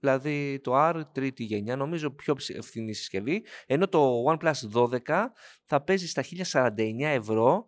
Δηλαδή 0.00 0.60
το 0.62 0.88
R 0.88 1.02
τρίτη 1.12 1.44
γενιά, 1.44 1.76
νομίζω 1.76 2.10
πιο 2.10 2.34
ψη- 2.34 2.62
φθηνή 2.62 2.92
συσκευή. 2.92 3.44
Ενώ 3.66 3.88
το 3.88 4.24
OnePlus 4.32 4.52
12 4.72 4.98
θα 5.64 5.80
παίζει 5.80 6.08
στα 6.08 6.22
1049 6.22 6.72
ευρώ 6.98 7.66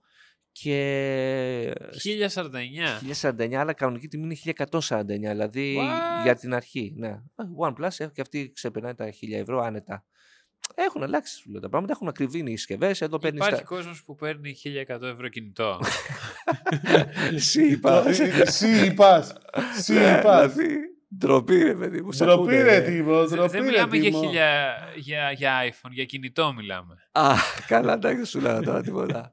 και 0.63 1.73
1049. 2.03 3.01
1049, 3.21 3.55
αλλά 3.55 3.73
κανονική 3.73 4.09
τιμή 4.09 4.25
είναι 4.45 4.53
1149, 4.81 5.05
δηλαδή 5.07 5.77
What? 5.81 6.23
για 6.23 6.35
την 6.35 6.55
αρχή. 6.55 6.95
Ναι. 6.97 7.09
Ε, 7.09 7.21
OnePlus 7.67 7.83
έχει 7.87 8.11
και 8.13 8.21
αυτή 8.21 8.51
ξεπερνάει 8.55 8.95
τα 8.95 9.05
1000 9.07 9.11
ευρώ 9.41 9.61
άνετα. 9.61 10.05
Έχουν 10.75 11.03
αλλάξει 11.03 11.37
σου 11.37 11.51
λέω, 11.51 11.61
τα 11.61 11.69
πράγματα, 11.69 11.93
έχουν 11.93 12.09
ακριβήνει 12.09 12.53
οι 12.53 12.57
συσκευές. 12.57 13.01
Εδώ 13.01 13.19
παίρνεις. 13.19 13.47
Υπάρχει 13.47 13.65
κόσμος 13.65 14.05
που 14.05 14.15
παίρνει 14.15 14.55
1100 14.65 15.03
ευρώ 15.03 15.29
κινητό. 15.29 15.81
Εσύ 17.33 17.67
είπα. 17.67 18.03
Το- 18.03 18.09
ε, 18.09 18.41
Εσύ 18.43 18.85
είπας. 18.87 19.35
Εσύ 19.77 19.93
Ναι, 19.93 20.19
είπας. 20.19 20.53
δηλαδή, 20.55 20.77
Ντροπή, 21.19 21.63
ρε 21.63 21.75
παιδί 21.75 22.01
μου. 22.03 22.13
σ' 22.13 22.17
Ντροπή 22.19 22.33
ακούνε, 22.33 22.63
ρε 22.63 22.75
ε. 22.77 22.81
Τίμο, 22.81 23.27
Δεν 23.27 23.39
ντροπή 23.39 23.51
δεν 23.51 23.61
ρε 23.65 23.67
μιλάμε 23.71 23.97
για, 23.97 24.11
Τίμο. 24.11 24.23
χιλια, 24.23 24.77
για, 24.97 25.33
για 25.33 25.53
iPhone, 25.71 25.91
για 25.91 26.05
κινητό 26.05 26.53
μιλάμε. 26.57 26.95
Α, 27.13 27.35
καλά, 27.67 27.93
εντάξει, 27.93 28.17
δεν 28.17 28.27
σου 28.27 28.41
λέω 28.41 28.63
τώρα 28.63 28.81
τίποτα. 28.83 29.33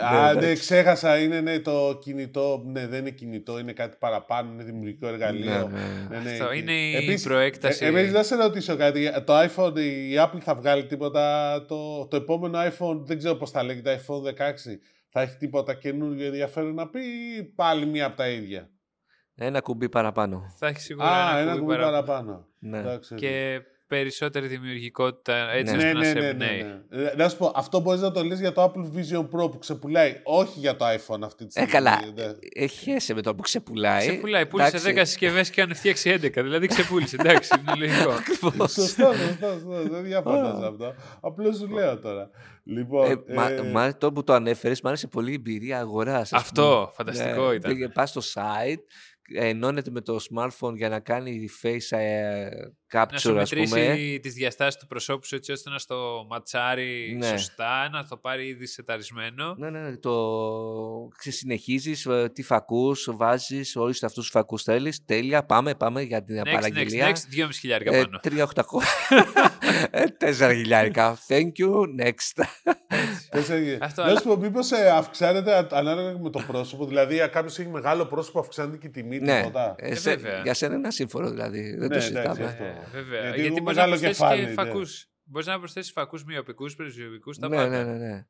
Α, 0.00 0.12
Ναι, 0.12 0.20
ναι, 0.32 0.38
εντάξει. 0.38 0.60
ξέχασα, 0.60 1.18
είναι 1.18 1.40
ναι, 1.40 1.58
το 1.58 1.98
κινητό, 2.02 2.62
ναι, 2.66 2.86
δεν 2.86 3.00
είναι 3.00 3.10
κινητό, 3.10 3.58
είναι 3.58 3.72
κάτι 3.72 3.96
παραπάνω, 4.00 4.52
είναι 4.52 4.62
δημιουργικό 4.64 5.06
εργαλείο. 5.06 5.68
Ναι, 5.68 5.78
ναι. 5.78 6.06
Ναι, 6.10 6.18
ναι. 6.22 6.30
Αυτό 6.30 6.52
είναι 6.52 6.72
η 6.72 6.94
Επίσης, 6.96 7.22
προέκταση. 7.26 7.84
Ε, 7.84 7.88
Εμείς 7.88 8.12
να 8.12 8.22
σε 8.22 8.34
ρωτήσω 8.36 8.76
κάτι. 8.76 9.10
Το 9.24 9.40
iPhone, 9.40 9.78
η 9.78 10.14
Apple 10.18 10.40
θα 10.40 10.54
βγάλει 10.54 10.86
τίποτα. 10.86 11.54
Το, 11.68 12.06
το 12.06 12.16
επόμενο 12.16 12.58
iPhone, 12.58 13.00
δεν 13.04 13.18
ξέρω 13.18 13.34
πώς 13.34 13.50
θα 13.50 13.62
λέγεται, 13.62 14.00
iPhone 14.06 14.22
16, 14.28 14.32
θα 15.08 15.20
έχει 15.20 15.36
τίποτα 15.36 15.74
καινούργιο 15.74 16.26
ενδιαφέρον 16.26 16.74
να 16.74 16.88
πει 16.88 17.00
ή 17.38 17.42
πάλι 17.42 17.86
μία 17.86 18.06
από 18.06 18.16
τα 18.16 18.28
ίδια; 18.28 18.70
Ένα 19.34 19.60
κουμπί 19.60 19.88
παραπάνω. 19.88 20.54
Θα 20.58 20.66
έχει 20.66 20.80
σίγουρα 20.80 21.08
Α, 21.08 21.38
ένα 21.38 21.50
κουμπί 21.50 21.60
κουμπί 21.64 21.74
παραπάνω. 21.74 22.04
παραπάνω. 22.04 22.46
Ναι. 22.58 22.78
Εντάξει, 22.78 23.14
Και 23.14 23.60
περισσότερη 23.96 24.46
δημιουργικότητα 24.46 25.50
έτσι 25.50 25.76
Ναι. 25.76 25.78
ώστε 25.78 25.92
ναι, 25.92 25.92
να 25.92 25.98
ναι, 26.00 26.06
σε 26.06 26.12
ναι, 26.14 26.20
ναι, 26.20 26.26
εμπνέει. 26.26 26.62
ναι. 26.88 27.02
Ε, 27.08 27.14
Να 27.16 27.28
σου 27.28 27.36
πω, 27.36 27.52
αυτό 27.54 27.80
μπορείς 27.80 28.00
να 28.00 28.10
το 28.12 28.24
λες 28.24 28.40
για 28.40 28.52
το 28.52 28.62
Apple 28.64 28.98
Vision 28.98 29.20
Pro 29.20 29.50
που 29.50 29.58
ξεπουλάει, 29.58 30.20
όχι 30.24 30.58
για 30.58 30.76
το 30.76 30.84
iPhone 30.84 31.20
αυτή 31.22 31.36
τη 31.36 31.44
Ε, 31.44 31.50
στιγμή. 31.50 31.68
καλά. 31.70 32.00
Ναι. 32.14 32.24
Έχει 32.54 32.78
χέσει 32.90 33.14
με 33.14 33.22
το 33.22 33.34
που 33.34 33.42
ξεπουλάει. 33.42 34.08
Ξεπουλάει, 34.08 34.46
πούλησε 34.46 34.76
Εντάξει. 34.76 34.92
10 34.96 35.00
συσκευές 35.06 35.50
και 35.50 35.60
αν 35.62 35.74
φτιάξει 35.74 36.10
11. 36.22 36.42
Δηλαδή 36.42 36.66
ξεπούλησε. 36.66 37.16
Εντάξει, 37.20 37.50
είναι 37.60 37.74
λογικό. 37.86 38.10
Ακριβώς. 38.20 38.72
Σωστό, 38.72 39.12
σωστό, 39.12 39.46
σωστό. 39.52 39.88
Δεν 39.90 40.02
διαφωνώ 40.04 40.58
σε 40.60 40.66
αυτό. 40.66 40.94
Απλώς 41.20 41.56
σου 41.56 41.68
λέω 41.68 41.98
τώρα. 41.98 42.30
Λοιπόν. 42.64 43.10
Ε, 43.10 43.34
μα, 43.34 43.50
ε, 43.50 43.62
μα, 43.62 43.96
τώρα 43.96 44.12
που 44.12 44.24
το 44.24 44.32
ανέφερες, 44.32 44.80
μου 44.82 44.88
άρεσε 44.88 45.06
πολύ 45.06 45.30
η 45.30 45.34
εμπειρία 45.34 45.78
αγοράς. 45.78 46.32
Αυτό, 46.32 46.92
φανταστικό 46.94 47.52
ήταν. 47.52 47.90
Πας 47.94 48.10
στο 48.10 48.20
site, 48.34 48.82
ενώνεται 49.34 49.90
με 49.90 50.00
το 50.00 50.18
smartphone 50.30 50.74
για 50.74 50.88
να 50.88 51.00
κάνει 51.00 51.48
face 51.62 51.96
ε, 52.92 53.06
Να 53.12 53.18
σου 53.18 53.30
capture, 53.34 53.38
ας 53.38 53.50
πούμε. 53.50 53.66
μετρήσει 53.68 54.20
τις 54.22 54.34
διαστάσεις 54.34 54.80
του 54.80 54.86
προσώπου 54.86 55.26
σου 55.26 55.34
έτσι 55.34 55.52
ώστε 55.52 55.70
να 55.70 55.78
στο 55.78 56.26
ματσάρει 56.30 57.16
Ναι. 57.18 57.26
σωστά, 57.26 57.88
να 57.92 58.06
το 58.06 58.16
πάρει 58.16 58.46
ήδη 58.46 58.66
σεταρισμένο. 58.66 59.54
Ναι, 59.58 59.70
ναι, 59.70 59.78
ναι, 59.80 59.96
το 59.96 60.14
συνεχίζει, 61.18 61.92
τι 62.32 62.42
φακούς 62.42 63.08
βάζεις, 63.12 63.76
όλους 63.76 64.02
αυτούς 64.02 64.22
τους 64.22 64.30
φακούς 64.32 64.62
θέλεις. 64.62 65.04
Τέλεια, 65.04 65.44
πάμε, 65.44 65.74
πάμε 65.74 66.02
για 66.02 66.22
την 66.24 66.36
Next, 66.44 66.46
next, 66.48 66.52
παραγγελία. 66.52 67.10
next, 67.10 67.34
2,5 67.34 67.48
χιλιάρικα 67.60 67.94
Ε, 67.96 68.02
πάνω. 68.02 68.20
3.800. 68.22 68.82
ε, 69.90 70.04
4 70.18 70.52
χιλιάρικα. 70.54 71.18
Thank 71.28 71.50
you, 71.58 72.04
next. 72.04 72.44
τέσσερα 73.30 73.58
γη- 73.60 73.82
Αυτό, 73.82 74.02
Να 74.02 74.08
αλλά- 74.08 74.20
σου 74.20 74.26
πω, 74.28 74.36
μήπω 74.36 74.58
αυξάνεται 74.96 75.54
α- 75.54 75.66
ανάλογα 75.70 76.18
με 76.18 76.30
το 76.30 76.42
πρόσωπο. 76.46 76.86
Δηλαδή, 76.86 77.28
κάποιος 77.32 77.58
έχει 77.58 77.68
μεγάλο 77.68 78.06
πρόσωπο, 78.06 78.38
αυξάνεται 78.40 78.76
και 78.76 78.86
η 78.86 78.90
τιμή 78.90 79.18
ναι, 79.18 79.38
τίποτα; 79.38 79.74
ε, 79.78 79.88
Ε, 79.90 79.94
σε- 79.94 80.16
βέβαια. 80.16 80.40
για 80.42 80.54
σένα 80.54 80.74
είναι 80.74 80.90
σύμφωνο 80.90 81.30
δηλαδή. 81.30 81.76
Δεν 81.76 81.88
Ναι, 81.88 81.94
το 81.94 82.00
συζητάμε. 82.00 82.56
Εντάξει, 82.82 82.96
αυτό. 82.96 82.98
Ε, 82.98 83.02
βέβαια. 83.02 83.20
Γιατί 83.22 83.40
Γιατί, 83.40 83.54
εγώ 83.54 83.64
μπορεί 83.64 83.76
να 83.76 83.86
μεγάλο 83.86 83.90
προσθέσει 83.90 84.20
κεφάλι, 84.20 84.40
και 84.42 84.46
ναι. 84.48 84.52
φακού. 84.52 84.80
Μπορεί 85.24 85.46
να 85.46 85.58
προσθέσει 85.58 85.92
φακού 85.92 86.18
μειοπικού, 86.26 86.70
πρεσβειοπικού, 86.76 87.32
τα 87.32 87.48
ναι, 87.48 87.56
πάντα. 87.56 87.68
ναι, 87.68 87.82
ναι, 87.92 87.98
ναι. 87.98 88.26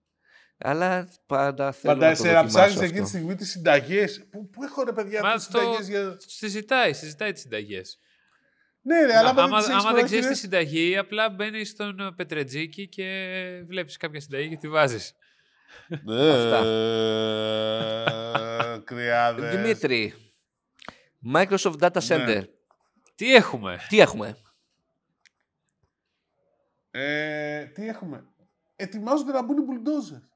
Αλλά 0.64 1.08
πάντα 1.26 1.72
θέλω 1.72 1.92
Πάντα 1.94 2.08
να 2.10 2.16
το 2.16 2.22
σε 2.22 2.32
να 2.32 2.44
ψάχνει 2.44 2.74
δοκιμάσω 2.74 2.84
εκείνη 2.84 2.92
τη 2.92 2.98
αυτό. 2.98 3.08
στιγμή 3.16 3.34
τι 3.34 3.44
συνταγέ. 3.46 4.04
Πού, 4.30 4.50
πού 4.50 4.62
έχω 4.62 4.82
ρε 4.84 4.92
παιδιά 4.92 5.22
Μα 5.22 5.34
τι 5.36 5.46
το- 5.50 5.58
συνταγέ 5.58 5.82
για. 5.90 6.16
Συζητάει, 6.26 6.92
συζητάει 6.92 7.32
τι 7.32 7.40
συνταγέ. 7.40 7.80
Ναι, 8.84 9.06
ρε, 9.06 9.16
αλλά 9.16 9.28
άμα 9.28 9.42
άμα 9.42 9.50
δεν 9.50 9.58
τις 9.60 9.68
έχεις 9.74 9.84
άμα 9.84 9.94
δεν 9.94 10.04
ξέρει 10.04 10.20
τη 10.20 10.26
πρόχειρες- 10.26 10.38
συνταγή, 10.38 10.96
απλά 10.96 11.30
μπαίνει 11.30 11.64
στον 11.64 12.00
ε, 12.00 12.12
Πετρετζίκι 12.16 12.88
και 12.88 13.04
βλέπει 13.66 13.96
κάποια 13.96 14.20
συνταγή 14.20 14.48
και 14.48 14.56
τη 14.56 14.68
βάζει. 14.68 14.96
Αυτά. 14.96 16.64
Ε, 16.64 18.78
Κρυάδες. 18.84 19.56
Δημήτρη, 19.56 20.14
Microsoft 21.34 21.76
Data 21.80 22.00
Center. 22.08 22.42
Ναι. 23.22 23.28
Τι 23.28 23.34
έχουμε; 23.34 23.78
Τι 23.88 24.00
έχουμε; 24.00 24.36
Ε, 26.90 27.64
τι 27.64 27.88
έχουμε; 27.88 28.26
Ετοιμάζονται 28.76 29.32
να 29.32 29.42
μπουν 29.42 29.58
οι 29.58 29.62
μπουλντόζερ. 29.62 30.18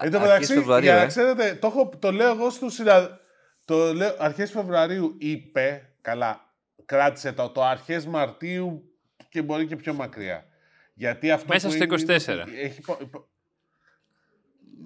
Εν 0.00 0.10
τω 0.10 0.16
Αρχές 0.18 0.20
μεταξύ, 0.28 0.54
Φεβρουαρίου, 0.54 0.84
για 0.84 0.94
να 0.94 1.00
ε. 1.02 1.06
ξέρετε, 1.06 1.54
το, 1.54 1.66
έχω, 1.66 1.88
το 1.98 2.12
λέω 2.12 2.30
εγώ 2.30 2.50
στους 2.50 2.74
συναδέλφους. 2.74 3.16
Το 3.64 3.94
λέω 3.94 4.16
αρχές 4.18 4.50
Φεβρουαρίου 4.50 5.16
είπε, 5.18 5.94
καλά, 6.00 6.54
κράτησε 6.84 7.32
το, 7.32 7.48
το 7.50 7.64
αρχές 7.64 8.06
Μαρτίου 8.06 8.82
και 9.28 9.42
μπορεί 9.42 9.66
και 9.66 9.76
πιο 9.76 9.94
μακριά. 9.94 10.46
Γιατί 10.94 11.30
αυτό 11.30 11.46
Μέσα 11.48 11.66
που 11.68 11.74
στο 11.74 11.84
είναι, 11.84 11.94
είναι 11.94 12.16
24. 12.16 12.42
ότι 12.42 12.60
Έχει, 12.60 12.78
υπο- 12.80 12.98
υπο- 13.00 13.28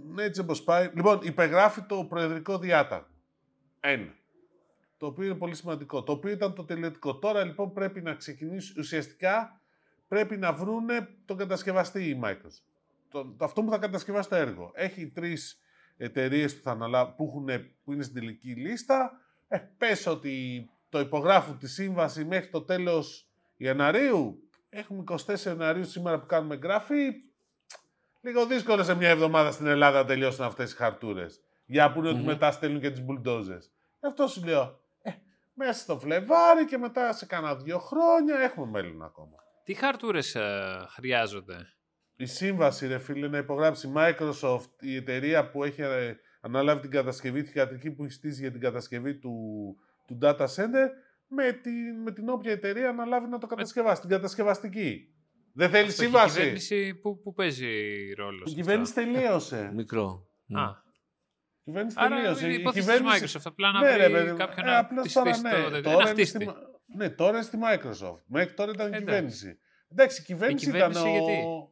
Ναι, 0.07 0.22
έτσι 0.22 0.40
όπως 0.40 0.62
πάει. 0.62 0.90
Λοιπόν, 0.94 1.20
υπεγράφει 1.22 1.83
το 1.83 2.05
προεδρικό 2.05 2.59
διάταγμα. 2.59 3.09
Ένα. 3.81 4.14
Το 5.02 5.08
οποίο 5.08 5.24
είναι 5.24 5.34
πολύ 5.34 5.54
σημαντικό. 5.54 6.02
Το 6.02 6.12
οποίο 6.12 6.30
ήταν 6.30 6.54
το 6.54 6.64
τελειωτικό. 6.64 7.18
Τώρα 7.18 7.44
λοιπόν 7.44 7.72
πρέπει 7.72 8.00
να 8.00 8.14
ξεκινήσει 8.14 8.78
ουσιαστικά 8.78 9.60
πρέπει 10.08 10.36
να 10.36 10.52
βρούνε 10.52 11.08
τον 11.24 11.36
κατασκευαστή 11.36 12.08
η 12.08 12.20
Microsoft. 12.24 12.62
Το, 13.08 13.24
το, 13.24 13.44
αυτό 13.44 13.62
που 13.62 13.70
θα 13.70 13.78
κατασκευάσει 13.78 14.28
το 14.28 14.34
έργο. 14.34 14.70
Έχει 14.74 15.06
τρεις 15.06 15.60
εταιρείες 15.96 16.56
που, 16.56 16.62
θα 16.62 16.70
αναλά- 16.70 17.16
που, 17.16 17.24
έχουν, 17.24 17.48
που 17.84 17.92
είναι 17.92 18.02
στην 18.02 18.14
τελική 18.14 18.48
λίστα. 18.48 19.20
Ε, 19.48 19.58
πες 19.78 20.07
ότι 20.07 20.68
το 20.88 21.00
υπογράφουν 21.00 21.59
τη 21.59 21.68
σύμβαση 21.68 22.24
μέχρι 22.24 22.48
το 22.48 22.62
τέλος 22.62 23.28
Ιανουαρίου. 23.57 24.42
Έχουμε 24.68 25.05
24 25.26 25.38
Ιανουαρίου 25.46 25.84
σήμερα 25.84 26.20
που 26.20 26.26
κάνουμε 26.26 26.55
εγγραφή. 26.55 27.11
Λίγο 28.20 28.46
δύσκολο 28.46 28.82
σε 28.82 28.94
μια 28.94 29.09
εβδομάδα 29.09 29.50
στην 29.50 29.66
Ελλάδα 29.66 29.98
να 29.98 30.07
τελειώσουν 30.07 30.44
αυτές 30.44 30.72
οι 30.72 30.76
χαρτούρες. 30.76 31.40
Για 31.66 31.86
να 31.86 31.92
πούνε 31.92 32.09
ότι 32.09 32.18
Μμμ. 32.18 32.24
μετά 32.24 32.50
στέλνουν 32.50 32.80
και 32.80 32.90
τις 32.90 33.05
μπουλντόζες. 33.05 33.70
Γι' 34.00 34.07
αυτό 34.07 34.26
σου 34.26 34.44
λέω, 34.44 34.62
ε, 34.62 34.82
μέσα 35.66 35.80
στο 35.80 35.98
Φλεβάρι 35.98 36.64
και 36.64 36.78
μετά 36.78 37.12
σε 37.12 37.26
κάνα 37.26 37.56
δύο 37.56 37.78
χρόνια 37.78 38.38
έχουμε 38.38 38.66
μέλλον 38.66 39.02
ακόμα. 39.02 39.36
Τι 39.64 39.74
χαρτούρες 39.74 40.36
χρειάζονται; 40.94 41.56
Η 42.16 42.26
σύμβαση, 42.26 42.86
ρε 42.86 42.98
φίλε, 42.98 43.28
να 43.28 43.38
υπογράψει 43.38 43.88
η 43.88 43.92
Microsoft, 43.96 44.70
η 44.80 44.96
εταιρεία 44.96 45.50
που 45.50 45.64
έχει 45.64 45.82
ε, 45.82 46.16
αναλάβει 46.40 46.80
την 46.80 46.90
κατασκευή, 46.90 47.42
τη 47.42 47.58
ιατρική 47.58 47.90
που 47.90 48.04
έχει 48.04 48.12
στήσει 48.12 48.40
για 48.40 48.50
την 48.50 48.60
κατασκευή 48.60 49.18
του, 49.18 49.32
του 50.06 50.18
data 50.22 50.46
center, 50.46 50.88
με 51.28 51.52
την, 51.52 52.02
με 52.02 52.12
την 52.12 52.28
όποια 52.28 52.52
εταιρεία 52.52 52.88
αναλάβει 52.88 53.28
να 53.28 53.38
το 53.38 53.46
κατασκευάσει, 53.46 54.00
την 54.00 54.10
κατασκευαστική. 54.10 55.06
Δεν 55.54 55.70
θέλει 55.70 55.86
Αυτό 55.88 55.96
και 56.02 56.02
Η 56.02 56.06
σύμβαση. 56.06 56.36
κυβέρνηση 56.38 56.94
που, 56.94 57.20
που 57.22 57.32
παίζει 57.32 58.12
ρόλο. 58.16 58.42
Η 58.44 58.48
σε 58.48 58.54
κυβέρνηση 58.54 58.94
τελείωσε. 58.94 59.70
Μικρό. 59.74 60.26
Ναι. 60.46 60.60
αυτό. 60.60 60.72
Μμ. 60.72 60.78
Α, 60.78 60.82
Η 61.64 61.70
κυβέρνηση 61.70 61.96
άρα 61.98 62.16
τελείωσε. 62.16 62.44
είναι 62.44 62.54
Η 62.54 62.60
υπόθεση 62.60 62.86
της 62.86 62.94
κυβέρνηση- 62.96 63.36
Microsoft. 63.38 63.42
Απλά 63.44 63.72
να 63.72 63.80
Ναι, 63.80 63.96
ρε, 63.96 64.02
βρει 64.08 64.12
παιδί 64.12 64.30
μου. 64.30 64.36
κάποιον 64.36 64.66
Ε, 64.66 64.70
να 64.70 64.78
απλώς 64.78 65.04
της 65.04 65.12
τώρα, 65.12 65.34
στήσει 65.34 65.54
ναι, 65.54 65.62
το... 65.62 65.80
τώρα 65.80 66.00
Ένα 66.00 66.10
είναι 66.10 66.24
στη 66.24 66.36
χτίστη. 66.38 66.44
Μα- 66.44 66.54
Ναι, 66.96 67.08
τώρα 67.10 67.30
είναι 67.36 67.42
στη 67.42 67.58
Microsoft. 67.62 68.20
Μέχρι 68.26 68.54
τώρα 68.54 68.70
ήταν 68.74 68.86
Εντάξει. 68.86 69.04
κυβέρνηση. 69.04 69.58
Εντάξει, 69.92 70.20
η 70.20 70.24
κυβέρνηση, 70.24 70.68
Η 70.68 70.70
κυβέρνηση 70.70 71.00
ήταν 71.00 71.12
γιατί; 71.12 71.32
ο... 71.46 71.70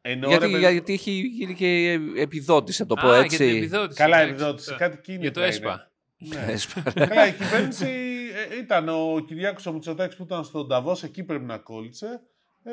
Ενώ, 0.00 0.28
γιατί, 0.28 0.44
ρε 0.46 0.50
παιδί- 0.52 0.70
γιατί 0.72 0.92
έχει 0.92 1.10
γίνει 1.10 1.54
και 1.54 1.98
επιδότηση, 2.16 2.82
να 2.82 2.88
το 2.88 2.94
πω 2.94 3.08
Α, 3.08 3.16
έτσι. 3.18 3.36
για 3.36 3.46
την 3.46 3.56
επιδότηση. 3.56 3.98
Καλά, 3.98 4.16
εντάξει, 4.16 4.34
επιδότηση. 4.34 4.68
σωστά. 4.68 4.84
Κάτι 4.88 5.00
κίνητρα 5.02 5.22
Για 5.22 5.32
το 5.32 5.40
είναι. 5.40 5.48
ΕΣΠΑ. 5.48 5.90
Ναι. 6.46 6.46
Έσπαρα. 6.52 7.06
Καλά, 7.06 7.26
η 7.26 7.32
κυβέρνηση 7.32 7.86
ε, 8.50 8.56
ήταν 8.56 8.88
ο 8.88 9.24
Κυριάκος 9.26 9.66
ο 9.66 9.72
Μητσοτάκης 9.72 10.16
που 10.16 10.22
ήταν 10.22 10.44
στον 10.44 10.68
Ταβός, 10.68 11.02
εκεί 11.02 11.22
πρέπει 11.24 11.44
να 11.44 11.58
κόλλησε. 11.58 12.20
Ε, 12.64 12.72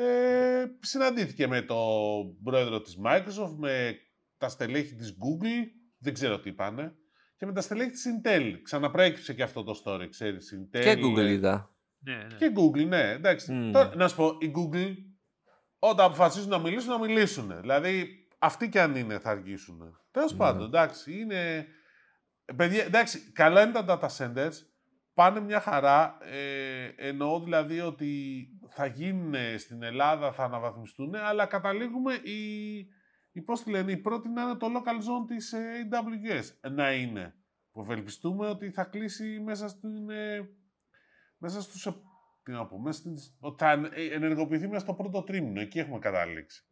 συναντήθηκε 0.80 1.46
με 1.46 1.62
τον 1.62 2.42
πρόεδρο 2.44 2.80
της 2.80 2.98
Microsoft, 3.04 3.54
με 3.58 3.96
τα 4.38 4.48
στελέχη 4.48 4.94
της 4.94 5.10
Google, 5.16 5.68
δεν 6.00 6.12
ξέρω 6.12 6.40
τι 6.40 6.48
είπανε, 6.48 6.94
και 7.36 7.46
με 7.46 7.52
τα 7.52 7.60
στελέχη 7.60 7.90
της 7.90 8.04
Intel. 8.06 8.54
Ξαναπρέκυψε 8.62 9.34
και 9.34 9.42
αυτό 9.42 9.62
το 9.64 9.82
story, 9.84 10.06
ξέρεις, 10.10 10.54
Intel. 10.58 10.80
Και 10.80 10.98
Google 11.02 11.18
ε, 11.18 11.30
είδα. 11.30 11.74
Ναι, 11.98 12.16
ναι. 12.16 12.36
Και 12.38 12.52
Google, 12.56 12.86
ναι, 12.86 13.10
εντάξει. 13.10 13.52
Μμ. 13.52 13.70
Τώρα, 13.72 13.96
να 13.96 14.08
σου 14.08 14.16
πω, 14.16 14.36
η 14.40 14.52
Google, 14.54 14.94
όταν 15.78 16.06
αποφασίζουν 16.06 16.48
να 16.48 16.58
μιλήσουν, 16.58 16.90
να 16.90 16.98
μιλήσουν. 16.98 17.60
Δηλαδή, 17.60 18.08
αυτοί 18.38 18.68
κι 18.68 18.78
αν 18.78 18.96
είναι, 18.96 19.18
θα 19.18 19.30
αργήσουν. 19.30 19.98
Τέλος 20.10 20.32
Ναι. 20.32 20.38
πάντων, 20.38 20.66
εντάξει, 20.66 21.20
είναι. 21.20 21.66
Παιδιά, 22.56 22.84
εντάξει, 22.84 23.32
καλά 23.32 23.62
είναι 23.62 23.72
τα 23.72 23.84
data 24.00 24.08
centers. 24.16 24.52
Πάνε 25.14 25.40
μια 25.40 25.60
χαρά. 25.60 26.18
Ε, 26.20 27.08
εννοώ 27.08 27.40
δηλαδή 27.40 27.80
ότι 27.80 28.46
θα 28.68 28.86
γίνουν 28.86 29.34
στην 29.58 29.82
Ελλάδα, 29.82 30.32
θα 30.32 30.44
αναβαθμιστούν, 30.44 31.14
αλλά 31.14 31.46
καταλήγουμε 31.46 32.14
η, 32.14 32.38
η, 33.32 33.40
πώς 33.42 33.62
τη 33.62 33.70
λένε, 33.70 33.92
η 33.92 33.96
πρώτη 33.96 34.28
να 34.28 34.42
είναι 34.42 34.54
το 34.54 34.66
local 34.66 34.96
zone 34.98 35.26
της 35.26 35.52
ε, 35.52 35.88
AWS 35.90 36.70
να 36.70 36.92
είναι. 36.92 37.34
Που 37.72 37.80
ευελπιστούμε 37.80 38.46
ότι 38.48 38.70
θα 38.70 38.84
κλείσει 38.84 39.40
μέσα 39.40 39.68
στην, 39.68 40.10
ε, 40.10 40.48
μέσα 41.38 41.62
στους, 41.62 41.86
ε, 41.86 41.94
τι 42.42 42.52
να 42.52 42.66
πω, 42.66 42.78
μέσα 42.78 42.98
στις, 42.98 43.36
ότι 43.40 43.64
θα 43.64 43.70
ε, 43.94 44.04
ενεργοποιηθεί 44.14 44.66
μέσα 44.68 44.80
στο 44.84 44.94
πρώτο 44.94 45.22
τρίμηνο. 45.22 45.60
Εκεί 45.60 45.78
έχουμε 45.78 45.98
καταλήξει. 45.98 46.64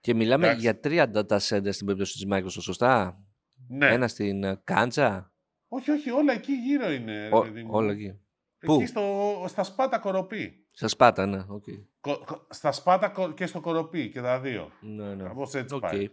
Και 0.00 0.14
μιλάμε 0.14 0.44
Εντάξει. 0.44 0.62
για 0.62 0.80
τρία 0.80 1.10
data 1.14 1.38
centers 1.38 1.72
στην 1.72 1.86
περίπτωση 1.86 2.12
της 2.12 2.26
Microsoft, 2.30 2.62
σωστά; 2.62 3.24
Ναι. 3.68 3.86
Ένα 3.86 4.08
στην 4.08 4.44
ε, 4.44 4.60
Κάντζα. 4.64 5.32
Όχι, 5.68 5.90
όχι, 5.90 6.10
όλα 6.10 6.32
εκεί 6.32 6.52
γύρω 6.52 6.90
είναι. 6.90 7.28
ρε 7.28 7.36
Ό- 7.36 7.40
παιδί 7.42 7.62
μου. 7.62 7.70
όλα 7.72 7.92
εκεί. 7.92 8.20
Εκεί 8.60 8.66
Πού; 8.74 8.86
στο, 8.86 9.44
στα 9.48 9.62
Σπάτα 9.62 9.98
Κοροπή. 9.98 10.66
Στα 10.70 10.88
Σπάτα, 10.88 11.26
ναι. 11.26 11.44
οκ. 11.48 11.64
Κο- 12.00 12.22
κο- 12.26 12.46
στα 12.50 12.72
Σπάτα 12.72 13.08
Κο- 13.08 13.32
και 13.32 13.46
στο 13.46 13.60
Κοροπή 13.60 14.08
και 14.10 14.20
τα 14.20 14.40
δύο. 14.40 14.70
Ναι, 14.80 15.14
ναι. 15.14 15.22
Κάπως 15.22 15.54
έτσι 15.54 15.74
Οκ. 15.74 15.80
πάει. 15.80 16.10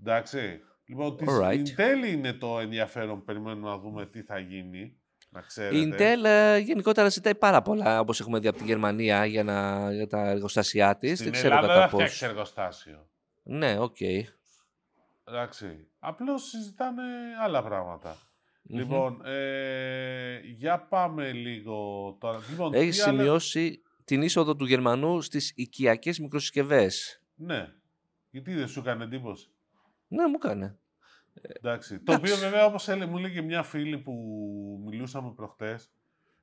Εντάξει. 0.00 0.60
Λοιπόν, 0.84 1.16
της 1.16 1.28
Alright. 1.30 1.52
Intel 1.54 2.06
είναι 2.08 2.32
το 2.32 2.58
ενδιαφέρον. 2.58 3.24
Περιμένουμε 3.24 3.68
να 3.68 3.78
δούμε 3.78 4.06
τι 4.06 4.22
θα 4.22 4.38
γίνει. 4.38 4.96
Να 5.30 5.40
ξέρετε. 5.40 5.76
Η 5.76 5.92
Intel 5.92 6.24
ε, 6.24 6.58
γενικότερα 6.58 7.08
ζητάει 7.08 7.34
πάρα 7.34 7.62
πολλά, 7.62 8.00
όπως 8.00 8.20
έχουμε 8.20 8.38
δει 8.38 8.48
από 8.48 8.58
τη 8.58 8.64
Γερμανία, 8.64 9.24
για, 9.24 9.44
να, 9.44 9.92
για 9.92 10.06
τα 10.06 10.28
εργοστάσια 10.28 10.96
της. 10.96 11.12
Στην 11.18 11.24
Δεν 11.24 11.32
ξέρω 11.32 11.54
Ελλάδα 11.54 11.66
κατά 11.68 11.80
δεν 11.80 11.88
θα 11.90 11.96
πώς. 11.96 12.04
φτιάξει 12.04 12.24
εργοστάσιο. 12.24 13.08
Ναι, 13.42 13.78
οκ. 13.78 13.96
Εντάξει. 15.24 15.86
Απλώς 15.98 16.42
συζητάνε 16.48 17.02
άλλα 17.42 17.62
πράγματα. 17.62 18.16
Μμμ. 18.62 18.78
Λοιπόν, 18.78 19.20
ε, 19.26 20.38
για 20.44 20.80
πάμε 20.80 21.32
λίγο 21.32 21.76
τώρα. 22.20 22.40
Λοιπόν, 22.50 22.74
Έχεις 22.74 22.96
τι 22.96 23.02
άλλα- 23.02 23.18
σημειώσει 23.18 23.82
την 24.04 24.22
είσοδο 24.22 24.56
του 24.56 24.64
Γερμανού 24.64 25.20
στις 25.20 25.52
οικιακές 25.56 26.18
μικροσυσκευές. 26.18 27.22
Ναι. 27.34 27.68
Γιατί 28.30 28.54
δεν 28.54 28.68
σου 28.68 28.80
έκανε 28.80 29.04
εντύπωση; 29.04 29.50
Ναι, 30.08 30.26
μου 30.26 30.34
έκανε. 30.42 30.76
Εντάξει. 31.42 31.98
Το 32.00 32.12
οποίο 32.12 32.36
βέβαια 32.36 32.64
όπως 32.64 32.88
έλεγε, 32.88 33.10
μου 33.10 33.18
έλεγε 33.18 33.40
μια 33.40 33.62
φίλη 33.62 33.98
που 33.98 34.12
μιλούσαμε 34.86 35.32
προχτές, 35.32 35.90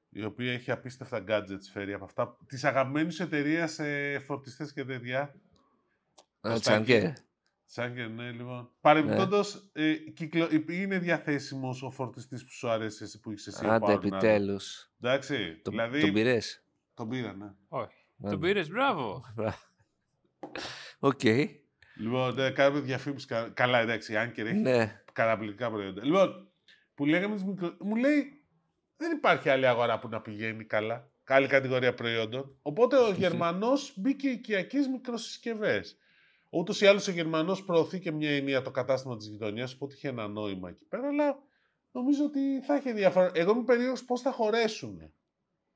η 0.10 0.24
οποία 0.24 0.54
έχει 0.54 0.72
απίστευτα 0.72 1.24
gadgets 1.28 1.66
φέρει 1.72 1.94
από 1.94 2.06
αυτά, 2.06 2.38
της 2.48 2.64
αγαπημένης 2.64 3.20
εταιρείας 3.20 3.72
σε 3.72 4.20
φορτιστές 4.20 4.74
και 4.74 4.86
τέτοια. 4.86 5.36
Ε, 6.42 6.50
Κωστάκη. 6.50 6.84
Της 6.84 6.94
Anker. 6.94 7.14
Σαν 7.72 7.96
και 7.96 8.04
ναι, 8.04 8.32
λοιπόν. 8.32 8.70
Παρεμπιπτόντως, 8.82 9.70
ε, 9.74 9.94
κυκλο... 9.94 10.48
είναι 10.70 11.00
διαθέσιμος 11.00 11.84
ο 11.84 11.90
φορτιστής 11.90 12.44
που 12.44 12.52
σου 12.52 12.70
αρέσει 12.70 13.04
εσύ 13.04 13.20
που 13.20 13.32
έχεις 13.32 13.48
εσύ. 13.48 13.66
ο 13.66 13.72
Άντε, 13.72 13.86
Power 13.86 13.96
Nano. 13.96 14.06
επιτέλους. 14.06 14.92
Εντάξει. 15.02 15.60
Το, 15.64 15.70
δηλαδή, 15.72 16.02
Τον 16.02 16.14
πήρες; 16.14 16.64
τον 16.94 17.10
πήρα, 17.10 17.34
ναι. 17.34 17.52
Όχι. 17.68 18.06
Άντε. 18.22 18.30
Τον 18.30 18.40
πήρες, 18.40 18.70
μπράβο. 18.70 19.24
Οκ. 21.00 21.24
Λοιπόν, 21.96 22.34
ναι, 22.36 22.52
κάνουμε 22.52 22.80
διαφήμιση. 22.82 23.28
κα- 23.28 23.50
Καλά, 23.50 23.80
εντάξει, 23.80 24.18
αν 24.18 24.32
και 24.32 24.42
έχει 24.42 24.54
Ναι. 24.54 25.02
καταπληκτικά 25.14 25.72
προϊόντα. 25.72 26.06
Λοιπόν, 26.06 26.48
που 26.96 27.06
λέγαμε 27.06 27.36
τις 27.36 27.44
μικρο... 27.44 27.76
Μου 27.80 27.96
λέει, 27.96 28.44
δεν 28.98 29.12
υπάρχει 29.12 29.50
άλλη 29.50 29.68
αγορά 29.68 30.00
που 30.00 30.08
να 30.10 30.22
πηγαίνει 30.22 30.64
καλά. 30.66 31.12
Άλλη 31.24 31.48
κατηγορία 31.48 31.94
προϊόντων. 31.94 32.58
Οπότε 32.62 32.98
ο 32.98 33.12
Γερμανός 33.24 33.94
μπήκε 33.96 34.28
οικιακές 34.30 34.88
μικροσυσκευές. 34.88 35.98
Ούτως 36.50 36.82
ή 36.82 36.86
άλλως 36.86 37.08
ο 37.08 37.12
Γερμανός 37.12 37.64
προωθεί 37.64 38.00
και 38.00 38.12
μια 38.12 38.32
ενία 38.36 38.62
το 38.62 38.72
κατάστημα 38.72 39.18
της 39.18 39.28
γειτονιάς, 39.28 39.74
οπότε 39.74 39.94
είχε 39.94 40.08
ένα 40.08 40.28
νόημα 40.28 40.70
εκεί 40.70 40.86
πέρα, 40.86 41.08
αλλά 41.08 41.38
νομίζω 41.92 42.24
ότι 42.24 42.40
θα 42.62 42.76
έχει 42.76 42.90
ενδιαφέρον. 42.90 43.32
Εγώ 43.34 43.52
είμαι 43.52 43.64
περίεργος 43.64 44.04
πώς 44.04 44.22
θα 44.22 44.32
χωρέσουν 44.32 45.14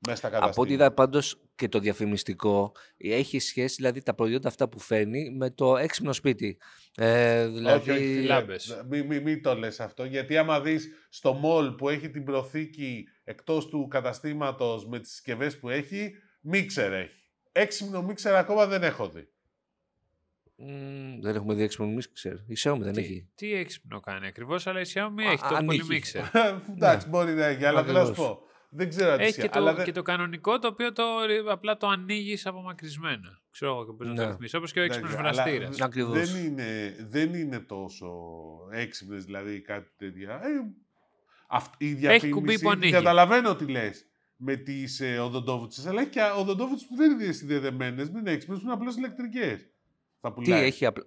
μέσα 0.06 0.16
στα 0.16 0.28
καταστήματα. 0.28 0.50
Από 0.50 0.62
ό,τι 0.62 0.72
είδα 0.72 0.92
πάντως 0.92 1.40
και 1.54 1.68
το 1.68 1.78
διαφημιστικό, 1.78 2.72
έχει 2.96 3.38
σχέση 3.38 3.74
δηλαδή 3.74 4.02
τα 4.02 4.14
προϊόντα 4.14 4.48
αυτά 4.48 4.68
που 4.68 4.78
φέρνει 4.78 5.30
με 5.30 5.50
το 5.50 5.76
έξυπνο 5.76 6.12
σπίτι. 6.12 6.58
Ε, 6.96 7.46
δηλαδή, 7.46 7.90
Όχι, 7.90 7.90
όχι, 7.90 8.14
φίλε, 8.14 8.26
λάμπες. 8.26 8.84
Μην 8.88 9.06
μη, 9.06 9.20
μη 9.20 9.40
το 9.40 9.54
λες 9.54 9.80
αυτό, 9.80 10.04
γιατί 10.04 10.36
άμα 10.36 10.60
δεις 10.60 10.88
στο 11.08 11.40
mall 11.44 11.74
που 11.76 11.88
έχει 11.88 12.10
την 12.10 12.24
προθήκη 12.24 13.04
εκτός 13.24 13.68
του 13.68 13.88
καταστήματος 13.88 14.86
με 14.86 14.98
τις 14.98 15.10
συσκευές 15.10 15.58
που 15.58 15.68
έχει, 15.68 16.12
μίξερ 16.40 16.92
έχει. 16.92 17.22
Έξυπνο 17.52 18.02
μίξερ 18.02 18.34
ακόμα 18.34 18.66
δεν 18.66 18.82
έχω 18.82 19.08
δει. 19.08 19.28
Μ, 20.56 21.20
δεν 21.20 21.34
έχουμε 21.34 21.54
δει 21.54 21.62
έξυπνο 21.62 21.86
μίξερ. 21.86 22.32
Η 22.32 22.56
Xiaomi 22.64 22.78
δεν 22.80 22.92
Τι, 22.92 23.00
έχει. 23.00 23.28
τι 23.34 23.52
έξυπνο 23.54 24.00
κάνει 24.00 24.26
ακριβώς, 24.26 24.66
αλλά 24.66 24.80
η 24.80 24.84
Xiaomi 24.94 25.22
Α, 25.28 25.30
έχει 25.32 25.42
το 25.48 25.54
αν 25.54 25.64
πολύ 25.66 25.78
έχει. 25.78 25.88
μίξερ. 25.88 26.22
Εντάξει, 26.76 27.08
μπορεί 27.08 27.32
να 27.32 27.44
έχει, 27.44 27.64
αλλά 27.64 27.84
θέλω 27.84 27.98
να 27.98 28.04
σου 28.04 28.10
Ακριβώς. 28.10 28.28
πω. 28.36 28.42
Δεν 28.76 28.88
ξέρω 28.88 29.12
αν 29.12 29.18
Έχει 29.20 29.28
ισχύει, 29.28 29.40
και 29.42 29.48
το, 29.48 29.58
αλλά 29.58 29.74
δεν- 29.74 29.84
και 29.84 29.92
το 29.92 30.02
κανονικό 30.02 30.58
το 30.58 30.66
οποίο 30.68 30.92
το, 30.92 31.02
απλά 31.50 31.76
το 31.76 31.86
ανοίγεις 31.88 32.46
απομακρυσμένα. 32.46 33.42
Ξέρω 33.50 33.72
εγώ 33.72 33.84
και 33.86 33.92
πώς 33.92 34.06
να 34.06 34.14
το 34.14 34.22
Ναι. 34.22 34.26
ρυθμίσεις. 34.28 34.54
Όπως 34.54 34.72
και 34.72 34.80
ο 34.80 34.82
έξυπνος 34.82 35.12
Εντάξει, 35.12 35.28
αλλά 35.28 35.42
βραστήρας. 35.42 35.76
δεν- 35.76 35.86
Ακριβώς. 35.86 36.30
Δεν 36.32 36.44
είναι, 36.44 36.96
δεν 37.08 37.34
είναι 37.34 37.58
τόσο 37.60 38.08
έξυπνες, 38.70 39.24
δηλαδή 39.24 39.60
κάτι 39.60 39.90
τέτοια. 39.96 40.34
Ε, 40.34 40.74
αυτή 41.48 41.88
η 41.88 41.94
διαφήμιση, 41.94 42.30
κουμπί 42.30 42.60
που 42.60 42.70
ανοίγει. 42.70 42.92
Καταλαβαίνω 42.92 43.54
τι 43.56 43.66
λες 43.66 44.06
με 44.36 44.56
τις 44.56 45.00
ε, 45.00 45.18
οδοντόβουρτσες, 45.18 45.86
αλλά 45.86 46.00
έχει 46.00 46.10
και 46.10 46.20
οδοντόβουρτσες 46.38 46.88
που 46.88 46.96
δεν 46.96 47.10
είναι 47.20 47.32
συνδεδεμένες, 47.32 48.08
δεν 48.08 48.20
είναι 48.20 48.30
έξυπνες, 48.30 48.58
που 48.58 48.64
είναι 48.64 48.74
απλώς 48.74 48.96
ηλεκτρικές. 48.96 49.68
Θα 50.24 50.32
Τι 50.34 50.40
πουλάει. 50.42 50.64
έχει 50.64 50.86
απλά. 50.86 51.04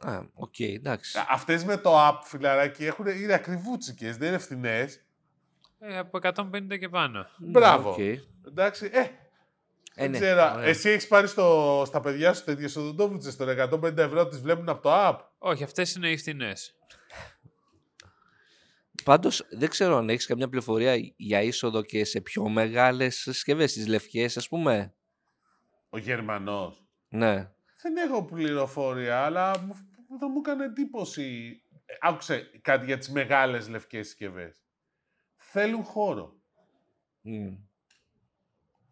Α, 0.00 0.20
οκ, 0.34 0.60
εντάξει. 0.60 1.18
Αυτές 1.28 1.64
με 1.64 1.76
το 1.76 2.08
app, 2.08 2.18
φιλαράκι, 2.22 2.84
έχουν, 2.84 3.06
είναι 3.06 3.32
ακριβούτσικες, 3.34 4.16
δεν 4.16 4.28
είναι 4.28 4.38
φθηνές. 4.38 5.00
Ε, 5.78 5.98
από 5.98 6.18
150 6.22 6.78
και 6.78 6.88
πάνω. 6.88 7.26
Μπράβο. 7.38 7.90
Οκ. 7.90 7.98
Εντάξει, 8.46 8.90
ε, 8.92 9.00
Ε, 9.00 9.08
δεν 9.94 10.10
ναι, 10.10 10.18
ξέρω. 10.18 10.52
ωραία. 10.54 10.64
Εσύ 10.66 10.88
έχεις 10.88 11.06
πάρει 11.06 11.26
στο, 11.26 11.82
στα 11.86 12.00
παιδιά 12.00 12.32
σου 12.34 12.44
τέτοιες 12.44 12.76
οδοντόβουρτσες 12.76 13.36
τώρα 13.36 13.68
150 13.72 13.96
ευρώ 13.96 14.28
τις 14.28 14.40
βλέπουν 14.40 14.68
από 14.68 14.82
το 14.82 14.90
app; 14.92 15.18
Όχι, 15.38 15.62
αυτές 15.64 15.94
είναι 15.94 16.10
οι 16.10 16.16
φθηνές. 16.16 16.76
Πάντως 19.04 19.46
δεν 19.50 19.68
ξέρω 19.68 19.96
αν 19.96 20.08
έχεις 20.08 20.26
καμιά 20.26 20.48
πληροφορία 20.48 20.94
για 21.16 21.42
είσοδο 21.42 21.82
και 21.82 22.04
σε 22.04 22.20
πιο 22.20 22.48
μεγάλες 22.48 23.16
συσκευές, 23.16 23.72
τις 23.72 23.86
λευκές 23.86 24.36
ας 24.36 24.48
πούμε. 24.48 24.94
Ο 25.90 25.98
Γερμανός. 25.98 26.82
Ναι. 27.08 27.50
Δεν 27.82 27.96
έχω 27.96 28.24
πληροφορία, 28.24 29.24
αλλά 29.24 29.60
μου, 29.60 29.74
θα 30.18 30.28
μου 30.28 30.38
έκανε 30.38 30.64
εντύπωση. 30.64 31.60
Ε, 31.86 31.94
Άκουσε 32.00 32.50
κάτι 32.62 32.84
για 32.84 32.98
τις 32.98 33.10
μεγάλες 33.10 33.68
λευκές 33.68 34.06
συσκευές. 34.06 34.62
Θέλουν 35.36 35.82
χώρο. 35.84 36.36
Μμ. 37.20 37.54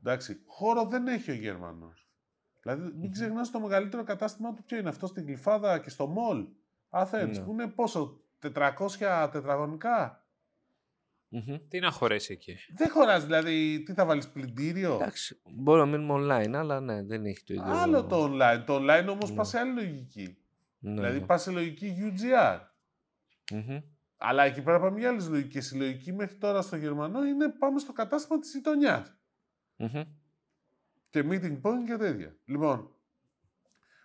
Εντάξει, 0.01 0.43
χώρο 0.47 0.85
δεν 0.85 1.07
έχει 1.07 1.31
ο 1.31 1.35
Γερμανός. 1.35 2.09
Δηλαδή, 2.63 2.93
μην 2.97 3.13
ξεχνάς 3.13 3.51
το 3.51 3.61
μεγαλύτερο 3.61 4.03
κατάστημα 4.05 4.53
του 4.55 4.65
ποιο 4.65 4.79
είναι 4.79 4.89
αυτό 4.89 5.07
στην 5.07 5.25
Γλυφάδα 5.25 5.79
και 5.79 5.91
στο 5.91 6.07
Μολ. 6.07 6.47
Athens, 6.91 7.29
Ναι. 7.33 7.41
που 7.41 7.53
είναι 7.53 7.67
πόσο, 7.67 8.21
400 8.39 9.29
τετραγωνικά; 9.33 10.26
Μμμ. 11.29 11.57
Τι 11.69 11.79
να 11.79 11.91
χωρέσει 11.91 12.33
εκεί; 12.33 12.57
Δεν 12.77 12.91
χωράς, 12.91 13.25
δηλαδή, 13.25 13.83
τι 13.83 13.93
θα 13.93 14.05
βάλεις 14.07 14.29
πλυντήριο; 14.29 14.95
Εντάξει, 14.95 15.41
μπορούμε 15.55 15.91
να 15.91 15.99
μείνουμε 15.99 16.25
online, 16.25 16.53
αλλά 16.55 16.81
ναι, 16.81 17.03
δεν 17.03 17.25
έχει 17.25 17.43
το 17.45 17.55
ίδιο. 17.55 17.73
Άλλο 17.73 18.05
το 18.05 18.25
online. 18.25 18.63
Το 18.67 18.77
online 18.77 19.07
όμως 19.11 19.31
Ναι. 19.31 19.37
πας 19.37 19.49
σε 19.49 19.59
άλλη 19.59 19.73
λογική. 19.73 20.37
Ναι, 20.79 20.93
Δηλαδή, 20.95 21.19
ναι. 21.19 21.27
πας 21.27 21.43
σε 21.43 21.51
λογική 21.51 21.95
UGR. 21.99 22.61
Μμμ. 23.53 23.79
Αλλά 24.17 24.43
εκεί 24.45 24.63
πέρα 24.63 24.81
πάμε 24.81 24.99
για 24.99 25.09
άλλες 25.09 25.29
λογικές. 25.29 25.71
Η 25.71 25.77
λογική 25.77 26.13
μέχρι 26.13 26.37
τώρα 26.37 26.63
στο 26.63 26.77
Γερμανό 26.77 27.25
είναι 27.25 27.49
πάμε 27.49 27.79
στο 27.79 27.93
κατάστημα 27.93 28.39
της 28.39 28.53
γειτονιάς. 28.55 29.17
Μμμ. 29.77 30.03
Και 31.11 31.25
meeting 31.31 31.61
point 31.63 31.85
και 31.87 31.97
τέτοια. 31.97 32.37
Λοιπόν, 32.45 32.91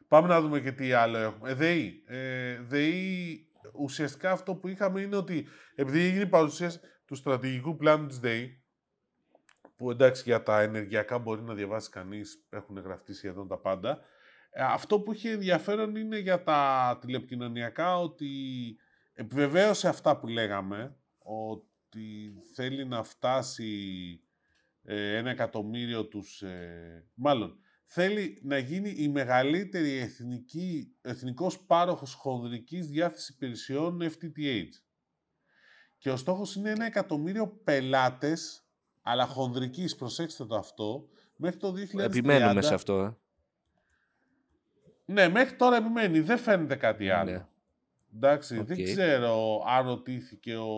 πάμε 0.07 0.27
να 0.27 0.41
δούμε 0.41 0.59
και 0.59 0.71
τι 0.71 0.91
άλλο 0.93 1.17
έχουμε. 1.17 1.49
Ε, 1.49 1.53
ΔΕΗ. 1.53 2.03
Ε, 2.07 2.59
ΔΕΗ, 2.61 3.47
ουσιαστικά 3.73 4.31
αυτό 4.31 4.55
που 4.55 4.67
είχαμε 4.67 5.01
είναι 5.01 5.15
ότι 5.15 5.47
επειδή 5.75 5.99
έγινε 5.99 6.21
η 6.23 6.27
παρουσίαση 6.27 6.79
του 7.11 7.17
στρατηγικού 7.17 7.75
πλάνου 7.75 8.07
της 8.07 8.19
ΔΕΗ, 8.19 8.63
που 9.75 9.91
εντάξει 9.91 10.23
για 10.25 10.43
τα 10.43 10.61
ενεργειακά 10.61 11.19
μπορεί 11.19 11.41
να 11.41 11.53
διαβάσει 11.53 11.89
κανείς, 11.89 12.45
έχουν 12.49 12.79
γραφτεί 12.79 13.13
σχεδόν 13.13 13.47
τα 13.47 13.57
πάντα. 13.57 13.99
Ε, 14.49 14.63
αυτό 14.63 14.99
που 14.99 15.11
έχει 15.11 15.27
ενδιαφέρον 15.27 15.95
είναι 15.95 16.17
για 16.17 16.43
τα 16.43 16.97
τηλεπικοινωνιακά 17.01 17.97
ότι 17.97 18.29
επιβεβαίωσε 19.13 19.87
αυτά 19.87 20.19
που 20.19 20.27
λέγαμε, 20.27 20.95
ότι 21.17 22.33
θέλει 22.55 22.85
να 22.85 23.03
φτάσει 23.03 23.73
ε, 24.83 25.17
ένα 25.17 25.29
εκατομμύριο 25.29 26.05
τους... 26.05 26.41
Ε, 26.41 27.07
μάλλον, 27.13 27.59
θέλει 27.83 28.41
να 28.43 28.57
γίνει 28.57 28.89
η 28.89 29.07
μεγαλύτερη 29.07 29.97
εθνική, 29.97 30.95
εθνικός 31.01 31.59
πάροχος 31.59 32.13
χονδρικής 32.13 32.87
διάθεσης 32.87 33.29
υπηρεσιών 33.29 34.01
FTTH. 34.01 34.90
Και 36.01 36.09
ο 36.11 36.15
στόχος 36.17 36.55
είναι 36.55 36.69
ένα 36.69 36.85
εκατομμύριο 36.85 37.47
πελάτες, 37.63 38.63
αλλά 39.01 39.25
χονδρικής, 39.25 39.95
προσέξτε 39.95 40.45
το 40.45 40.55
αυτό, 40.55 41.07
μέχρι 41.35 41.57
το 41.59 41.71
2030. 41.71 42.03
Επιμένουμε 42.03 42.61
σε 42.61 42.73
αυτό, 42.73 42.99
ε. 42.99 43.15
Ναι, 45.05 45.29
μέχρι 45.29 45.55
τώρα 45.55 45.75
επιμένει. 45.75 46.19
Δεν 46.19 46.37
φαίνεται 46.37 46.75
κάτι 46.75 47.09
άλλο. 47.09 47.31
Ναι. 47.31 47.45
Εντάξει, 48.15 48.57
Οκ. 48.57 48.65
δεν 48.67 48.83
ξέρω 48.83 49.63
αν 49.67 49.85
ρωτήθηκε 49.85 50.55
ο, 50.55 50.69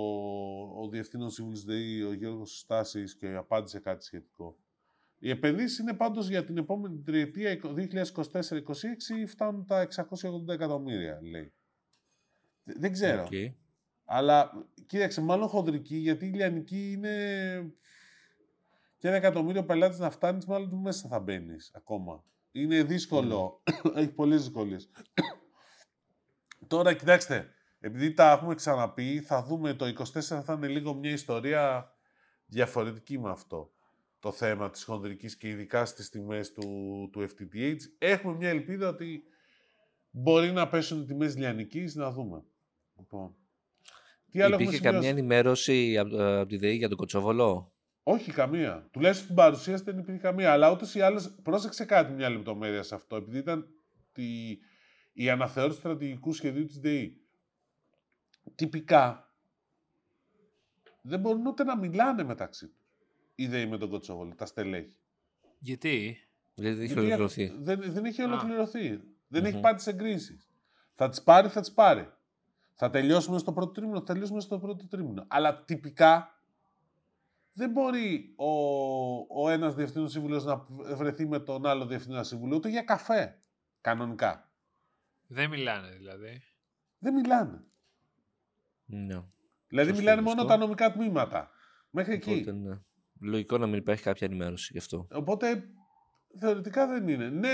ο 0.81 0.87
Διευθύνων 0.89 1.29
Σύμβουλος 1.29 1.63
ΔΕΗ, 1.63 2.01
ο 2.03 2.13
Γιώργος 2.13 2.59
Στάσης 2.59 3.15
και 3.15 3.33
απάντησε 3.35 3.79
κάτι 3.79 4.03
σχετικό. 4.05 4.57
Οι 5.19 5.29
επενδύσεις 5.29 5.77
είναι 5.77 5.93
πάντως 5.93 6.27
για 6.29 6.43
την 6.45 6.57
επόμενη 6.57 7.01
τριετία 7.05 7.59
2024-2026 7.63 9.27
φτάνουν 9.27 9.65
τα 9.65 9.87
680 9.95 10.47
εκατομμύρια, 10.53 11.19
λέει. 11.21 11.53
Δε- 12.63 12.73
Δεν 12.77 12.91
ξέρω. 12.91 13.21
Οκ. 13.23 13.31
Αλλά 14.05 14.51
κοίταξε, 14.85 15.21
μάλλον 15.21 15.47
χοντρική, 15.47 15.95
γιατί 15.95 16.25
η 16.25 16.31
Λιανική 16.31 16.91
είναι. 16.91 17.15
και 18.97 19.07
ένα 19.07 19.17
εκατομμύριο 19.17 19.63
πελάτες 19.63 19.99
να 19.99 20.09
φτάνεις, 20.09 20.45
μάλλον 20.45 20.81
μέσα 20.81 21.07
θα 21.07 21.19
μπαίνεις 21.19 21.71
ακόμα. 21.75 22.23
Είναι 22.51 22.83
δύσκολο. 22.83 23.63
Έχει 23.95 24.11
πολλές 24.11 24.41
δυσκολίες. 24.41 24.89
Τώρα, 26.67 26.93
κοιτάξτε, 26.93 27.49
επειδή 27.79 28.13
τα 28.13 28.31
έχουμε 28.31 28.55
ξαναπεί, 28.55 29.21
θα 29.21 29.43
δούμε 29.43 29.73
το 29.73 29.85
24 29.85 30.21
θα 30.21 30.53
είναι 30.53 30.67
λίγο 30.67 30.93
μια 30.93 31.11
ιστορία 31.11 31.93
διαφορετική 32.45 33.19
με 33.19 33.29
αυτό. 33.29 33.71
Το 34.19 34.31
θέμα 34.31 34.69
της 34.69 34.83
χονδρικής 34.83 35.37
και 35.37 35.49
ειδικά 35.49 35.85
στις 35.85 36.09
τιμές 36.09 36.51
του, 36.51 37.09
του 37.11 37.21
FTTH. 37.29 37.77
Έχουμε 37.97 38.35
μια 38.35 38.49
ελπίδα 38.49 38.87
ότι 38.87 39.23
μπορεί 40.09 40.51
να 40.51 40.69
πέσουν 40.69 41.01
οι 41.01 41.05
τιμές 41.05 41.37
λιανικής, 41.37 41.95
να 41.95 42.11
δούμε. 42.11 42.43
Λοιπόν. 42.97 43.35
Τι 44.33 44.41
άλλο 44.41 44.53
έχουμε 44.53 44.69
Υπήρχε 44.69 44.83
σημειώσει; 44.83 45.05
καμιά 45.05 45.09
ενημέρωση 45.09 45.97
από, 45.97 46.21
ε, 46.21 46.39
από 46.39 46.49
τη 46.49 46.57
ΔΕΗ 46.57 46.75
για 46.75 46.87
τον 46.87 46.97
Κοτσόβολο; 46.97 47.73
Όχι, 48.03 48.31
καμία. 48.31 48.87
Τουλάχιστον 48.91 49.23
στην 49.25 49.35
παρουσίαση 49.35 49.83
δεν 49.83 49.97
υπήρχε 49.97 50.19
καμία. 50.19 50.51
Αλλά 50.51 50.71
ούτως 50.71 50.95
ή 50.95 51.01
άλλως, 51.01 51.35
πρόσεξε 51.43 51.85
κάτι 51.85 52.11
μια 52.13 52.29
λεπτομέρεια 52.29 52.83
σε 52.83 52.95
αυτό. 52.95 53.15
Επειδή 53.15 53.37
ήταν 53.37 53.67
τη, 54.11 54.23
η 55.13 55.29
αναθεώρηση 55.29 55.75
του 55.75 55.81
στρατηγικού 55.81 56.33
σχεδίου 56.33 56.65
της 56.65 56.79
ΔΕΗ. 56.79 57.17
Τυπικά 58.55 59.33
δεν 61.01 61.19
μπορούν 61.19 61.45
ούτε 61.45 61.63
να 61.63 61.77
μιλάνε 61.77 62.23
μεταξύ 62.23 62.67
τους. 62.67 62.91
Η 63.35 63.47
ΔΕΗ 63.47 63.65
με 63.67 63.77
τον 63.77 63.89
Κοτσόβολο, 63.89 64.35
τα 64.35 64.45
στελέχη. 64.45 64.95
Γιατί; 65.59 66.17
Δηλαδή 66.55 66.75
δεν 66.75 66.83
έχει 66.85 66.93
Γιατί 66.93 67.05
ολοκληρωθεί. 67.05 67.53
Δεν, 67.59 67.81
δεν 67.93 68.05
έχει 68.05 68.21
Α. 68.21 68.25
ολοκληρωθεί. 68.25 68.99
Δεν 69.27 69.45
έχει 69.45 69.55
Μμμ. 69.55 69.61
πάρει 69.61 69.75
τις 69.75 69.87
εγκρίσεις. 69.87 70.47
Θα 70.93 71.09
τις 71.09 71.23
πάρει, 71.23 71.47
θα 71.47 71.59
τις 71.59 71.71
πάρει. 71.73 72.13
Θα 72.75 72.89
τελειώσουμε 72.89 73.37
στο 73.37 73.53
πρώτο 73.53 73.71
τρίμηνο, 73.71 73.97
θα 73.99 74.03
τελειώσουμε 74.03 74.39
στο 74.39 74.59
πρώτο 74.59 74.87
τρίμηνο. 74.87 75.25
Αλλά 75.27 75.63
τυπικά 75.63 76.37
δεν 77.53 77.69
μπορεί 77.71 78.33
ο, 78.35 78.47
ο 79.41 79.49
ένας 79.49 79.75
διευθύνων 79.75 80.09
σύμβουλος 80.09 80.43
να 80.43 80.65
βρεθεί 80.95 81.27
με 81.27 81.39
τον 81.39 81.65
άλλο 81.65 81.85
διευθύνων 81.85 82.23
σύμβουλο 82.23 82.55
ούτε 82.55 82.69
για 82.69 82.81
καφέ. 82.81 83.41
Κανονικά. 83.81 84.51
Δεν 85.27 85.49
μιλάνε 85.49 85.89
δηλαδή. 85.89 86.41
Δεν 86.99 87.13
μιλάνε. 87.13 87.63
Ναι. 88.85 89.23
Δηλαδή 89.67 89.89
Σωστό 89.89 90.01
μιλάνε 90.01 90.21
είναι 90.21 90.29
μόνο 90.29 90.41
αυτό. 90.41 90.53
τα 90.53 90.57
νομικά 90.57 90.91
τμήματα. 90.91 91.49
Μέχρι 91.89 92.13
εκεί. 92.13 92.31
Οπότε, 92.31 92.51
ναι. 92.51 92.79
Λογικό 93.19 93.57
να 93.57 93.67
μην 93.67 93.77
υπάρχει 93.77 94.03
κάποια 94.03 94.27
ενημέρωση 94.27 94.69
γι' 94.71 94.77
αυτό. 94.77 95.07
Οπότε 95.11 95.69
θεωρητικά 96.39 96.87
δεν 96.87 97.07
είναι. 97.07 97.29
Ναι, 97.29 97.49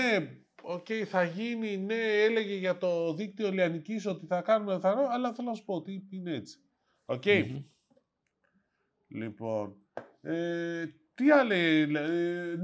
οκ, 0.62 0.86
θα 1.08 1.22
γίνει, 1.24 1.76
ναι, 1.76 1.94
έλεγε 2.24 2.54
για 2.54 2.78
το 2.78 3.14
δίκτυο 3.14 3.50
Λιανικής 3.50 4.06
ότι 4.06 4.26
θα 4.26 4.40
κάνουμε, 4.42 4.72
θα 4.78 4.78
κάνουμε, 4.88 5.08
αλλά 5.10 5.32
θέλω 5.34 5.48
να 5.48 5.54
σου 5.54 5.64
πω 5.64 5.74
ότι 5.74 6.06
είναι 6.10 6.34
έτσι. 6.34 6.58
Οκ. 7.04 7.24
Μμμ. 7.26 7.62
Λοιπόν, 9.08 9.76
ε, 10.22 10.84
τι 11.14 11.30
άλλο, 11.30 11.52
ε, 11.54 11.86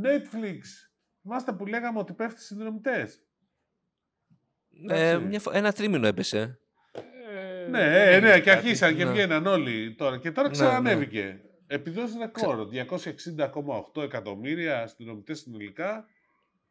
Netflix. 0.03 0.61
Θυμάστε 1.23 1.53
που 1.53 1.67
λέγαμε 1.67 1.99
ότι 1.99 2.13
πέφτει 2.13 2.35
στις 2.37 2.47
συνδρομητές; 2.47 3.23
Ε, 4.89 5.09
Εντάξει. 5.09 5.27
μια 5.27 5.41
φο- 5.41 5.53
ένα 5.55 5.73
τρίμηνο 5.73 6.07
έπεσε. 6.07 6.59
Ε, 6.93 7.69
Ναι, 7.71 7.79
δεν 7.79 7.93
ε, 7.93 8.03
έγινε 8.15 8.29
ναι, 8.29 8.35
και 8.35 8.41
κάτι. 8.41 8.51
αρχίσαν 8.51 8.97
και 8.97 9.05
Ναι. 9.05 9.11
βγαίναν 9.11 9.47
όλοι 9.47 9.95
τώρα. 9.95 10.19
Και 10.19 10.33
τώρα 10.33 10.47
Ναι, 10.49 10.53
ξανανέβηκε. 10.53 11.41
Επιδόσεις 11.67 12.17
ρεκόρ. 12.17 12.69
260,8 12.69 14.03
εκατομμύρια 14.03 14.87
συνδρομητές 14.87 15.39
συνολικά. 15.39 16.07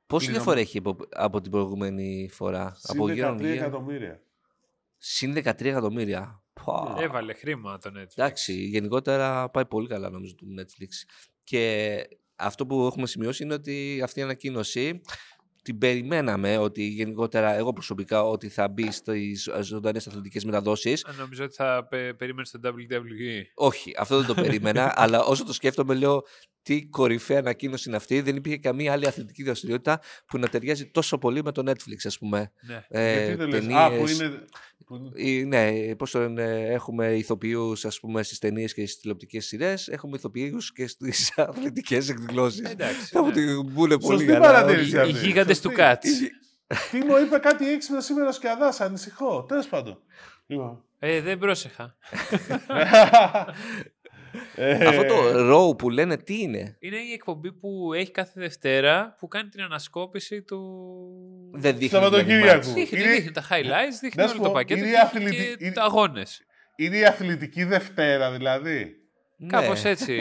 Πόση 0.08 0.26
Πληρωμή. 0.26 0.44
διαφορά 0.44 0.60
έχει 0.60 0.78
από, 0.78 0.96
από 1.12 1.42
την 1.42 1.52
προηγούμενη 1.52 2.30
φορά; 2.32 2.76
Συν 2.78 2.96
από 2.96 3.06
13 3.06 3.14
γύρω 3.14 3.48
εκατομμύρια. 3.48 4.22
Συν 4.98 5.34
13 5.38 5.66
εκατομμύρια. 5.66 6.44
Πα. 6.66 6.96
Έβαλε 7.00 7.34
χρήμα 7.34 7.78
το 7.78 7.92
Netflix. 7.96 8.12
Εντάξει, 8.16 8.54
γενικότερα 8.54 9.50
πάει 9.50 9.66
πολύ 9.66 9.88
καλά 9.88 10.10
νομίζω 10.10 10.36
το 10.36 10.46
Netflix. 10.60 10.88
Και 11.44 11.96
αυτό 12.36 12.66
που 12.66 12.86
έχουμε 12.86 13.08
σημειώσει 13.08 13.44
είναι 13.44 13.54
ότι 13.54 14.02
αυτή 14.04 14.20
η 14.20 14.24
ανακοίνωση 14.24 15.02
την 15.66 15.78
περιμέναμε 15.78 16.58
ότι 16.58 16.84
γενικότερα 16.84 17.54
εγώ 17.54 17.74
προσωπικά 17.74 18.24
ότι 18.24 18.50
θα 18.50 18.68
μπει 18.68 18.92
στις 18.92 19.50
ζωντανές 19.62 20.08
αθλητικές 20.08 20.46
μεταδόσεις. 20.46 21.06
Α, 21.06 21.14
Νομίζω 21.18 21.44
ότι 21.44 21.56
θα 21.56 21.88
πε, 21.90 22.14
περίμενε 22.14 22.46
στο 22.46 22.60
WWE. 22.64 23.42
Όχι, 23.56 23.94
αυτό 23.98 24.18
δεν 24.18 24.26
το 24.26 24.34
περίμενα, 24.34 24.94
αλλά 25.02 25.24
όσο 25.24 25.46
το 25.46 25.54
σκέφτομαι 25.54 25.94
λέω 25.94 26.24
τι 26.66 26.86
κορυφαία 26.86 27.40
ανακοίνωση 27.40 27.88
είναι 27.88 27.98
αυτή. 27.98 28.22
Δεν 28.22 28.36
υπήρχε 28.36 28.58
καμία 28.58 28.92
άλλη 28.92 29.08
αθλητική 29.08 29.44
δραστηριότητα 29.44 30.00
που 30.28 30.38
να 30.38 30.48
ταιριάζει 30.48 30.86
τόσο 30.86 31.18
πολύ 31.18 31.44
με 31.44 31.52
το 31.52 31.64
Netflix, 31.72 31.98
ας 32.04 32.18
πούμε. 32.18 32.52
Ναι. 32.68 32.86
Ε, 32.90 33.26
Γιατί 33.26 33.36
δεν 33.36 33.48
λες, 33.50 33.76
α, 33.76 33.90
που 33.90 33.92
ταινίες- 33.96 34.20
είναι... 34.20 34.44
που 34.86 34.96
είναι- 34.96 35.30
Ή, 35.30 35.46
ναι, 35.46 35.96
πώς 35.96 36.12
το 36.12 36.20
λένε, 36.20 36.66
έχουμε 36.70 37.14
ηθοποιούς 37.16 37.86
ας 37.86 38.00
πούμε 38.00 38.24
στις 38.24 38.40
ταινίες 38.40 38.74
και 38.74 38.82
στις 38.86 39.00
τηλεοπτικές 39.00 39.46
σειρές, 39.46 39.88
έχουμε 39.88 40.18
ηθοποιούς 40.18 40.74
και 40.74 40.88
στις 40.88 41.32
αθλητικές 41.38 42.10
εκδηλώσεις. 42.10 42.60
Εντάξει. 42.70 43.06
Θα 43.06 43.22
μου 43.22 43.28
ναι. 43.28 43.34
την 43.34 43.74
πούνε 43.74 43.98
πολύ 43.98 44.18
Σωστή 44.20 44.26
καλά. 44.34 44.40
παρατήρηση 44.46 44.96
Οι, 44.96 45.00
αυτή. 45.00 45.12
οι 45.12 45.18
γίγαντες 45.28 45.58
του 45.62 45.70
Σωστή. 45.70 45.82
Κάτς. 45.82 46.10
Τι 46.92 46.98
μου 46.98 47.18
είπε 47.26 47.38
κάτι 47.38 47.70
έξυπνα 47.70 48.02
σήμερα 48.02 48.30
ο 48.30 48.32
Σκιαδάς, 48.32 48.82
ανησυχώ. 48.82 49.44
Τέλος 49.44 49.68
πάντων. 49.68 50.00
Λοιπόν. 50.48 50.84
Ε, 51.00 51.22
δεν 51.22 51.38
πρόσεχα. 51.38 51.96
Ε, 54.56 54.86
Αυτό 54.86 55.04
το 55.04 55.16
Raw 55.72 55.78
που 55.78 55.90
λένε 55.90 56.18
τι 56.18 56.42
είναι; 56.42 56.78
Είναι 56.80 56.98
η 56.98 57.12
εκπομπή 57.14 57.52
που 57.52 57.94
έχει 57.94 58.12
κάθε 58.12 58.32
Δευτέρα 58.40 59.16
που 59.20 59.28
κάνει 59.28 59.50
την 59.50 59.62
ανασκόπηση 59.62 60.42
του... 60.42 60.60
Δεν 61.54 61.74
δείχνει. 61.78 61.88
Σαββατοκύριακου. 62.00 62.40
δηλαδή, 62.42 62.56
μάτς. 62.58 62.74
Δείχνει, 62.74 63.00
Είναι- 63.00 63.12
δείχνει 63.14 63.32
τα 63.32 63.42
highlights, 63.50 63.98
δείχνει 64.02 64.22
Να 64.24 64.28
σου 64.28 64.34
όλο 64.34 64.42
το 64.44 64.48
πω, 64.48 64.54
πακέτο 64.54 64.80
είναι 64.80 64.90
και, 64.90 64.98
αθλητη- 64.98 65.36
και 65.36 65.58
είναι- 65.60 65.72
τα 65.74 65.84
αγώνες. 65.84 66.42
Είναι 66.76 66.98
η 66.98 67.06
αθλητική 67.06 67.64
Δευτέρα 67.64 68.32
δηλαδή. 68.32 68.96
Ναι. 69.38 69.48
Κάπως 69.48 69.84
έτσι 69.84 70.14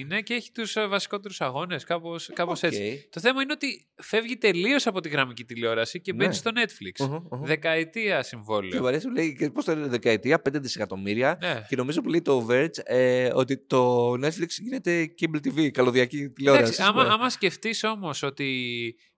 είναι 0.00 0.20
και 0.20 0.34
έχει 0.34 0.52
τους 0.52 0.76
ε, 0.76 0.86
βασικότερους 0.86 1.40
αγώνες, 1.40 1.84
κάπως, 1.84 2.30
κάπως 2.34 2.62
Οκ. 2.62 2.72
έτσι. 2.72 3.08
Το 3.10 3.20
θέμα 3.20 3.42
είναι 3.42 3.52
ότι 3.52 3.86
φεύγει 4.02 4.36
τελείως 4.36 4.86
από 4.86 5.00
τη 5.00 5.08
γραμμική 5.08 5.44
τηλεόραση 5.44 6.00
και 6.00 6.12
μπαίνει 6.12 6.28
Ναι. 6.28 6.34
στο 6.34 6.50
Netflix. 6.54 7.04
Οχο, 7.06 7.26
οχο. 7.30 7.44
Δεκαετία 7.44 8.16
Και 8.16 8.22
συμβόλαιο. 8.22 8.80
μου 8.80 8.86
αρέσει 8.86 9.06
που 9.06 9.12
λέει 9.14 9.36
και 9.38 9.50
πώς 9.50 9.64
το 9.64 9.74
λένε 9.74 9.86
δεκαετία, 9.86 10.42
5 10.42 10.60
δισεκατομμύρια. 10.60 11.38
Ναι. 11.40 11.64
Και 11.68 11.76
νομίζω 11.76 12.00
που 12.00 12.08
λέει 12.08 12.22
το 12.22 12.46
Verge 12.50 12.78
ε, 12.84 13.30
ότι 13.34 13.58
το 13.66 14.10
Netflix 14.12 14.48
γίνεται 14.62 15.14
cable 15.20 15.36
TV, 15.48 15.68
καλωδιακή 15.70 16.28
τηλεόραση. 16.28 16.62
Εντάξει, 16.62 16.82
ας 16.82 16.88
άμα, 16.88 17.02
πούμε. 17.02 17.14
άμα 17.14 17.30
σκεφτείς 17.30 17.84
όμως 17.84 18.22
ότι 18.22 18.50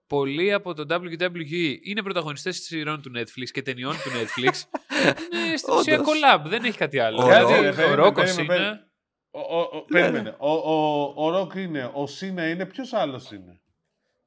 πολλοί 0.07 0.53
από 0.53 0.75
το 0.75 0.85
WWE 0.91 1.77
είναι 1.83 2.03
πρωταγωνιστές 2.03 2.57
σειρών 2.57 3.03
του 3.03 3.11
Netflix 3.19 3.49
και 3.53 3.63
ταινιών 3.63 3.93
του 3.93 4.11
Netflix, 4.11 4.53
είναι 5.47 5.57
στην 5.57 5.73
ουσία 5.75 5.95
Όντως. 5.99 6.09
collab, 6.09 6.43
δεν 6.49 6.65
έχει 6.65 6.79
κάτι 6.79 6.99
άλλο. 6.99 7.25
Ωραία, 7.25 7.47
Δηλαδή, 7.47 7.53
ωραία, 7.59 7.71
ο 7.71 7.75
περίμενε, 7.75 8.03
Ρόκος 8.03 8.35
περίμενε, 8.35 8.65
είναι... 8.65 8.88
Ο, 9.31 9.41
ο, 9.41 9.59
ο, 9.61 9.85
Ναι, 9.89 10.01
περίμενε. 10.01 10.35
Ο, 10.39 10.51
ο, 10.53 11.13
ο 11.17 11.31
Ροκ 11.31 11.55
είναι, 11.55 11.91
ο 11.95 12.07
Cena 12.07 12.49
είναι, 12.49 12.67
ποιος 12.67 12.93
άλλος 12.93 13.31
είναι; 13.31 13.61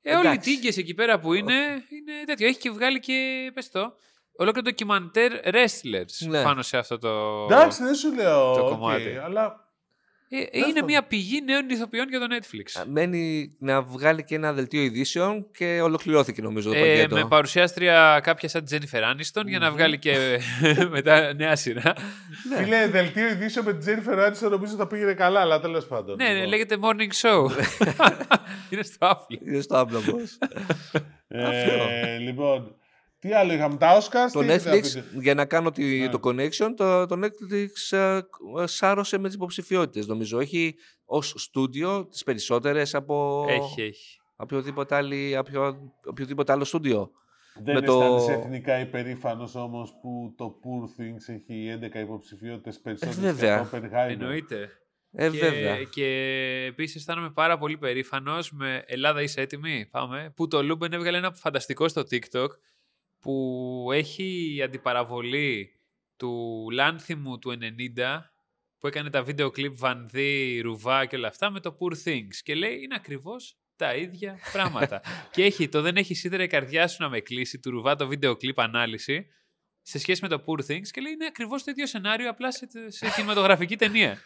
Ε, 0.02 0.16
όλοι 0.16 0.26
οι 0.26 0.30
Εντάξει. 0.30 0.50
τύγκες 0.56 0.78
εκεί 0.78 0.94
πέρα 0.94 1.20
που 1.20 1.34
είναι, 1.34 1.54
είναι 1.90 2.24
τέτοιο. 2.26 2.48
Έχει 2.48 2.60
και 2.60 2.70
βγάλει 2.72 3.00
και, 3.00 3.52
πες 3.54 3.70
το, 3.72 3.94
ολόκληρο 4.36 4.66
ντοκιμαντέρ 4.66 5.32
wrestlers 5.44 6.28
Ναι. 6.28 6.44
πάνω 6.44 6.62
σε 6.62 6.78
αυτό 6.78 6.98
το... 6.98 7.44
Εντάξει, 7.44 7.84
δεν 7.84 7.96
σου 7.96 8.14
λέω. 8.14 8.54
το 8.54 8.60
οκ, 8.66 8.70
κομμάτι. 8.70 9.18
αλλά 9.18 9.44
Ε, 9.46 9.52
είναι 10.52 10.82
μια 10.86 11.04
πηγή 11.04 11.42
νέων 11.46 11.70
ηθοποιών 11.70 12.10
για 12.10 12.20
το 12.20 12.26
Netflix. 12.30 12.84
Μένει 12.88 13.56
να 13.60 13.82
βγάλει 13.82 14.24
και 14.24 14.36
ένα 14.36 14.54
δελτίο 14.54 14.82
ειδήσεων 14.82 15.48
και 15.58 15.80
ολοκληρώθηκε 15.82 16.42
νομίζω 16.42 16.70
το 16.72 16.76
Ε, 16.78 16.80
πακέτο. 16.80 17.16
με 17.16 17.26
παρουσιάστρια 17.28 18.20
κάποια 18.24 18.50
σαν 18.50 18.66
Τζένιφερ 18.66 19.04
Άνιστον 19.04 19.48
για 19.48 19.60
να 19.60 19.72
βγάλει 19.72 20.00
και 20.00 20.40
μετά 20.92 21.34
νέα 21.34 21.56
σειρά. 21.56 21.94
Φίλε, 22.58 22.88
δελτίο 22.88 23.28
ειδήσεων 23.30 23.66
με 23.66 23.72
την 23.72 23.80
Τζένιφερ 23.82 24.20
Άνιστον 24.20 24.52
νομίζω 24.52 24.76
θα 24.76 24.88
πήγαινε 24.88 25.14
καλά, 25.14 25.40
αλλά 25.40 25.60
τέλος 25.60 25.86
πάντων. 25.88 26.16
ναι, 26.16 26.24
ναι, 26.28 26.34
Λοιπόν. 26.34 26.50
λέγεται 26.50 26.78
Morning 26.82 27.28
Show. 27.28 27.50
είναι 28.70 28.84
στο 28.84 28.98
Apple. 29.12 29.38
Είναι 29.48 29.62
στο 29.62 29.82
Apple 29.82 30.12
όμως. 30.12 30.38
Ε, 31.28 32.18
λοιπόν, 32.18 32.76
τι 33.22 33.34
άλλο 33.34 33.54
είχαμε, 33.54 33.78
τα 33.78 33.98
Oscars. 34.02 34.32
το 34.34 34.40
τι 34.40 34.48
έχετε 34.50 34.70
να 34.70 34.76
Netflix, 34.76 34.82
πείτε; 34.82 35.04
για 35.22 35.34
να 35.34 35.46
κάνω 35.46 35.72
τη- 35.72 36.00
Ναι. 36.00 36.10
το 36.10 36.20
connection, 36.24 36.74
το, 36.76 37.06
το 37.06 37.20
Netflix 37.24 37.98
ε, 37.98 38.18
ε, 38.62 38.66
σάρωσε 38.68 39.18
με 39.18 39.26
τις 39.28 39.36
υποψηφιότητες 39.36 40.08
νομίζω. 40.08 40.40
Έχει 40.40 40.76
ως 41.06 41.34
στούντιο 41.38 42.06
τις 42.08 42.24
περισσότερες 42.24 42.96
από 42.96 43.46
Έχει, 43.50 43.82
έχει. 43.82 44.20
οποιοδήποτε, 44.36 44.96
άλλη, 44.96 45.38
από 45.38 45.78
οποιοδήποτε 46.06 46.52
άλλο 46.52 46.64
στούντιο. 46.64 47.12
Δεν 47.64 47.74
με 47.76 47.82
το- 47.82 47.94
αισθάνεσαι 47.94 48.34
εθνικά 48.34 48.80
υπερήφανος 48.80 49.56
όμως 49.56 49.94
που 50.02 50.34
το 50.38 50.56
Poor 50.64 51.02
Things 51.02 51.36
έχει 51.36 51.68
11 51.70 52.00
υποψηφιότητες 52.00 52.80
περισσότερες 52.80 53.20
βέβαια. 53.20 53.60
από 53.60 53.70
το 53.70 53.78
Oppenheimer; 53.78 54.10
Εννοείται. 54.10 54.70
Ε, 55.14 55.30
και, 55.30 55.38
βέβαια. 55.38 55.84
και 55.84 56.06
επίσης 56.68 56.96
αισθάνομαι 56.96 57.30
πάρα 57.30 57.58
πολύ 57.58 57.78
περήφανος 57.78 58.52
με 58.52 58.84
Ελλάδα 58.88 59.22
είσαι 59.22 59.42
έτοιμη. 59.42 59.88
Πάμε. 59.92 60.34
Που 60.36 60.48
το 60.48 60.64
Luben 60.64 60.94
έβγαλε 60.94 61.18
ένα 61.18 61.34
φανταστικό 61.34 61.88
στο 61.88 62.02
TikTok 62.12 62.48
που 63.22 63.90
έχει 63.94 64.60
αντιπαραβολή 64.64 65.72
του 66.18 66.68
Λάνθιμου 66.72 67.40
του 67.40 67.58
90 67.98 68.20
που 68.80 68.88
έκανε 68.88 69.10
τα 69.10 69.24
βίντεο 69.24 69.50
κλιπ 69.50 69.74
Βανδύ, 69.78 70.60
Ρουβά 70.60 71.06
και 71.06 71.16
όλα 71.16 71.28
αυτά 71.28 71.50
με 71.50 71.60
το 71.60 71.78
Poor 71.80 72.08
Things. 72.08 72.36
Και 72.44 72.56
λέει 72.56 72.82
είναι 72.82 72.96
ακριβώς 72.96 73.58
τα 73.76 73.96
ίδια 73.96 74.40
πράγματα. 74.52 75.02
και 75.34 75.44
έχει 75.44 75.70
το 75.70 75.82
δεν 75.82 75.96
έχεις 75.96 76.20
σίδερα 76.20 76.44
η 76.44 76.48
καρδιά 76.48 76.88
σου 76.88 77.04
να 77.04 77.10
με 77.10 77.20
κλείσει 77.20 77.60
του 77.60 77.72
Ρουβά 77.72 77.96
το 77.96 78.08
βίντεο 78.08 78.36
κλιπ 78.36 78.60
ανάλυση 78.60 79.28
σε 79.82 80.00
σχέση 80.00 80.22
με 80.22 80.28
το 80.28 80.44
Poor 80.46 80.72
Things 80.72 80.88
και 80.92 81.02
λέει 81.02 81.12
είναι 81.12 81.26
ακριβώς 81.26 81.64
το 81.64 81.72
ίδιο 81.72 81.88
σενάριο 81.88 82.30
απλά 82.30 82.52
σε, 82.52 82.68
σε 82.88 83.10
κινηματογραφική 83.16 83.76
ταινία. 83.76 84.18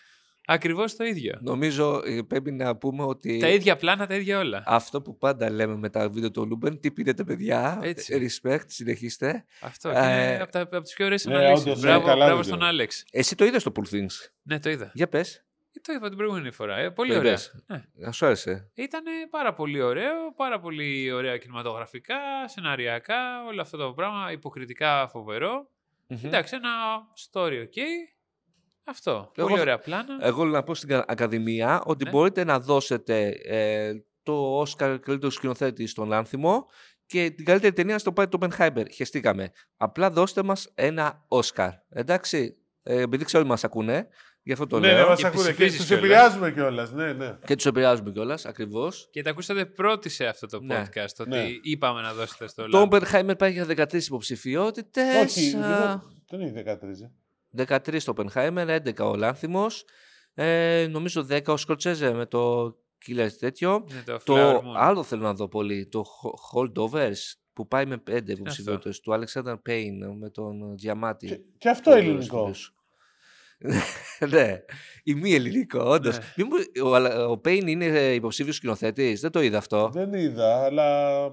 Ακριβώς 0.47 0.95
το 0.95 1.03
ίδιο. 1.03 1.37
Νομίζω 1.41 2.01
ε, 2.05 2.21
πρέπει 2.27 2.51
να 2.51 2.75
πούμε 2.75 3.03
ότι 3.03 3.37
Τα 3.39 3.49
ίδια 3.49 3.75
πλάνα, 3.75 4.07
τα 4.07 4.15
ίδια 4.15 4.39
όλα. 4.39 4.63
αυτό 4.65 5.01
που 5.01 5.17
πάντα 5.17 5.49
λέμε 5.49 5.75
με 5.75 5.89
τα 5.89 6.09
βίντεο 6.09 6.31
του 6.31 6.45
Luben, 6.45 6.79
τι 6.79 6.91
πίνετε 6.91 7.23
παιδιά, 7.23 7.79
Έτσι. 7.83 8.29
respect, 8.43 8.63
συνεχίστε. 8.67 9.45
Αυτό 9.61 9.89
Ε, 9.89 9.93
είναι 10.33 10.41
από, 10.41 10.51
τα, 10.51 10.59
από 10.61 10.81
τις 10.81 10.93
πιο 10.93 11.05
ωραίες 11.05 11.25
ναι, 11.25 11.35
αναλύσεις. 11.35 11.65
όντως, 11.65 11.79
Μπράβο, 11.81 11.95
είναι 11.97 12.05
καλά 12.09 12.25
μπράβο 12.25 12.41
βίντεο. 12.41 12.55
στον 12.57 12.67
Άλεξ. 12.67 13.03
Εσύ 13.11 13.35
το 13.35 13.45
είδες 13.45 13.63
το 13.63 13.71
Pool 13.75 13.95
Things; 13.95 14.29
Ναι, 14.41 14.59
το 14.59 14.69
είδα. 14.69 14.91
Για 14.93 15.07
πες. 15.07 15.35
Ε, 15.73 15.79
Το 15.81 15.93
είδα 15.93 16.07
την 16.07 16.17
προηγούμενη 16.17 16.51
φορά. 16.51 16.77
Ε, 16.77 16.89
πολύ 16.89 17.11
Το 17.11 17.17
ωραία. 17.17 17.31
είδες. 17.31 17.63
Ναι. 17.67 17.83
Να 17.93 18.11
σου 18.11 18.25
άρεσε. 18.25 18.69
Ήταν 18.73 19.03
πάρα 19.29 19.53
πολύ 19.53 19.81
ωραίο, 19.81 20.33
πάρα 20.35 20.59
πολύ 20.59 21.11
ωραία 21.11 21.37
κινηματογραφικά, 21.37 22.15
σεναριακά, 22.47 23.43
όλο 23.47 23.61
αυτό 23.61 23.77
το 23.77 23.93
πράγμα, 23.93 24.31
υποκριτικά 24.31 25.07
φοβερό. 25.07 25.69
Μμμ. 26.07 26.19
Εντάξει, 26.23 26.55
ένα 26.55 26.69
story 27.31 27.61
ok. 27.63 27.79
Αυτό. 28.87 29.11
Εγώ 29.11 29.47
πολύ 29.47 29.55
θα- 29.55 29.61
ωραία 29.61 29.79
πλάνα. 29.79 30.17
Εγώ 30.21 30.43
λέω 30.43 30.53
να 30.53 30.63
πω 30.63 30.75
στην 30.75 30.89
κα- 30.89 31.05
Ακαδημία 31.07 31.81
ότι 31.85 32.03
Ναι. 32.03 32.09
μπορείτε 32.09 32.43
να 32.43 32.59
δώσετε 32.59 33.27
ε, 33.45 33.91
το 34.23 34.59
Όσκαρ 34.59 34.99
καλύτερο 34.99 35.31
σκηνοθέτη 35.31 35.87
στον 35.87 36.13
Άνθιμο 36.13 36.65
και 37.05 37.29
την 37.35 37.45
καλύτερη 37.45 37.73
ταινία 37.73 37.99
στο 37.99 38.11
πάρει 38.11 38.29
το 38.29 38.37
Oppenheimer. 38.41 38.83
Χεστήκαμε. 38.93 39.51
Απλά 39.77 40.09
δώστε 40.11 40.43
μας 40.43 40.71
ένα 40.75 41.25
Όσκαρ. 41.27 41.69
Εντάξει, 41.89 42.57
ε, 42.83 43.01
επειδή 43.01 43.23
ξέρω 43.25 43.41
ότι 43.41 43.51
μας 43.51 43.63
ακούνε, 43.63 44.07
γι' 44.43 44.51
αυτό 44.51 44.67
το 44.67 44.79
ναι, 44.79 44.87
ναι, 44.87 44.93
λέω. 44.93 45.07
μας 45.07 45.19
Και 45.19 45.25
ακούνε 45.27 45.43
και 45.45 45.51
ψηφίζεις 45.51 45.77
τους 45.77 45.87
κιόλας. 45.87 46.03
επηρεάζουμε 46.05 46.51
κιόλας. 46.51 46.91
Ναι, 46.91 47.13
ναι. 47.13 47.37
Και 47.45 47.55
τους 47.55 47.65
επηρεάζουμε 47.65 48.11
κιόλας, 48.11 48.45
ακριβώς. 48.45 49.07
Και 49.11 49.21
τα 49.21 49.29
ακούσατε 49.29 49.65
πρώτοι 49.65 50.09
σε 50.09 50.25
αυτό 50.25 50.47
το 50.47 50.59
Ναι. 50.61 50.83
podcast, 50.83 51.15
ότι 51.19 51.29
Ναι. 51.29 51.45
είπαμε 51.61 52.01
να 52.01 52.13
δώσετε 52.13 52.47
στο 52.47 52.67
Το 52.69 52.87
Lamp. 52.91 52.93
Oppenheimer 52.99 53.37
πάει 53.37 53.51
για 53.51 53.65
13 53.65 54.05
υποψηφιότητες. 54.05 55.23
Όχι, 55.37 55.55
α, 55.55 55.57
λίγο- 55.57 56.03
δεν 56.29 56.41
έχει 56.41 56.51
13. 56.51 57.11
13 57.57 58.01
το 58.03 58.13
Oppenheimer, 58.17 58.79
11 58.85 58.99
ο 59.11 59.15
Λάνθιμος. 59.15 59.85
Ε, 60.33 60.87
νομίζω 60.89 61.25
10 61.29 61.41
ο 61.45 61.57
Σκορτσέζε 61.57 62.11
με 62.13 62.25
το 62.25 62.65
Killer 63.07 63.27
τέτοιο. 63.39 63.85
Ναι, 63.93 64.01
το, 64.05 64.17
Το 64.23 64.35
Flower 64.35 64.57
Moon. 64.57 64.73
άλλο 64.75 65.03
θέλω 65.03 65.21
να 65.21 65.33
δω 65.33 65.47
πολύ, 65.47 65.87
το 65.87 66.03
Ho- 66.03 66.59
Holdovers 66.59 67.17
που 67.53 67.67
πάει 67.67 67.85
με 67.85 67.97
πέντε 67.97 68.19
αυτό; 68.31 68.31
υποψηφιότητες 68.31 68.99
του 68.99 69.11
Alexander 69.11 69.53
Payne 69.69 70.15
με 70.19 70.29
τον 70.29 70.77
Διαμάτη. 70.77 71.27
Και, 71.27 71.39
και 71.57 71.69
αυτό 71.69 71.91
ελληνικό. 71.91 72.51
ναι, 74.29 74.63
η 75.03 75.13
μη 75.13 75.33
ελληνικό, 75.33 75.79
όντως. 75.79 76.17
Ναι. 76.35 76.81
ο, 76.83 76.95
Αλα- 76.95 77.27
ο 77.27 77.33
Payne 77.45 77.65
είναι 77.67 77.85
υποψήφιος 78.13 78.55
σκηνοθέτης, 78.55 79.21
δεν 79.21 79.31
το 79.31 79.41
είδα 79.41 79.57
αυτό. 79.57 79.89
Δεν 79.93 80.13
είδα, 80.13 80.63
αλλά 80.63 81.23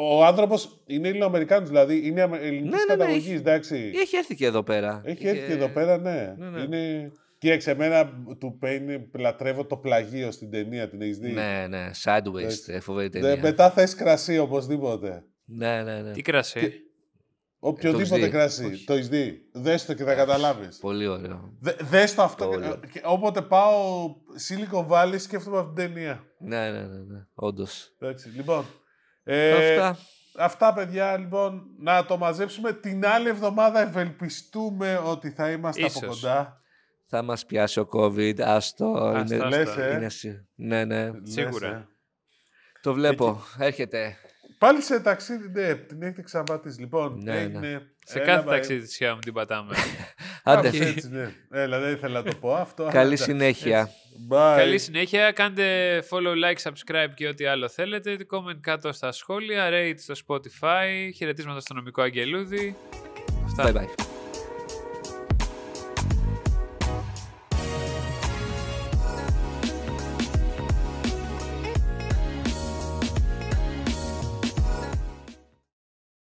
ο 0.00 0.24
άνθρωπος 0.24 0.82
είναι 0.86 1.08
Ελληνοαμερικάνος, 1.08 1.68
δηλαδή 1.68 2.06
είναι 2.06 2.20
ελληνικής 2.20 2.70
Ναι, 2.70 2.76
ναι, 2.76 2.76
ναι, 2.76 2.84
καταγωγής, 2.86 3.26
έχει- 3.26 3.34
εντάξει. 3.34 3.92
Έχει 3.94 4.16
έρθει 4.16 4.34
και 4.34 4.46
εδώ 4.46 4.62
πέρα. 4.62 5.02
Έχει 5.04 5.26
έρθει 5.28 5.46
και 5.46 5.52
εδώ 5.52 5.68
πέρα, 5.68 5.98
ναι. 5.98 6.34
Ναι, 6.38 6.48
ναι. 6.48 6.60
Είναι... 6.60 7.12
Κοίταξε, 7.38 7.70
εμένα 7.70 8.12
του 8.38 8.56
Πέιν 8.58 9.10
λατρεύω 9.18 9.64
το 9.64 9.76
πλαγίο 9.76 10.30
στην 10.30 10.50
ταινία, 10.50 10.88
την 10.88 11.00
έχεις 11.00 11.18
δει; 11.18 11.30
Ναι, 11.32 11.66
ναι, 11.68 11.90
Sideways, 12.04 12.38
Εντάξει. 12.38 12.72
ε, 12.72 12.80
φοβερή 12.80 13.08
Δε- 13.08 13.20
ταινία. 13.20 13.42
μετά 13.42 13.70
θες 13.70 13.94
κρασί 13.94 14.38
οπωσδήποτε. 14.38 15.24
Ναι, 15.44 15.82
ναι, 15.82 16.00
ναι. 16.02 16.10
Τι 16.12 16.22
κρασί; 16.22 16.60
Και- 16.60 16.72
Οποιοδήποτε 17.58 18.24
δει. 18.24 18.30
κρασί. 18.30 18.64
Όχι. 18.64 18.84
Το 18.84 18.92
έχεις 18.92 19.08
δει. 19.08 19.48
Δες 19.52 19.86
το 19.86 19.94
και 19.94 20.04
θα 20.04 20.14
καταλάβεις. 20.14 20.78
Πολύ 20.78 21.06
ωραίο. 21.06 21.52
Δε, 21.60 21.72
δες 21.80 22.14
το 22.14 22.22
αυτό. 22.22 22.46
Πολύ. 22.46 22.66
και- 22.68 22.86
και 22.92 23.00
όποτε 23.04 23.40
πάω 23.42 24.04
Silicon 24.48 24.86
Valley 24.88 25.14
σκέφτομαι 25.18 25.58
αυτή 25.58 25.74
την 25.74 25.94
ταινία. 25.94 26.22
Ναι, 26.38 26.70
ναι, 26.70 26.78
ναι, 26.80 26.98
ναι. 26.98 27.26
όντως. 27.34 27.94
Εντάξει, 27.98 28.28
λοιπόν. 28.36 28.64
Ε, 29.24 29.52
Αυτά. 29.76 29.98
Αυτά, 30.38 30.72
παιδιά, 30.72 31.16
λοιπόν, 31.18 31.62
να 31.78 32.04
το 32.04 32.16
μαζέψουμε. 32.16 32.72
Την 32.72 33.06
άλλη 33.06 33.28
εβδομάδα 33.28 33.80
ευελπιστούμε 33.80 35.00
ότι 35.04 35.30
θα 35.30 35.50
είμαστε 35.50 35.84
από 35.84 35.92
Ίσως. 36.04 36.20
κοντά. 36.20 36.60
Θα 37.08 37.22
μας 37.22 37.46
πιάσει 37.46 37.80
ο 37.80 37.88
COVID, 37.92 38.40
άστο. 38.40 38.92
Άστο, 38.94 39.34
είναι... 39.34 39.44
άστο. 39.44 39.48
Λες, 39.48 39.76
ε. 39.76 39.94
είναι 39.96 40.08
σι- 40.08 40.36
Ναι, 40.54 40.84
ναι. 40.84 41.10
Σίγουρα. 41.22 41.68
Λες, 41.68 41.76
ε. 41.78 41.86
Το 42.82 42.92
βλέπω. 42.94 43.42
Έρχεται. 43.58 44.16
Πάλι 44.58 44.82
σε 44.82 45.00
ταξίδι, 45.00 45.48
ναι, 45.48 45.74
την 45.74 46.02
έχετε 46.02 46.22
ξαναπατήσει. 46.22 46.80
Λοιπόν, 46.80 47.18
Ναι, 47.22 47.32
ναι. 47.32 47.38
έγινε. 47.40 47.82
Σε 48.04 48.18
Έλα, 48.18 48.26
κάθε 48.26 48.44
μπα- 48.44 48.52
ταξίδι 48.52 48.80
της 48.80 48.92
σχέδια 48.92 49.14
μου 49.14 49.20
την 49.20 49.32
πατάμε. 49.32 49.74
Άντε, 50.42 50.70
Κάπως 50.70 50.80
έτσι, 50.86 51.08
ναι. 51.08 51.32
Έλα, 51.50 51.78
δεν 51.80 51.92
ήθελα 51.94 52.22
να 52.22 52.30
το 52.30 52.36
πω 52.40 52.54
αυτό. 52.54 52.82
αλλά 52.82 52.92
καλή 52.92 53.06
εντάξει. 53.06 53.22
συνέχεια. 53.22 53.90
Bye. 54.28 54.54
Καλή 54.56 54.78
συνέχεια. 54.78 55.32
Κάντε 55.32 55.98
follow, 56.10 56.34
like, 56.44 56.70
subscribe 56.70 57.10
και 57.14 57.28
ό,τι 57.28 57.46
άλλο 57.46 57.68
θέλετε. 57.68 58.16
Comment 58.30 58.58
κάτω 58.60 58.92
στα 58.92 59.12
σχόλια. 59.12 59.68
Rate 59.72 59.94
στο 59.96 60.14
Spotify. 60.26 61.10
Χαιρετίσματα 61.16 61.60
στο 61.60 61.74
νομικό 61.74 62.02
Αγγελούδη. 62.02 62.76
Αυτά. 63.44 63.72
Bye 63.72 63.76
bye. 63.76 64.13